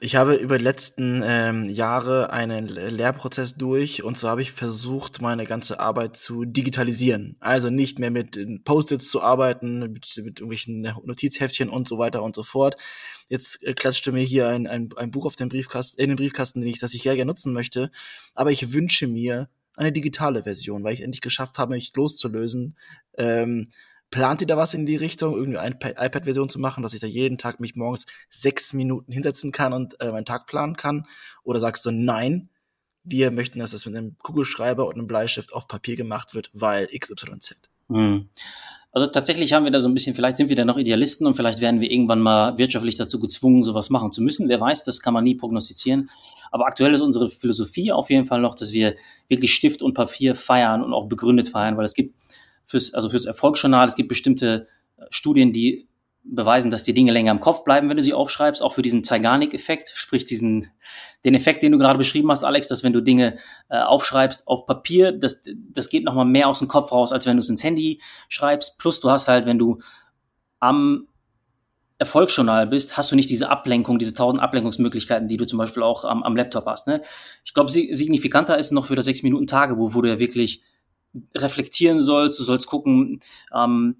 Ich 0.00 0.16
habe 0.16 0.34
über 0.34 0.58
die 0.58 0.64
letzten 0.64 1.22
ähm, 1.24 1.64
Jahre 1.64 2.30
einen 2.30 2.66
Lehrprozess 2.66 3.54
durch 3.54 4.02
und 4.02 4.18
so 4.18 4.28
habe 4.28 4.42
ich 4.42 4.50
versucht, 4.50 5.22
meine 5.22 5.46
ganze 5.46 5.78
Arbeit 5.78 6.16
zu 6.16 6.44
digitalisieren. 6.44 7.36
Also 7.38 7.70
nicht 7.70 8.00
mehr 8.00 8.10
mit 8.10 8.36
Post-its 8.64 9.08
zu 9.08 9.22
arbeiten, 9.22 9.78
mit, 9.78 10.12
mit, 10.16 10.40
irgendwelchen 10.40 10.82
Notizheftchen 11.04 11.68
und 11.68 11.86
so 11.86 11.98
weiter 11.98 12.22
und 12.24 12.34
so 12.34 12.42
fort. 12.42 12.76
Jetzt 13.28 13.62
äh, 13.62 13.72
klatschte 13.72 14.10
mir 14.10 14.24
hier 14.24 14.48
ein, 14.48 14.66
ein, 14.66 14.88
ein 14.96 15.12
Buch 15.12 15.26
auf 15.26 15.36
den 15.36 15.48
Briefkasten, 15.48 16.00
in 16.00 16.08
den 16.08 16.16
Briefkasten, 16.16 16.60
den 16.60 16.68
ich, 16.68 16.80
das 16.80 16.92
ich 16.92 17.02
sehr 17.02 17.14
gerne 17.14 17.30
nutzen 17.30 17.52
möchte. 17.52 17.90
Aber 18.34 18.50
ich 18.50 18.72
wünsche 18.72 19.06
mir, 19.06 19.48
eine 19.76 19.92
digitale 19.92 20.44
Version, 20.44 20.84
weil 20.84 20.94
ich 20.94 21.02
endlich 21.02 21.20
geschafft 21.20 21.58
habe, 21.58 21.74
mich 21.74 21.94
loszulösen. 21.96 22.76
Ähm, 23.16 23.68
plant 24.14 24.40
ihr 24.40 24.46
da 24.46 24.56
was 24.56 24.74
in 24.74 24.86
die 24.86 24.94
Richtung, 24.94 25.34
irgendwie 25.34 25.58
eine 25.58 25.74
iPad-Version 25.82 26.48
zu 26.48 26.60
machen, 26.60 26.84
dass 26.84 26.94
ich 26.94 27.00
da 27.00 27.08
jeden 27.08 27.36
Tag 27.36 27.58
mich 27.58 27.74
morgens 27.74 28.06
sechs 28.30 28.72
Minuten 28.72 29.10
hinsetzen 29.10 29.50
kann 29.50 29.72
und 29.72 30.00
äh, 30.00 30.12
meinen 30.12 30.24
Tag 30.24 30.46
planen 30.46 30.76
kann? 30.76 31.08
Oder 31.42 31.58
sagst 31.58 31.84
du, 31.84 31.90
nein, 31.90 32.48
wir 33.02 33.32
möchten, 33.32 33.58
dass 33.58 33.72
das 33.72 33.86
mit 33.86 33.96
einem 33.96 34.16
Kugelschreiber 34.18 34.86
und 34.86 34.94
einem 34.94 35.08
Bleistift 35.08 35.52
auf 35.52 35.66
Papier 35.66 35.96
gemacht 35.96 36.32
wird, 36.32 36.48
weil 36.52 36.86
XYZ? 36.96 37.56
Hm. 37.88 38.28
Also 38.92 39.08
tatsächlich 39.08 39.52
haben 39.52 39.64
wir 39.64 39.72
da 39.72 39.80
so 39.80 39.88
ein 39.88 39.94
bisschen, 39.94 40.14
vielleicht 40.14 40.36
sind 40.36 40.48
wir 40.48 40.54
da 40.54 40.64
noch 40.64 40.78
Idealisten 40.78 41.26
und 41.26 41.34
vielleicht 41.34 41.60
werden 41.60 41.80
wir 41.80 41.90
irgendwann 41.90 42.20
mal 42.20 42.56
wirtschaftlich 42.56 42.94
dazu 42.94 43.18
gezwungen, 43.18 43.64
sowas 43.64 43.90
machen 43.90 44.12
zu 44.12 44.22
müssen. 44.22 44.48
Wer 44.48 44.60
weiß, 44.60 44.84
das 44.84 45.00
kann 45.00 45.12
man 45.12 45.24
nie 45.24 45.34
prognostizieren. 45.34 46.08
Aber 46.52 46.66
aktuell 46.66 46.94
ist 46.94 47.00
unsere 47.00 47.28
Philosophie 47.28 47.90
auf 47.90 48.10
jeden 48.10 48.26
Fall 48.26 48.40
noch, 48.40 48.54
dass 48.54 48.70
wir 48.70 48.94
wirklich 49.26 49.52
Stift 49.52 49.82
und 49.82 49.94
Papier 49.94 50.36
feiern 50.36 50.84
und 50.84 50.92
auch 50.92 51.08
begründet 51.08 51.48
feiern, 51.48 51.76
weil 51.76 51.84
es 51.84 51.94
gibt 51.94 52.14
fürs, 52.66 52.94
also 52.94 53.10
fürs 53.10 53.26
Erfolgsjournal, 53.26 53.86
es 53.86 53.96
gibt 53.96 54.08
bestimmte 54.08 54.66
Studien, 55.10 55.52
die 55.52 55.88
beweisen, 56.24 56.70
dass 56.70 56.84
die 56.84 56.94
Dinge 56.94 57.12
länger 57.12 57.32
im 57.32 57.40
Kopf 57.40 57.64
bleiben, 57.64 57.88
wenn 57.88 57.98
du 57.98 58.02
sie 58.02 58.14
aufschreibst, 58.14 58.62
auch 58.62 58.72
für 58.72 58.82
diesen 58.82 59.04
Zeigarnik-Effekt, 59.04 59.92
sprich 59.94 60.24
diesen, 60.24 60.70
den 61.24 61.34
Effekt, 61.34 61.62
den 61.62 61.72
du 61.72 61.78
gerade 61.78 61.98
beschrieben 61.98 62.30
hast, 62.30 62.44
Alex, 62.44 62.66
dass 62.66 62.82
wenn 62.82 62.94
du 62.94 63.02
Dinge 63.02 63.36
äh, 63.68 63.78
aufschreibst 63.78 64.48
auf 64.48 64.64
Papier, 64.64 65.12
das, 65.12 65.42
das 65.44 65.90
geht 65.90 66.04
nochmal 66.04 66.24
mehr 66.24 66.48
aus 66.48 66.60
dem 66.60 66.68
Kopf 66.68 66.92
raus, 66.92 67.12
als 67.12 67.26
wenn 67.26 67.36
du 67.36 67.40
es 67.40 67.50
ins 67.50 67.62
Handy 67.62 68.00
schreibst. 68.30 68.78
Plus 68.78 69.00
du 69.00 69.10
hast 69.10 69.28
halt, 69.28 69.44
wenn 69.44 69.58
du 69.58 69.80
am 70.60 71.08
Erfolgsjournal 71.98 72.66
bist, 72.66 72.96
hast 72.96 73.12
du 73.12 73.16
nicht 73.16 73.28
diese 73.28 73.50
Ablenkung, 73.50 73.98
diese 73.98 74.14
tausend 74.14 74.42
Ablenkungsmöglichkeiten, 74.42 75.28
die 75.28 75.36
du 75.36 75.46
zum 75.46 75.58
Beispiel 75.58 75.82
auch 75.82 76.04
am, 76.04 76.22
am 76.22 76.36
Laptop 76.36 76.64
hast. 76.66 76.86
Ne? 76.86 77.02
Ich 77.44 77.52
glaube, 77.52 77.70
signifikanter 77.70 78.58
ist 78.58 78.72
noch 78.72 78.86
für 78.86 78.96
das 78.96 79.04
sechs 79.04 79.22
Minuten 79.22 79.46
Tagebuch, 79.46 79.94
wo 79.94 80.00
du 80.00 80.08
ja 80.08 80.18
wirklich 80.18 80.62
reflektieren 81.34 82.00
sollst, 82.00 82.38
du 82.38 82.44
sollst 82.44 82.66
gucken, 82.66 83.20
ähm, 83.54 83.96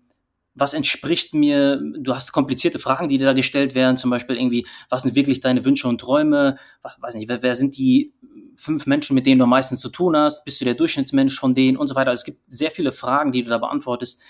was 0.55 0.73
entspricht 0.73 1.35
mir, 1.35 1.81
du 1.99 2.15
hast 2.15 2.33
komplizierte 2.33 2.79
Fragen, 2.79 3.09
die 3.09 3.19
dir 3.19 3.27
da 3.27 3.33
gestellt 3.33 3.75
werden, 3.75 3.97
zum 3.97 4.11
Beispiel 4.11 4.37
irgendwie, 4.37 4.67
was 4.89 5.03
sind 5.03 5.17
wirklich 5.17 5.41
deine 5.41 5.65
Wünsche 5.65 5.89
und 5.89 6.01
Träume, 6.01 6.57
was, 6.83 6.97
weiß 7.01 7.15
nicht, 7.17 7.29
wer, 7.29 7.43
wer 7.43 7.55
sind 7.57 7.77
die 7.77 8.15
fünf 8.57 8.87
Menschen, 8.87 9.15
mit 9.15 9.27
denen 9.27 9.41
du 9.41 9.45
am 9.45 9.51
meisten 9.51 9.77
zu 9.77 9.89
tun 9.89 10.17
hast, 10.17 10.45
bist 10.45 10.61
du 10.61 10.65
der 10.65 10.75
Durchschnittsmensch 10.75 11.39
von 11.39 11.55
denen 11.55 11.77
und 11.77 11.89
so 11.89 11.97
weiter. 11.97 12.11
Also 12.11 12.21
es 12.21 12.25
gibt 12.25 12.39
sehr 12.47 12.71
viele 12.71 12.93
Fragen, 12.93 13.33
die 13.33 13.43
du 13.43 13.51
da 13.51 13.59
beantwortest, 13.59 14.23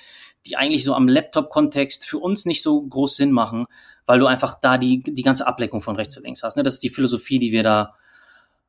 die 0.46 0.56
eigentlich 0.56 0.84
so 0.84 0.94
am 0.94 1.08
Laptop-Kontext 1.08 2.06
für 2.06 2.18
uns 2.18 2.46
nicht 2.46 2.62
so 2.62 2.82
groß 2.82 3.16
Sinn 3.16 3.32
machen, 3.32 3.64
weil 4.06 4.18
du 4.18 4.26
einfach 4.26 4.58
da 4.60 4.78
die, 4.78 5.02
die 5.02 5.22
ganze 5.22 5.46
Ableckung 5.46 5.82
von 5.82 5.96
rechts 5.96 6.16
und 6.16 6.24
links 6.24 6.42
hast. 6.42 6.56
Ne? 6.56 6.62
Das 6.62 6.74
ist 6.74 6.82
die 6.82 6.90
Philosophie, 6.90 7.38
die 7.38 7.52
wir 7.52 7.62
da 7.62 7.94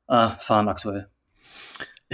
äh, 0.07 0.29
fahren 0.39 0.67
aktuell. 0.67 1.09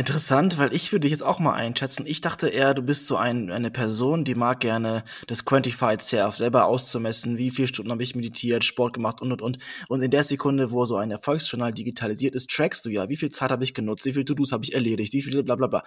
Interessant, 0.02 0.58
weil 0.58 0.74
ich 0.74 0.92
würde 0.92 1.02
dich 1.02 1.12
jetzt 1.12 1.22
auch 1.22 1.38
mal 1.38 1.54
einschätzen. 1.54 2.08
Ich 2.08 2.22
dachte 2.22 2.50
eher, 2.50 2.74
du 2.74 2.82
bist 2.82 3.06
so 3.06 3.18
ein, 3.18 3.52
eine 3.52 3.70
Person, 3.70 4.24
die 4.24 4.34
mag 4.34 4.60
gerne 4.60 5.04
das 5.28 5.46
Quantified 5.46 6.02
Self 6.02 6.38
selber 6.38 6.66
auszumessen, 6.66 7.38
wie 7.38 7.52
viele 7.52 7.68
Stunden 7.68 7.92
habe 7.92 8.02
ich 8.02 8.16
meditiert, 8.16 8.64
Sport 8.64 8.94
gemacht 8.94 9.22
und 9.22 9.32
und 9.32 9.44
und. 9.44 9.60
Und 9.90 10.02
in 10.02 10.10
der 10.10 10.24
Sekunde, 10.24 10.72
wo 10.72 10.86
so 10.86 10.96
ein 10.96 11.12
Erfolgsjournal 11.12 11.72
digitalisiert 11.72 12.34
ist, 12.34 12.50
trackst 12.50 12.84
du 12.84 12.90
ja, 12.90 13.10
wie 13.10 13.16
viel 13.16 13.30
Zeit 13.30 13.52
habe 13.52 13.64
ich 13.64 13.76
genutzt, 13.76 14.04
wie 14.06 14.14
viele 14.14 14.26
To-Dos 14.26 14.54
habe 14.54 14.64
ich 14.64 14.74
erledigt, 14.74 15.14
wie 15.14 15.22
viele 15.22 15.44
bla 15.44 15.56
bla 15.56 15.68
bla. 15.68 15.84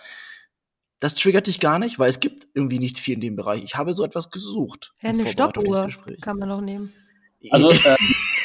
Das 1.01 1.17
triggert 1.17 1.49
dich 1.49 1.59
gar 1.59 1.81
nicht, 1.81 1.99
weil 1.99 2.09
es 2.09 2.21
gibt 2.21 2.47
irgendwie 2.55 2.79
nicht 2.79 3.01
viel 3.01 3.15
in 3.15 3.21
dem 3.21 3.35
Bereich. 3.35 3.65
Ich 3.65 3.75
habe 3.75 3.95
so 3.95 4.05
etwas 4.05 4.31
gesucht. 4.31 4.95
Ja, 5.03 5.09
eine 5.09 5.27
Stoppuhr 5.27 5.89
kann 6.21 6.39
man 6.39 6.51
noch 6.51 6.61
nehmen. 6.61 6.93
Also, 7.51 7.71
äh, 7.73 7.97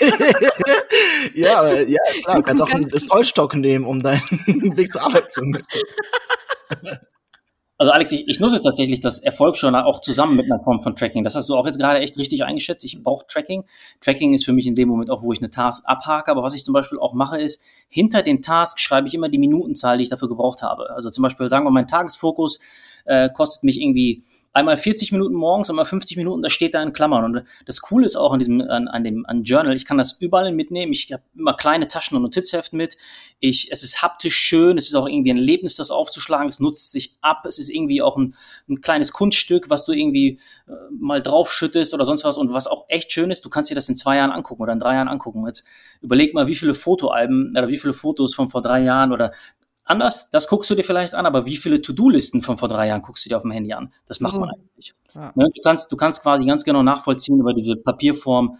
ja, 1.35 1.71
ja, 1.81 1.99
klar, 2.23 2.35
du 2.37 2.41
kannst 2.41 2.61
auch 2.61 2.69
einen 2.69 2.89
Vollstock 2.89 3.55
nehmen, 3.55 3.85
um 3.85 4.01
deinen 4.01 4.21
Weg 4.77 4.91
zur 4.91 5.03
Arbeit 5.03 5.31
zu 5.31 5.41
messen. 5.41 5.65
Also 7.79 7.93
Alex, 7.93 8.11
ich, 8.11 8.27
ich 8.27 8.41
nutze 8.41 8.59
tatsächlich 8.61 8.99
das 8.99 9.19
Erfolgsjournal 9.19 9.85
auch 9.85 10.01
zusammen 10.01 10.35
mit 10.35 10.51
einer 10.51 10.59
Form 10.59 10.81
von 10.81 10.97
Tracking. 10.97 11.23
Das 11.23 11.35
hast 11.35 11.47
du 11.47 11.55
auch 11.55 11.65
jetzt 11.65 11.79
gerade 11.79 11.99
echt 11.99 12.17
richtig 12.17 12.43
eingeschätzt. 12.43 12.83
Ich 12.83 13.01
brauche 13.01 13.25
Tracking. 13.25 13.63
Tracking 14.01 14.33
ist 14.33 14.43
für 14.43 14.51
mich 14.51 14.67
in 14.67 14.75
dem 14.75 14.89
Moment 14.89 15.09
auch, 15.09 15.23
wo 15.23 15.31
ich 15.31 15.39
eine 15.39 15.49
Task 15.49 15.83
abhake. 15.85 16.29
Aber 16.29 16.43
was 16.43 16.53
ich 16.55 16.65
zum 16.65 16.73
Beispiel 16.73 16.99
auch 16.99 17.13
mache, 17.13 17.39
ist, 17.39 17.63
hinter 17.87 18.21
den 18.21 18.41
Task 18.41 18.81
schreibe 18.81 19.07
ich 19.07 19.13
immer 19.13 19.29
die 19.29 19.37
Minutenzahl, 19.37 19.97
die 19.97 20.03
ich 20.03 20.09
dafür 20.09 20.27
gebraucht 20.27 20.61
habe. 20.61 20.89
Also 20.89 21.09
zum 21.09 21.21
Beispiel 21.21 21.47
sagen 21.47 21.65
wir, 21.65 21.71
mein 21.71 21.87
Tagesfokus 21.87 22.59
äh, 23.05 23.29
kostet 23.29 23.63
mich 23.63 23.79
irgendwie 23.79 24.23
einmal 24.53 24.77
40 24.77 25.11
Minuten 25.11 25.35
morgens, 25.35 25.69
einmal 25.69 25.85
50 25.85 26.17
Minuten, 26.17 26.41
das 26.41 26.53
steht 26.53 26.73
da 26.73 26.81
in 26.81 26.93
Klammern. 26.93 27.23
Und 27.23 27.43
das 27.65 27.81
Coole 27.81 28.05
ist 28.05 28.15
auch 28.15 28.33
an 28.33 28.39
diesem, 28.39 28.61
an, 28.61 28.87
an 28.87 29.03
dem 29.03 29.25
an 29.25 29.43
Journal, 29.43 29.75
ich 29.75 29.85
kann 29.85 29.97
das 29.97 30.19
überall 30.19 30.51
mitnehmen. 30.51 30.91
Ich 30.91 31.11
habe 31.11 31.23
immer 31.35 31.53
kleine 31.53 31.87
Taschen 31.87 32.15
und 32.17 32.23
Notizheften 32.23 32.77
mit. 32.77 32.97
Ich, 33.39 33.71
es 33.71 33.83
ist 33.83 34.01
haptisch 34.01 34.35
schön, 34.35 34.77
es 34.77 34.87
ist 34.87 34.95
auch 34.95 35.07
irgendwie 35.07 35.31
ein 35.31 35.37
Erlebnis, 35.37 35.75
das 35.75 35.91
aufzuschlagen. 35.91 36.49
Es 36.49 36.59
nutzt 36.59 36.91
sich 36.91 37.17
ab. 37.21 37.45
Es 37.45 37.59
ist 37.59 37.69
irgendwie 37.69 38.01
auch 38.01 38.17
ein, 38.17 38.35
ein 38.67 38.81
kleines 38.81 39.11
Kunststück, 39.11 39.69
was 39.69 39.85
du 39.85 39.91
irgendwie 39.91 40.39
äh, 40.67 40.71
mal 40.91 41.21
draufschüttest 41.21 41.93
oder 41.93 42.05
sonst 42.05 42.23
was. 42.23 42.37
Und 42.37 42.53
was 42.53 42.67
auch 42.67 42.85
echt 42.87 43.11
schön 43.11 43.31
ist, 43.31 43.45
du 43.45 43.49
kannst 43.49 43.69
dir 43.69 43.75
das 43.75 43.89
in 43.89 43.95
zwei 43.95 44.17
Jahren 44.17 44.31
angucken 44.31 44.63
oder 44.63 44.73
in 44.73 44.79
drei 44.79 44.95
Jahren 44.95 45.07
angucken. 45.07 45.45
Jetzt 45.45 45.65
überleg 46.01 46.33
mal, 46.33 46.47
wie 46.47 46.55
viele 46.55 46.73
Fotoalben 46.73 47.51
oder 47.51 47.67
wie 47.67 47.77
viele 47.77 47.93
Fotos 47.93 48.33
von 48.33 48.49
vor 48.49 48.61
drei 48.61 48.81
Jahren 48.81 49.11
oder 49.13 49.31
anders, 49.89 50.29
das 50.29 50.47
guckst 50.47 50.69
du 50.69 50.75
dir 50.75 50.83
vielleicht 50.83 51.13
an, 51.13 51.25
aber 51.25 51.45
wie 51.45 51.57
viele 51.57 51.81
To-Do-Listen 51.81 52.41
von 52.41 52.57
vor 52.57 52.67
drei 52.67 52.87
Jahren 52.87 53.01
guckst 53.01 53.25
du 53.25 53.29
dir 53.29 53.37
auf 53.37 53.41
dem 53.41 53.51
Handy 53.51 53.73
an? 53.73 53.91
Das 54.07 54.19
macht 54.19 54.37
man 54.37 54.49
eigentlich. 54.49 54.93
Ja. 55.15 55.31
Ne, 55.35 55.49
du, 55.53 55.61
kannst, 55.63 55.91
du 55.91 55.97
kannst 55.97 56.21
quasi 56.21 56.45
ganz 56.45 56.63
genau 56.63 56.83
nachvollziehen 56.83 57.39
über 57.39 57.53
diese 57.53 57.75
Papierform, 57.75 58.57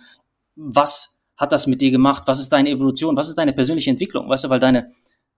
was 0.55 1.21
hat 1.37 1.51
das 1.51 1.67
mit 1.67 1.81
dir 1.81 1.91
gemacht, 1.91 2.23
was 2.25 2.39
ist 2.39 2.49
deine 2.49 2.69
Evolution, 2.69 3.15
was 3.15 3.29
ist 3.29 3.37
deine 3.37 3.53
persönliche 3.53 3.89
Entwicklung, 3.89 4.27
weißt 4.27 4.45
du, 4.45 4.49
weil 4.49 4.59
deine, 4.59 4.91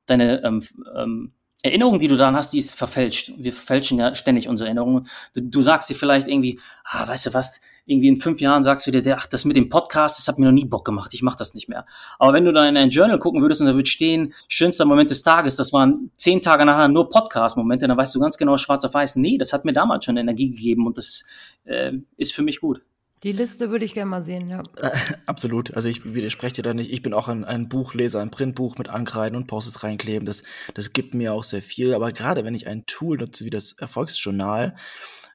deine 0.06 0.44
ähm, 0.44 0.64
ähm, 0.96 1.34
Erinnerung, 1.62 2.00
die 2.00 2.08
du 2.08 2.18
dann 2.18 2.36
hast, 2.36 2.54
die 2.54 2.60
ist 2.60 2.74
verfälscht. 2.74 3.34
Wir 3.38 3.54
verfälschen 3.54 4.00
ja 4.00 4.16
ständig 4.16 4.48
unsere 4.48 4.70
Erinnerungen. 4.70 5.08
Du, 5.36 5.42
du 5.42 5.62
sagst 5.62 5.90
dir 5.90 5.96
vielleicht 5.96 6.28
irgendwie, 6.28 6.60
ah, 6.86 7.08
weißt 7.08 7.28
du 7.28 7.34
was, 7.34 7.62
irgendwie 7.86 8.08
in 8.08 8.18
fünf 8.18 8.40
Jahren 8.42 8.64
sagst 8.64 8.88
du 8.88 8.92
dir, 8.92 9.18
ach, 9.18 9.28
das 9.28 9.46
mit 9.46 9.56
dem 9.56 9.70
Podcast, 9.70 10.20
das 10.20 10.28
hat 10.28 10.40
mir 10.40 10.46
noch 10.46 10.52
nie 10.52 10.66
Bock 10.66 10.86
gemacht, 10.86 11.14
ich 11.14 11.22
mach 11.22 11.36
das 11.36 11.54
nicht 11.54 11.68
mehr. 11.70 11.86
Aber 12.20 12.34
wenn 12.34 12.46
du 12.46 12.54
dann 12.54 12.68
in 12.68 12.78
ein 12.78 12.90
Journal 12.90 13.20
gucken 13.20 13.42
würdest 13.42 13.62
und 13.62 13.68
da 13.68 13.76
würde 13.76 13.90
stehen, 13.90 14.34
schönster 14.48 14.86
Moment 14.86 15.10
des 15.10 15.24
Tages, 15.24 15.56
das 15.56 15.74
waren 15.74 16.12
zehn 16.18 16.42
Tage 16.42 16.66
nachher 16.66 16.88
nur 16.88 17.10
Podcast-Momente, 17.10 17.88
dann 17.88 17.98
weißt 17.98 18.14
du 18.16 18.20
ganz 18.20 18.38
genau 18.38 18.58
schwarz 18.58 18.86
auf 18.86 18.94
weiß, 18.94 19.16
nee, 19.18 19.38
das 19.38 19.54
hat 19.54 19.66
mir 19.66 19.74
damals 19.74 20.06
schon 20.06 20.18
Energie 20.18 20.52
gegeben 20.52 20.88
und 20.88 20.98
das 20.98 21.26
äh, 21.66 21.94
ist 22.18 22.34
für 22.34 22.44
mich 22.44 22.62
gut. 22.62 22.82
Die 23.24 23.32
Liste 23.32 23.70
würde 23.70 23.86
ich 23.86 23.94
gerne 23.94 24.10
mal 24.10 24.24
sehen, 24.24 24.50
ja. 24.50 24.64
Äh, 24.78 24.90
absolut. 25.28 25.76
Also 25.76 25.90
ich 25.90 26.16
widerspreche 26.16 26.56
dir 26.56 26.64
da 26.64 26.74
nicht. 26.74 26.92
Ich 26.92 27.04
bin 27.04 27.14
auch 27.14 27.28
ein, 27.28 27.46
ein 27.46 27.70
Buchleser, 27.70 28.20
ein 28.20 28.32
Printbuch 28.32 28.80
mit 28.80 28.90
Ankreiden 28.90 29.38
und 29.38 29.46
Posts 29.46 29.84
reinkleben. 29.84 30.26
Das, 30.26 30.42
das 30.74 30.92
gibt 30.94 31.14
mir 31.14 31.32
auch 31.34 31.44
sehr 31.44 31.62
viel. 31.62 31.94
Aber 31.94 32.10
gerade 32.10 32.44
wenn 32.44 32.56
ich 32.56 32.66
ein 32.66 32.88
Tool 32.88 33.18
nutze 33.18 33.46
wie 33.46 33.52
das 33.52 33.74
Erfolgsjournal, 33.74 34.76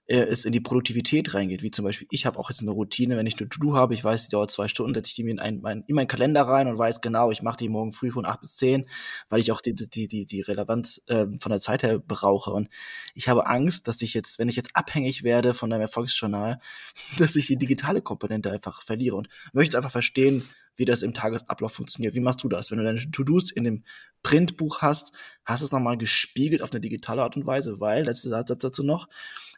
äh, 0.07 0.19
es 0.19 0.45
in 0.45 0.53
die 0.53 0.61
Produktivität 0.61 1.35
reingeht. 1.35 1.63
Wie 1.63 1.71
zum 1.71 1.85
Beispiel, 1.85 2.07
ich 2.11 2.27
habe 2.27 2.39
auch 2.39 2.51
jetzt 2.51 2.63
eine 2.63 2.71
Routine, 2.71 3.17
wenn 3.17 3.27
ich 3.27 3.39
eine 3.39 3.49
To-Do 3.49 3.75
habe, 3.75 3.95
ich 3.95 4.05
weiß, 4.05 4.27
die 4.27 4.31
dauert 4.31 4.51
zwei 4.51 4.69
Stunden, 4.69 4.95
setze 4.95 5.09
ich 5.09 5.15
die 5.17 5.25
mir 5.25 5.33
in, 5.33 5.39
ein, 5.39 5.61
mein, 5.61 5.85
in 5.87 5.95
meinen 5.95 6.09
Kalender 6.09 6.43
rein 6.43 6.69
und 6.69 6.79
weiß 6.79 7.01
genau, 7.01 7.31
ich 7.31 7.43
mache 7.43 7.57
die 7.57 7.69
morgen 7.69 7.93
früh 7.93 8.11
von 8.11 8.25
acht 8.25 8.41
bis 8.41 8.57
zehn, 8.57 8.89
weil 9.29 9.41
ich 9.41 9.53
auch 9.53 9.61
die, 9.61 9.75
die, 9.75 10.09
die, 10.09 10.27
die 10.27 10.41
Relevanz 10.41 11.03
äh, 11.09 11.27
von 11.41 11.51
der 11.51 11.61
Zeit 11.61 11.83
her 11.83 11.99
brauche. 11.99 12.51
Und 12.51 12.69
ich 13.15 13.29
habe 13.29 13.47
Angst, 13.47 13.89
dass 13.89 14.01
ich 14.03 14.15
jetzt, 14.15 14.39
wenn 14.39 14.49
ich 14.49 14.57
jetzt 14.57 14.75
abhängig 14.75 15.23
werde 15.23 15.55
von 15.55 15.71
deinem 15.71 15.83
Erfolgsjournal, 15.83 16.61
dass 17.19 17.37
ich 17.37 17.47
die 17.47 17.59
digitale 17.59 18.03
Komponente 18.03 18.51
einfach 18.51 18.83
verliere 18.83 19.17
und 19.17 19.29
möchte 19.53 19.77
einfach 19.77 19.91
verstehen, 19.91 20.45
wie 20.77 20.85
das 20.85 21.03
im 21.03 21.15
Tagesablauf 21.15 21.73
funktioniert. 21.73 22.15
Wie 22.15 22.21
machst 22.21 22.43
du 22.45 22.49
das? 22.49 22.71
Wenn 22.71 22.79
du 22.79 22.85
deine 22.85 23.11
To-Dos 23.11 23.51
in 23.51 23.65
dem 23.65 23.85
Printbuch 24.23 24.83
hast, 24.83 25.13
hast 25.45 25.61
du 25.61 25.65
es 25.65 25.73
nochmal 25.73 25.97
gespiegelt 25.97 26.63
auf 26.63 26.73
eine 26.73 26.81
digitale 26.81 27.23
Art 27.23 27.37
und 27.37 27.47
Weise, 27.47 27.81
weil, 27.81 28.05
letzter 28.05 28.31
Satz 28.31 28.53
dazu 28.59 28.83
noch, 28.83 29.09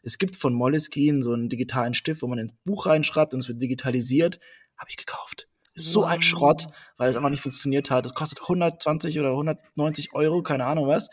es 0.03 0.19
gibt 0.19 0.37
von 0.37 0.55
Moleskine 0.55 1.23
so 1.23 1.33
einen 1.33 1.49
digitalen 1.49 1.95
Stift, 1.95 2.23
wo 2.23 2.27
man 2.27 2.39
ins 2.39 2.53
Buch 2.65 2.87
reinschreibt 2.87 3.35
und 3.35 3.41
es 3.41 3.49
wird 3.49 3.61
digitalisiert. 3.61 4.39
Habe 4.77 4.91
ich 4.91 4.97
gekauft. 4.97 5.49
Ist 5.75 5.93
so 5.93 6.05
ein 6.05 6.23
Schrott, 6.23 6.67
weil 6.97 7.11
es 7.11 7.17
einfach 7.17 7.31
nicht 7.31 7.43
funktioniert 7.43 7.91
hat. 7.91 8.05
Es 8.05 8.15
kostet 8.15 8.43
120 8.43 9.19
oder 9.19 9.31
190 9.31 10.13
Euro, 10.13 10.43
keine 10.43 10.67
Ahnung 10.67 10.89
was. 10.89 11.09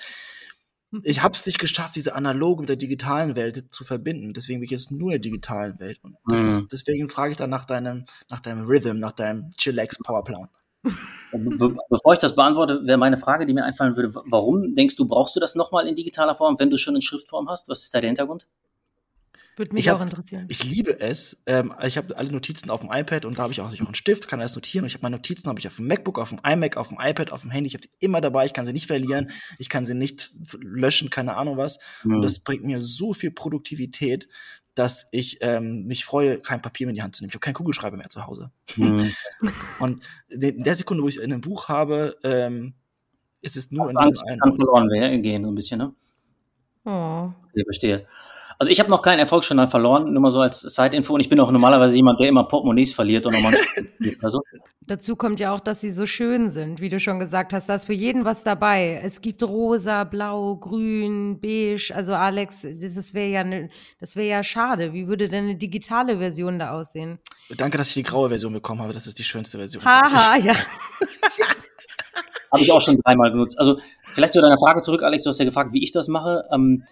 Ich 1.03 1.23
habe 1.23 1.36
es 1.36 1.45
nicht 1.45 1.60
geschafft, 1.60 1.95
diese 1.95 2.15
analoge 2.15 2.62
mit 2.62 2.69
der 2.69 2.75
digitalen 2.75 3.36
Welt 3.36 3.71
zu 3.71 3.84
verbinden. 3.84 4.34
Deswegen 4.34 4.60
bin 4.60 4.65
ich 4.65 4.71
jetzt 4.71 4.91
nur 4.91 5.10
in 5.10 5.13
der 5.13 5.19
digitalen 5.19 5.79
Welt. 5.79 5.99
Und 6.03 6.17
mhm. 6.25 6.36
ist, 6.36 6.67
deswegen 6.71 7.10
frage 7.10 7.31
ich 7.31 7.38
dann 7.38 7.49
nach 7.49 7.65
deinem, 7.65 8.05
nach 8.29 8.39
deinem 8.39 8.65
Rhythm, 8.65 8.99
nach 8.99 9.13
deinem 9.13 9.51
Chillax 9.58 9.97
Powerplan. 10.03 10.49
Be 11.31 11.75
bevor 11.89 12.13
ich 12.13 12.19
das 12.19 12.36
beantworte, 12.36 12.81
wäre 12.86 12.97
meine 12.97 13.17
Frage, 13.17 13.45
die 13.45 13.53
mir 13.53 13.65
einfallen 13.65 13.95
würde, 13.95 14.13
warum 14.25 14.75
denkst 14.75 14.95
du, 14.95 15.08
brauchst 15.08 15.36
du 15.36 15.39
das 15.39 15.55
nochmal 15.55 15.88
in 15.88 15.95
digitaler 15.95 16.36
Form, 16.36 16.58
wenn 16.60 16.69
du 16.69 16.77
schon 16.77 16.95
in 16.95 17.01
Schriftform 17.01 17.49
hast? 17.49 17.67
Was 17.69 17.84
ist 17.84 17.93
da 17.93 18.01
der 18.01 18.10
Hintergrund? 18.10 18.47
Würde 19.57 19.73
mich 19.73 19.87
hab, 19.87 19.97
auch 19.97 20.01
interessieren. 20.01 20.45
Ich 20.49 20.63
liebe 20.63 20.99
es. 20.99 21.41
Ähm, 21.45 21.73
ich 21.81 21.97
habe 21.97 22.17
alle 22.17 22.31
Notizen 22.31 22.69
auf 22.69 22.81
dem 22.81 22.91
iPad 22.91 23.25
und 23.25 23.39
da 23.39 23.43
habe 23.43 23.53
ich 23.53 23.61
auch, 23.61 23.73
auch 23.73 23.79
einen 23.79 23.95
Stift, 23.95 24.27
kann 24.27 24.41
alles 24.41 24.55
notieren. 24.55 24.83
Und 24.83 24.87
ich 24.87 24.95
habe 24.95 25.03
meine 25.03 25.15
Notizen 25.15 25.47
habe 25.47 25.59
ich 25.59 25.67
auf 25.67 25.77
dem 25.77 25.87
MacBook, 25.87 26.19
auf 26.19 26.29
dem 26.29 26.39
iMac, 26.45 26.75
auf 26.75 26.89
dem 26.89 26.97
iPad, 26.99 27.31
auf 27.31 27.41
dem 27.41 27.51
Handy. 27.51 27.67
Ich 27.67 27.73
habe 27.73 27.83
die 27.83 27.89
immer 27.99 28.19
dabei. 28.19 28.45
Ich 28.45 28.53
kann 28.53 28.65
sie 28.65 28.73
nicht 28.73 28.87
verlieren. 28.87 29.31
Ich 29.57 29.69
kann 29.69 29.85
sie 29.85 29.93
nicht 29.93 30.33
löschen, 30.59 31.09
keine 31.09 31.37
Ahnung 31.37 31.57
was. 31.57 31.79
Mhm. 32.03 32.15
Und 32.15 32.21
das 32.21 32.39
bringt 32.39 32.65
mir 32.65 32.81
so 32.81 33.13
viel 33.13 33.31
Produktivität, 33.31 34.27
dass 34.73 35.07
ich 35.11 35.37
ähm, 35.39 35.85
mich 35.85 36.03
freue, 36.03 36.39
kein 36.39 36.61
Papier 36.61 36.87
mehr 36.87 36.91
in 36.91 36.95
die 36.95 37.01
Hand 37.01 37.15
zu 37.15 37.23
nehmen. 37.23 37.29
Ich 37.29 37.35
habe 37.35 37.39
keinen 37.39 37.53
Kugelschreiber 37.53 37.95
mehr 37.95 38.09
zu 38.09 38.27
Hause. 38.27 38.51
Mhm. 38.75 39.13
und 39.79 40.03
in 40.27 40.63
der 40.63 40.75
Sekunde, 40.75 41.01
wo 41.01 41.07
ich 41.07 41.15
es 41.15 41.21
in 41.21 41.31
einem 41.31 41.41
Buch 41.41 41.69
habe, 41.69 42.17
ähm, 42.23 42.73
ist 43.41 43.55
es 43.55 43.71
nur 43.71 43.89
in 43.89 43.95
diesem 43.95 44.27
einen. 44.27 44.39
kann 44.39 44.55
verloren 44.55 45.21
gehen, 45.21 45.43
so 45.43 45.49
ein 45.49 45.55
bisschen, 45.55 45.77
ne? 45.77 45.93
Oh. 46.83 47.31
Ich 47.53 47.63
verstehe. 47.63 48.05
Also 48.57 48.71
ich 48.71 48.79
habe 48.79 48.89
noch 48.89 49.01
keinen 49.01 49.19
Erfolgsjournal 49.19 49.67
verloren, 49.67 50.13
nur 50.13 50.21
mal 50.21 50.31
so 50.31 50.39
als 50.39 50.61
Side-Info. 50.61 51.13
Und 51.13 51.19
ich 51.19 51.29
bin 51.29 51.39
auch 51.39 51.51
normalerweise 51.51 51.95
jemand, 51.95 52.19
der 52.19 52.29
immer 52.29 52.45
Portemonnaies 52.45 52.93
verliert 52.93 53.25
und 53.25 53.33
nochmal 53.33 53.53
also. 54.21 54.41
Dazu 54.87 55.15
kommt 55.15 55.39
ja 55.39 55.51
auch, 55.51 55.59
dass 55.59 55.81
sie 55.81 55.89
so 55.89 56.05
schön 56.05 56.51
sind, 56.51 56.79
wie 56.79 56.89
du 56.89 56.99
schon 56.99 57.19
gesagt 57.19 57.53
hast. 57.53 57.67
Da 57.69 57.75
ist 57.75 57.85
für 57.85 57.93
jeden 57.93 58.23
was 58.23 58.43
dabei. 58.43 59.01
Es 59.03 59.19
gibt 59.19 59.41
rosa, 59.41 60.03
blau, 60.03 60.57
grün, 60.57 61.39
beige. 61.41 61.91
Also 61.93 62.13
Alex, 62.13 62.61
das 62.61 63.13
wäre 63.15 63.29
ja, 63.29 63.43
ne, 63.43 63.69
das 63.99 64.15
wäre 64.15 64.27
ja 64.27 64.43
schade. 64.43 64.93
Wie 64.93 65.07
würde 65.07 65.27
denn 65.27 65.45
eine 65.45 65.55
digitale 65.55 66.19
Version 66.19 66.59
da 66.59 66.71
aussehen? 66.71 67.17
Danke, 67.57 67.79
dass 67.79 67.89
ich 67.89 67.95
die 67.95 68.03
graue 68.03 68.29
Version 68.29 68.53
bekommen 68.53 68.81
habe. 68.81 68.93
Das 68.93 69.07
ist 69.07 69.17
die 69.17 69.23
schönste 69.23 69.57
Version. 69.57 69.83
Haha, 69.83 70.37
ja. 70.43 70.55
habe 72.51 72.61
ich 72.61 72.71
auch 72.71 72.81
schon 72.81 72.99
dreimal 73.03 73.31
benutzt. 73.31 73.57
Also 73.59 73.79
vielleicht 74.13 74.33
zu 74.33 74.41
deiner 74.41 74.59
Frage 74.59 74.81
zurück, 74.81 75.01
Alex. 75.01 75.23
Du 75.23 75.29
hast 75.29 75.39
ja 75.39 75.45
gefragt, 75.45 75.73
wie 75.73 75.83
ich 75.83 75.91
das 75.91 76.07
mache. 76.07 76.43
Ähm, 76.53 76.83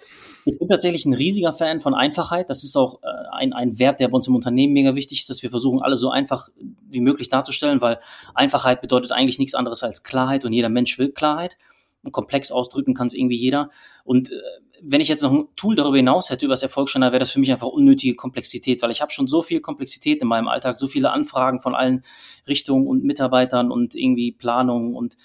ich 0.46 0.60
bin 0.60 0.68
tatsächlich 0.68 1.06
ein 1.06 1.14
riesiger 1.14 1.54
Fan 1.54 1.82
von 1.82 1.94
Einfachheit. 1.94 2.50
Das 2.50 2.64
ist 2.64 2.76
auch 2.76 3.02
äh, 3.04 3.08
ein, 3.32 3.54
ein 3.54 3.80
Wert, 3.80 4.00
der 4.00 4.10
bei 4.10 4.16
uns 4.16 4.28
im 4.28 4.36
Unternehmen 4.36 4.74
mega 4.74 4.96
wichtig 4.96 5.22
ist, 5.22 5.30
dass 5.30 5.44
wir 5.44 5.50
versuchen, 5.50 5.82
alles 5.82 6.00
so 6.00 6.10
einfach 6.10 6.50
wie 6.90 7.00
möglich 7.00 7.30
darzustellen, 7.30 7.82
weil 7.82 8.00
Einfachheit 8.34 8.82
bedeutet 8.82 9.12
eigentlich 9.12 9.40
nichts 9.40 9.56
anderes 9.56 9.84
als 9.84 10.04
Klarheit 10.04 10.46
und 10.46 10.54
jeder 10.54 10.70
Mensch 10.70 10.98
will 11.00 11.12
Klarheit. 11.12 11.58
Und 12.04 12.12
komplex 12.12 12.52
ausdrücken 12.52 12.94
kann 12.94 13.08
es 13.08 13.14
irgendwie 13.14 13.38
jeder. 13.38 13.70
Und 14.04 14.30
äh, 14.30 14.36
wenn 14.82 15.00
ich 15.00 15.08
jetzt 15.08 15.24
noch 15.24 15.32
ein 15.32 15.48
Tool 15.56 15.76
darüber 15.76 15.96
hinaus 15.96 16.30
hätte, 16.30 16.44
über 16.44 16.54
das 16.54 16.64
Erfolgsstandard, 16.64 17.14
wäre 17.14 17.22
das 17.22 17.32
für 17.32 17.40
mich 17.40 17.52
einfach 17.52 17.68
unnötige 17.68 18.16
Komplexität, 18.16 18.82
weil 18.82 18.92
ich 18.92 19.02
habe 19.02 19.14
schon 19.14 19.28
so 19.28 19.42
viel 19.42 19.62
Komplexität 19.62 20.22
in 20.22 20.28
meinem 20.28 20.50
Alltag, 20.50 20.76
so 20.76 20.88
viele 20.88 21.12
Anfragen 21.12 21.62
von 21.62 21.74
allen 21.74 22.04
Richtungen 22.46 22.88
und 22.88 23.06
Mitarbeitern 23.06 23.72
und 23.72 23.96
irgendwie 23.96 24.34
Planungen 24.34 24.94
und 24.94 25.16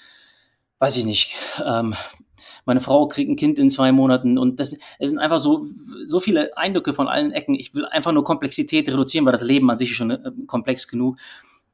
weiß 0.78 0.96
ich 0.96 1.04
nicht, 1.04 1.34
ähm, 1.66 1.96
meine 2.68 2.80
Frau 2.80 3.08
kriegt 3.08 3.30
ein 3.30 3.36
Kind 3.36 3.58
in 3.58 3.70
zwei 3.70 3.90
Monaten 3.90 4.38
und 4.38 4.60
das, 4.60 4.74
es 4.98 5.10
sind 5.10 5.18
einfach 5.18 5.40
so, 5.40 5.66
so 6.04 6.20
viele 6.20 6.56
Eindrücke 6.56 6.94
von 6.94 7.08
allen 7.08 7.32
Ecken. 7.32 7.54
Ich 7.54 7.74
will 7.74 7.86
einfach 7.86 8.12
nur 8.12 8.22
Komplexität 8.22 8.88
reduzieren, 8.88 9.26
weil 9.26 9.32
das 9.32 9.42
Leben 9.42 9.68
an 9.70 9.78
sich 9.78 9.90
ist 9.90 9.96
schon 9.96 10.10
äh, 10.10 10.30
komplex 10.46 10.86
genug. 10.86 11.16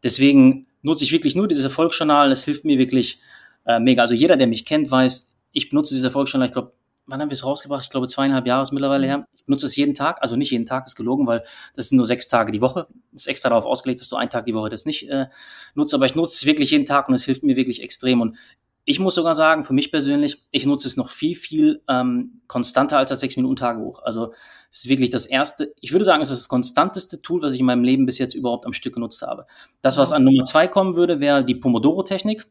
Deswegen 0.02 0.66
nutze 0.82 1.04
ich 1.04 1.12
wirklich 1.12 1.34
nur 1.34 1.48
dieses 1.48 1.64
Erfolgsjournal. 1.64 2.30
Das 2.30 2.44
hilft 2.44 2.64
mir 2.64 2.78
wirklich 2.78 3.20
äh, 3.66 3.78
mega. 3.78 4.02
Also 4.02 4.14
jeder, 4.14 4.36
der 4.36 4.46
mich 4.46 4.64
kennt, 4.64 4.90
weiß, 4.90 5.34
ich 5.52 5.68
benutze 5.68 5.94
dieses 5.94 6.04
Erfolgsjournal, 6.04 6.48
ich 6.48 6.52
glaube, 6.52 6.72
wann 7.06 7.20
haben 7.20 7.28
wir 7.28 7.34
es 7.34 7.44
rausgebracht? 7.44 7.84
Ich 7.84 7.90
glaube, 7.90 8.06
zweieinhalb 8.06 8.46
Jahre 8.46 8.62
ist 8.62 8.72
mittlerweile 8.72 9.06
her. 9.06 9.26
Ich 9.34 9.44
benutze 9.44 9.66
es 9.66 9.76
jeden 9.76 9.94
Tag, 9.94 10.18
also 10.22 10.36
nicht 10.36 10.50
jeden 10.50 10.64
Tag, 10.64 10.86
ist 10.86 10.94
gelogen, 10.94 11.26
weil 11.26 11.42
das 11.74 11.88
sind 11.88 11.96
nur 11.96 12.06
sechs 12.06 12.28
Tage 12.28 12.52
die 12.52 12.60
Woche. 12.60 12.86
Das 13.12 13.22
ist 13.22 13.26
extra 13.26 13.50
darauf 13.50 13.66
ausgelegt, 13.66 14.00
dass 14.00 14.08
du 14.08 14.16
einen 14.16 14.30
Tag 14.30 14.44
die 14.44 14.54
Woche 14.54 14.70
das 14.70 14.86
nicht 14.86 15.08
äh, 15.08 15.26
nutzt, 15.74 15.92
aber 15.92 16.06
ich 16.06 16.14
nutze 16.14 16.34
es 16.34 16.46
wirklich 16.46 16.70
jeden 16.70 16.86
Tag 16.86 17.08
und 17.08 17.14
es 17.14 17.24
hilft 17.24 17.42
mir 17.42 17.56
wirklich 17.56 17.82
extrem. 17.82 18.20
Und 18.20 18.36
ich 18.84 18.98
muss 18.98 19.14
sogar 19.14 19.34
sagen, 19.34 19.64
für 19.64 19.72
mich 19.72 19.90
persönlich, 19.90 20.42
ich 20.50 20.66
nutze 20.66 20.88
es 20.88 20.96
noch 20.96 21.10
viel, 21.10 21.34
viel 21.34 21.82
ähm, 21.88 22.42
konstanter 22.46 22.98
als 22.98 23.08
das 23.08 23.22
6-Minuten-Tagebuch. 23.22 24.02
Also 24.02 24.32
es 24.70 24.80
ist 24.80 24.88
wirklich 24.88 25.10
das 25.10 25.24
erste, 25.24 25.72
ich 25.80 25.92
würde 25.92 26.04
sagen, 26.04 26.22
es 26.22 26.30
ist 26.30 26.40
das 26.40 26.48
konstanteste 26.48 27.22
Tool, 27.22 27.40
was 27.40 27.54
ich 27.54 27.60
in 27.60 27.66
meinem 27.66 27.84
Leben 27.84 28.04
bis 28.04 28.18
jetzt 28.18 28.34
überhaupt 28.34 28.66
am 28.66 28.74
Stück 28.74 28.94
genutzt 28.94 29.22
habe. 29.22 29.46
Das, 29.80 29.96
was 29.96 30.12
an 30.12 30.24
Nummer 30.24 30.44
zwei 30.44 30.68
kommen 30.68 30.96
würde, 30.96 31.20
wäre 31.20 31.44
die 31.44 31.54
Pomodoro-Technik. 31.54 32.46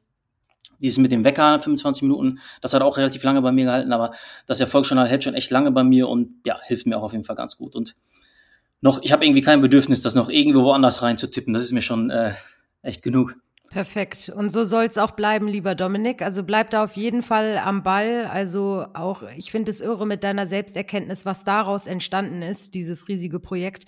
Dieses 0.80 0.98
mit 0.98 1.12
dem 1.12 1.24
Wecker, 1.24 1.60
25 1.62 2.02
Minuten, 2.04 2.39
das 2.62 2.74
hat 2.74 2.82
auch 2.82 2.98
relativ 2.98 3.24
lange 3.24 3.41
bei 3.41 3.52
mir 3.52 3.65
gehalten, 3.65 3.93
aber 3.93 4.12
das 4.48 4.60
Erfolgsjournal 4.60 5.08
hält 5.08 5.24
schon 5.24 5.36
echt 5.36 5.52
lange 5.52 5.72
bei 5.72 5.84
mir 5.84 6.10
und 6.10 6.41
ja, 6.46 6.60
hilft 6.63 6.88
mir 6.88 6.98
auch 6.98 7.04
auf 7.04 7.13
jeden 7.13 7.24
Fall 7.24 7.36
ganz 7.36 7.58
gut. 7.58 7.76
Und 7.76 7.96
noch, 8.82 9.02
ich 9.02 9.13
habe 9.13 9.24
irgendwie 9.24 9.41
kein 9.41 9.62
Bedürfnis, 9.62 10.02
das 10.02 10.15
noch 10.15 10.30
irgendwo 10.30 10.63
woanders 10.63 11.02
reinzutippen. 11.02 11.54
Das 11.54 11.63
ist 11.63 11.72
mir 11.72 11.82
schon 11.82 12.10
äh, 12.10 12.34
echt 12.82 13.02
genug. 13.02 13.36
Perfekt. 13.74 14.30
Und 14.30 14.54
so 14.54 14.64
soll 14.64 14.84
es 14.84 15.00
auch 15.00 15.12
bleiben, 15.12 15.48
lieber 15.48 15.74
Dominik. 15.74 16.22
Also 16.22 16.44
bleib 16.44 16.70
da 16.70 16.84
auf 16.84 16.96
jeden 16.96 17.24
Fall 17.24 17.58
am 17.58 17.82
Ball. 17.82 18.28
Also 18.32 18.86
auch, 18.94 19.24
ich 19.36 19.50
finde 19.50 19.72
es 19.72 19.82
irre 19.82 20.06
mit 20.06 20.24
deiner 20.24 20.46
Selbsterkenntnis, 20.46 21.26
was 21.26 21.44
daraus 21.44 21.88
entstanden 21.88 22.44
ist, 22.44 22.76
dieses 22.76 23.08
riesige 23.08 23.40
Projekt. 23.40 23.86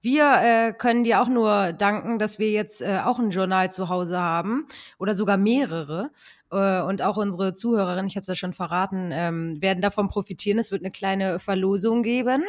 Wir 0.00 0.36
äh, 0.40 0.72
können 0.72 1.04
dir 1.04 1.20
auch 1.20 1.28
nur 1.28 1.74
danken, 1.74 2.18
dass 2.18 2.38
wir 2.38 2.50
jetzt 2.50 2.80
äh, 2.80 3.00
auch 3.04 3.18
ein 3.18 3.28
Journal 3.28 3.70
zu 3.70 3.90
Hause 3.90 4.18
haben 4.18 4.66
oder 4.98 5.14
sogar 5.14 5.36
mehrere. 5.36 6.12
Äh, 6.50 6.80
und 6.80 7.02
auch 7.02 7.18
unsere 7.18 7.52
Zuhörerinnen, 7.54 8.06
ich 8.06 8.16
habe 8.16 8.22
es 8.22 8.28
ja 8.28 8.36
schon 8.36 8.54
verraten, 8.54 9.10
ähm, 9.12 9.60
werden 9.60 9.82
davon 9.82 10.08
profitieren. 10.08 10.58
Es 10.58 10.70
wird 10.70 10.80
eine 10.80 10.92
kleine 10.92 11.40
Verlosung 11.40 12.02
geben. 12.02 12.42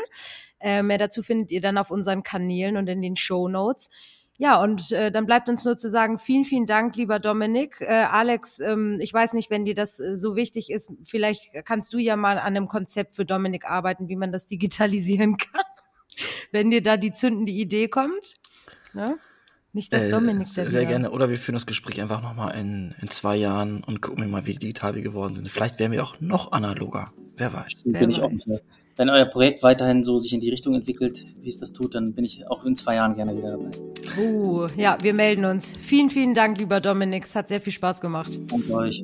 Äh, 0.61 0.83
mehr 0.83 0.99
dazu 0.99 1.21
findet 1.21 1.51
ihr 1.51 1.59
dann 1.59 1.77
auf 1.77 1.91
unseren 1.91 2.23
Kanälen 2.23 2.77
und 2.77 2.87
in 2.87 3.01
den 3.01 3.17
Show 3.17 3.49
Notes. 3.49 3.89
Ja, 4.39 4.61
und 4.61 4.91
äh, 4.91 5.11
dann 5.11 5.25
bleibt 5.25 5.49
uns 5.49 5.65
nur 5.65 5.77
zu 5.77 5.89
sagen, 5.89 6.19
vielen, 6.19 6.45
vielen 6.45 6.67
Dank, 6.67 6.95
lieber 6.95 7.17
Dominik. 7.19 7.81
Äh, 7.81 8.05
Alex, 8.09 8.59
ähm, 8.59 8.99
ich 9.01 9.11
weiß 9.11 9.33
nicht, 9.33 9.49
wenn 9.49 9.65
dir 9.65 9.73
das 9.73 9.99
äh, 9.99 10.15
so 10.15 10.35
wichtig 10.35 10.69
ist, 10.69 10.91
vielleicht 11.03 11.65
kannst 11.65 11.91
du 11.93 11.97
ja 11.97 12.15
mal 12.15 12.37
an 12.37 12.55
einem 12.55 12.67
Konzept 12.67 13.15
für 13.15 13.25
Dominik 13.25 13.65
arbeiten, 13.65 14.09
wie 14.09 14.15
man 14.15 14.31
das 14.31 14.45
digitalisieren 14.45 15.37
kann. 15.37 15.63
wenn 16.51 16.69
dir 16.69 16.83
da 16.83 16.97
die 16.97 17.11
zündende 17.11 17.51
Idee 17.51 17.87
kommt. 17.87 18.35
Ne? 18.93 19.17
Nicht, 19.73 19.91
dass 19.91 20.05
äh, 20.05 20.11
Dominik 20.11 20.47
Sehr, 20.47 20.69
sehr 20.69 20.85
gerne. 20.85 21.11
Oder 21.11 21.29
wir 21.29 21.37
führen 21.37 21.55
das 21.55 21.65
Gespräch 21.65 21.99
einfach 21.99 22.21
nochmal 22.21 22.57
in, 22.57 22.93
in 23.01 23.09
zwei 23.09 23.35
Jahren 23.35 23.83
und 23.83 24.01
gucken 24.01 24.29
mal, 24.29 24.45
wie 24.45 24.53
digital 24.53 24.93
wir 24.93 25.01
geworden 25.01 25.33
sind. 25.33 25.49
Vielleicht 25.49 25.79
werden 25.79 25.91
wir 25.91 26.03
auch 26.03 26.19
noch 26.21 26.51
analoger. 26.51 27.11
Wer 27.35 27.53
weiß. 27.53 27.83
Wer 27.85 27.99
Bin 27.99 28.11
weiß. 28.11 28.61
Wenn 28.97 29.09
euer 29.09 29.25
Projekt 29.25 29.63
weiterhin 29.63 30.03
so 30.03 30.17
sich 30.17 30.33
in 30.33 30.39
die 30.39 30.49
Richtung 30.49 30.73
entwickelt, 30.73 31.23
wie 31.39 31.49
es 31.49 31.59
das 31.59 31.71
tut, 31.71 31.95
dann 31.95 32.13
bin 32.13 32.25
ich 32.25 32.49
auch 32.49 32.65
in 32.65 32.75
zwei 32.75 32.95
Jahren 32.95 33.15
gerne 33.15 33.37
wieder 33.37 33.51
dabei. 33.51 33.69
Uh, 34.19 34.67
ja, 34.75 34.97
wir 35.01 35.13
melden 35.13 35.45
uns. 35.45 35.73
Vielen, 35.79 36.09
vielen 36.09 36.33
Dank, 36.33 36.57
lieber 36.57 36.79
Dominik. 36.79 37.25
Es 37.25 37.35
hat 37.35 37.47
sehr 37.47 37.61
viel 37.61 37.73
Spaß 37.73 38.01
gemacht. 38.01 38.39
Danke 38.49 38.73
euch. 38.73 39.03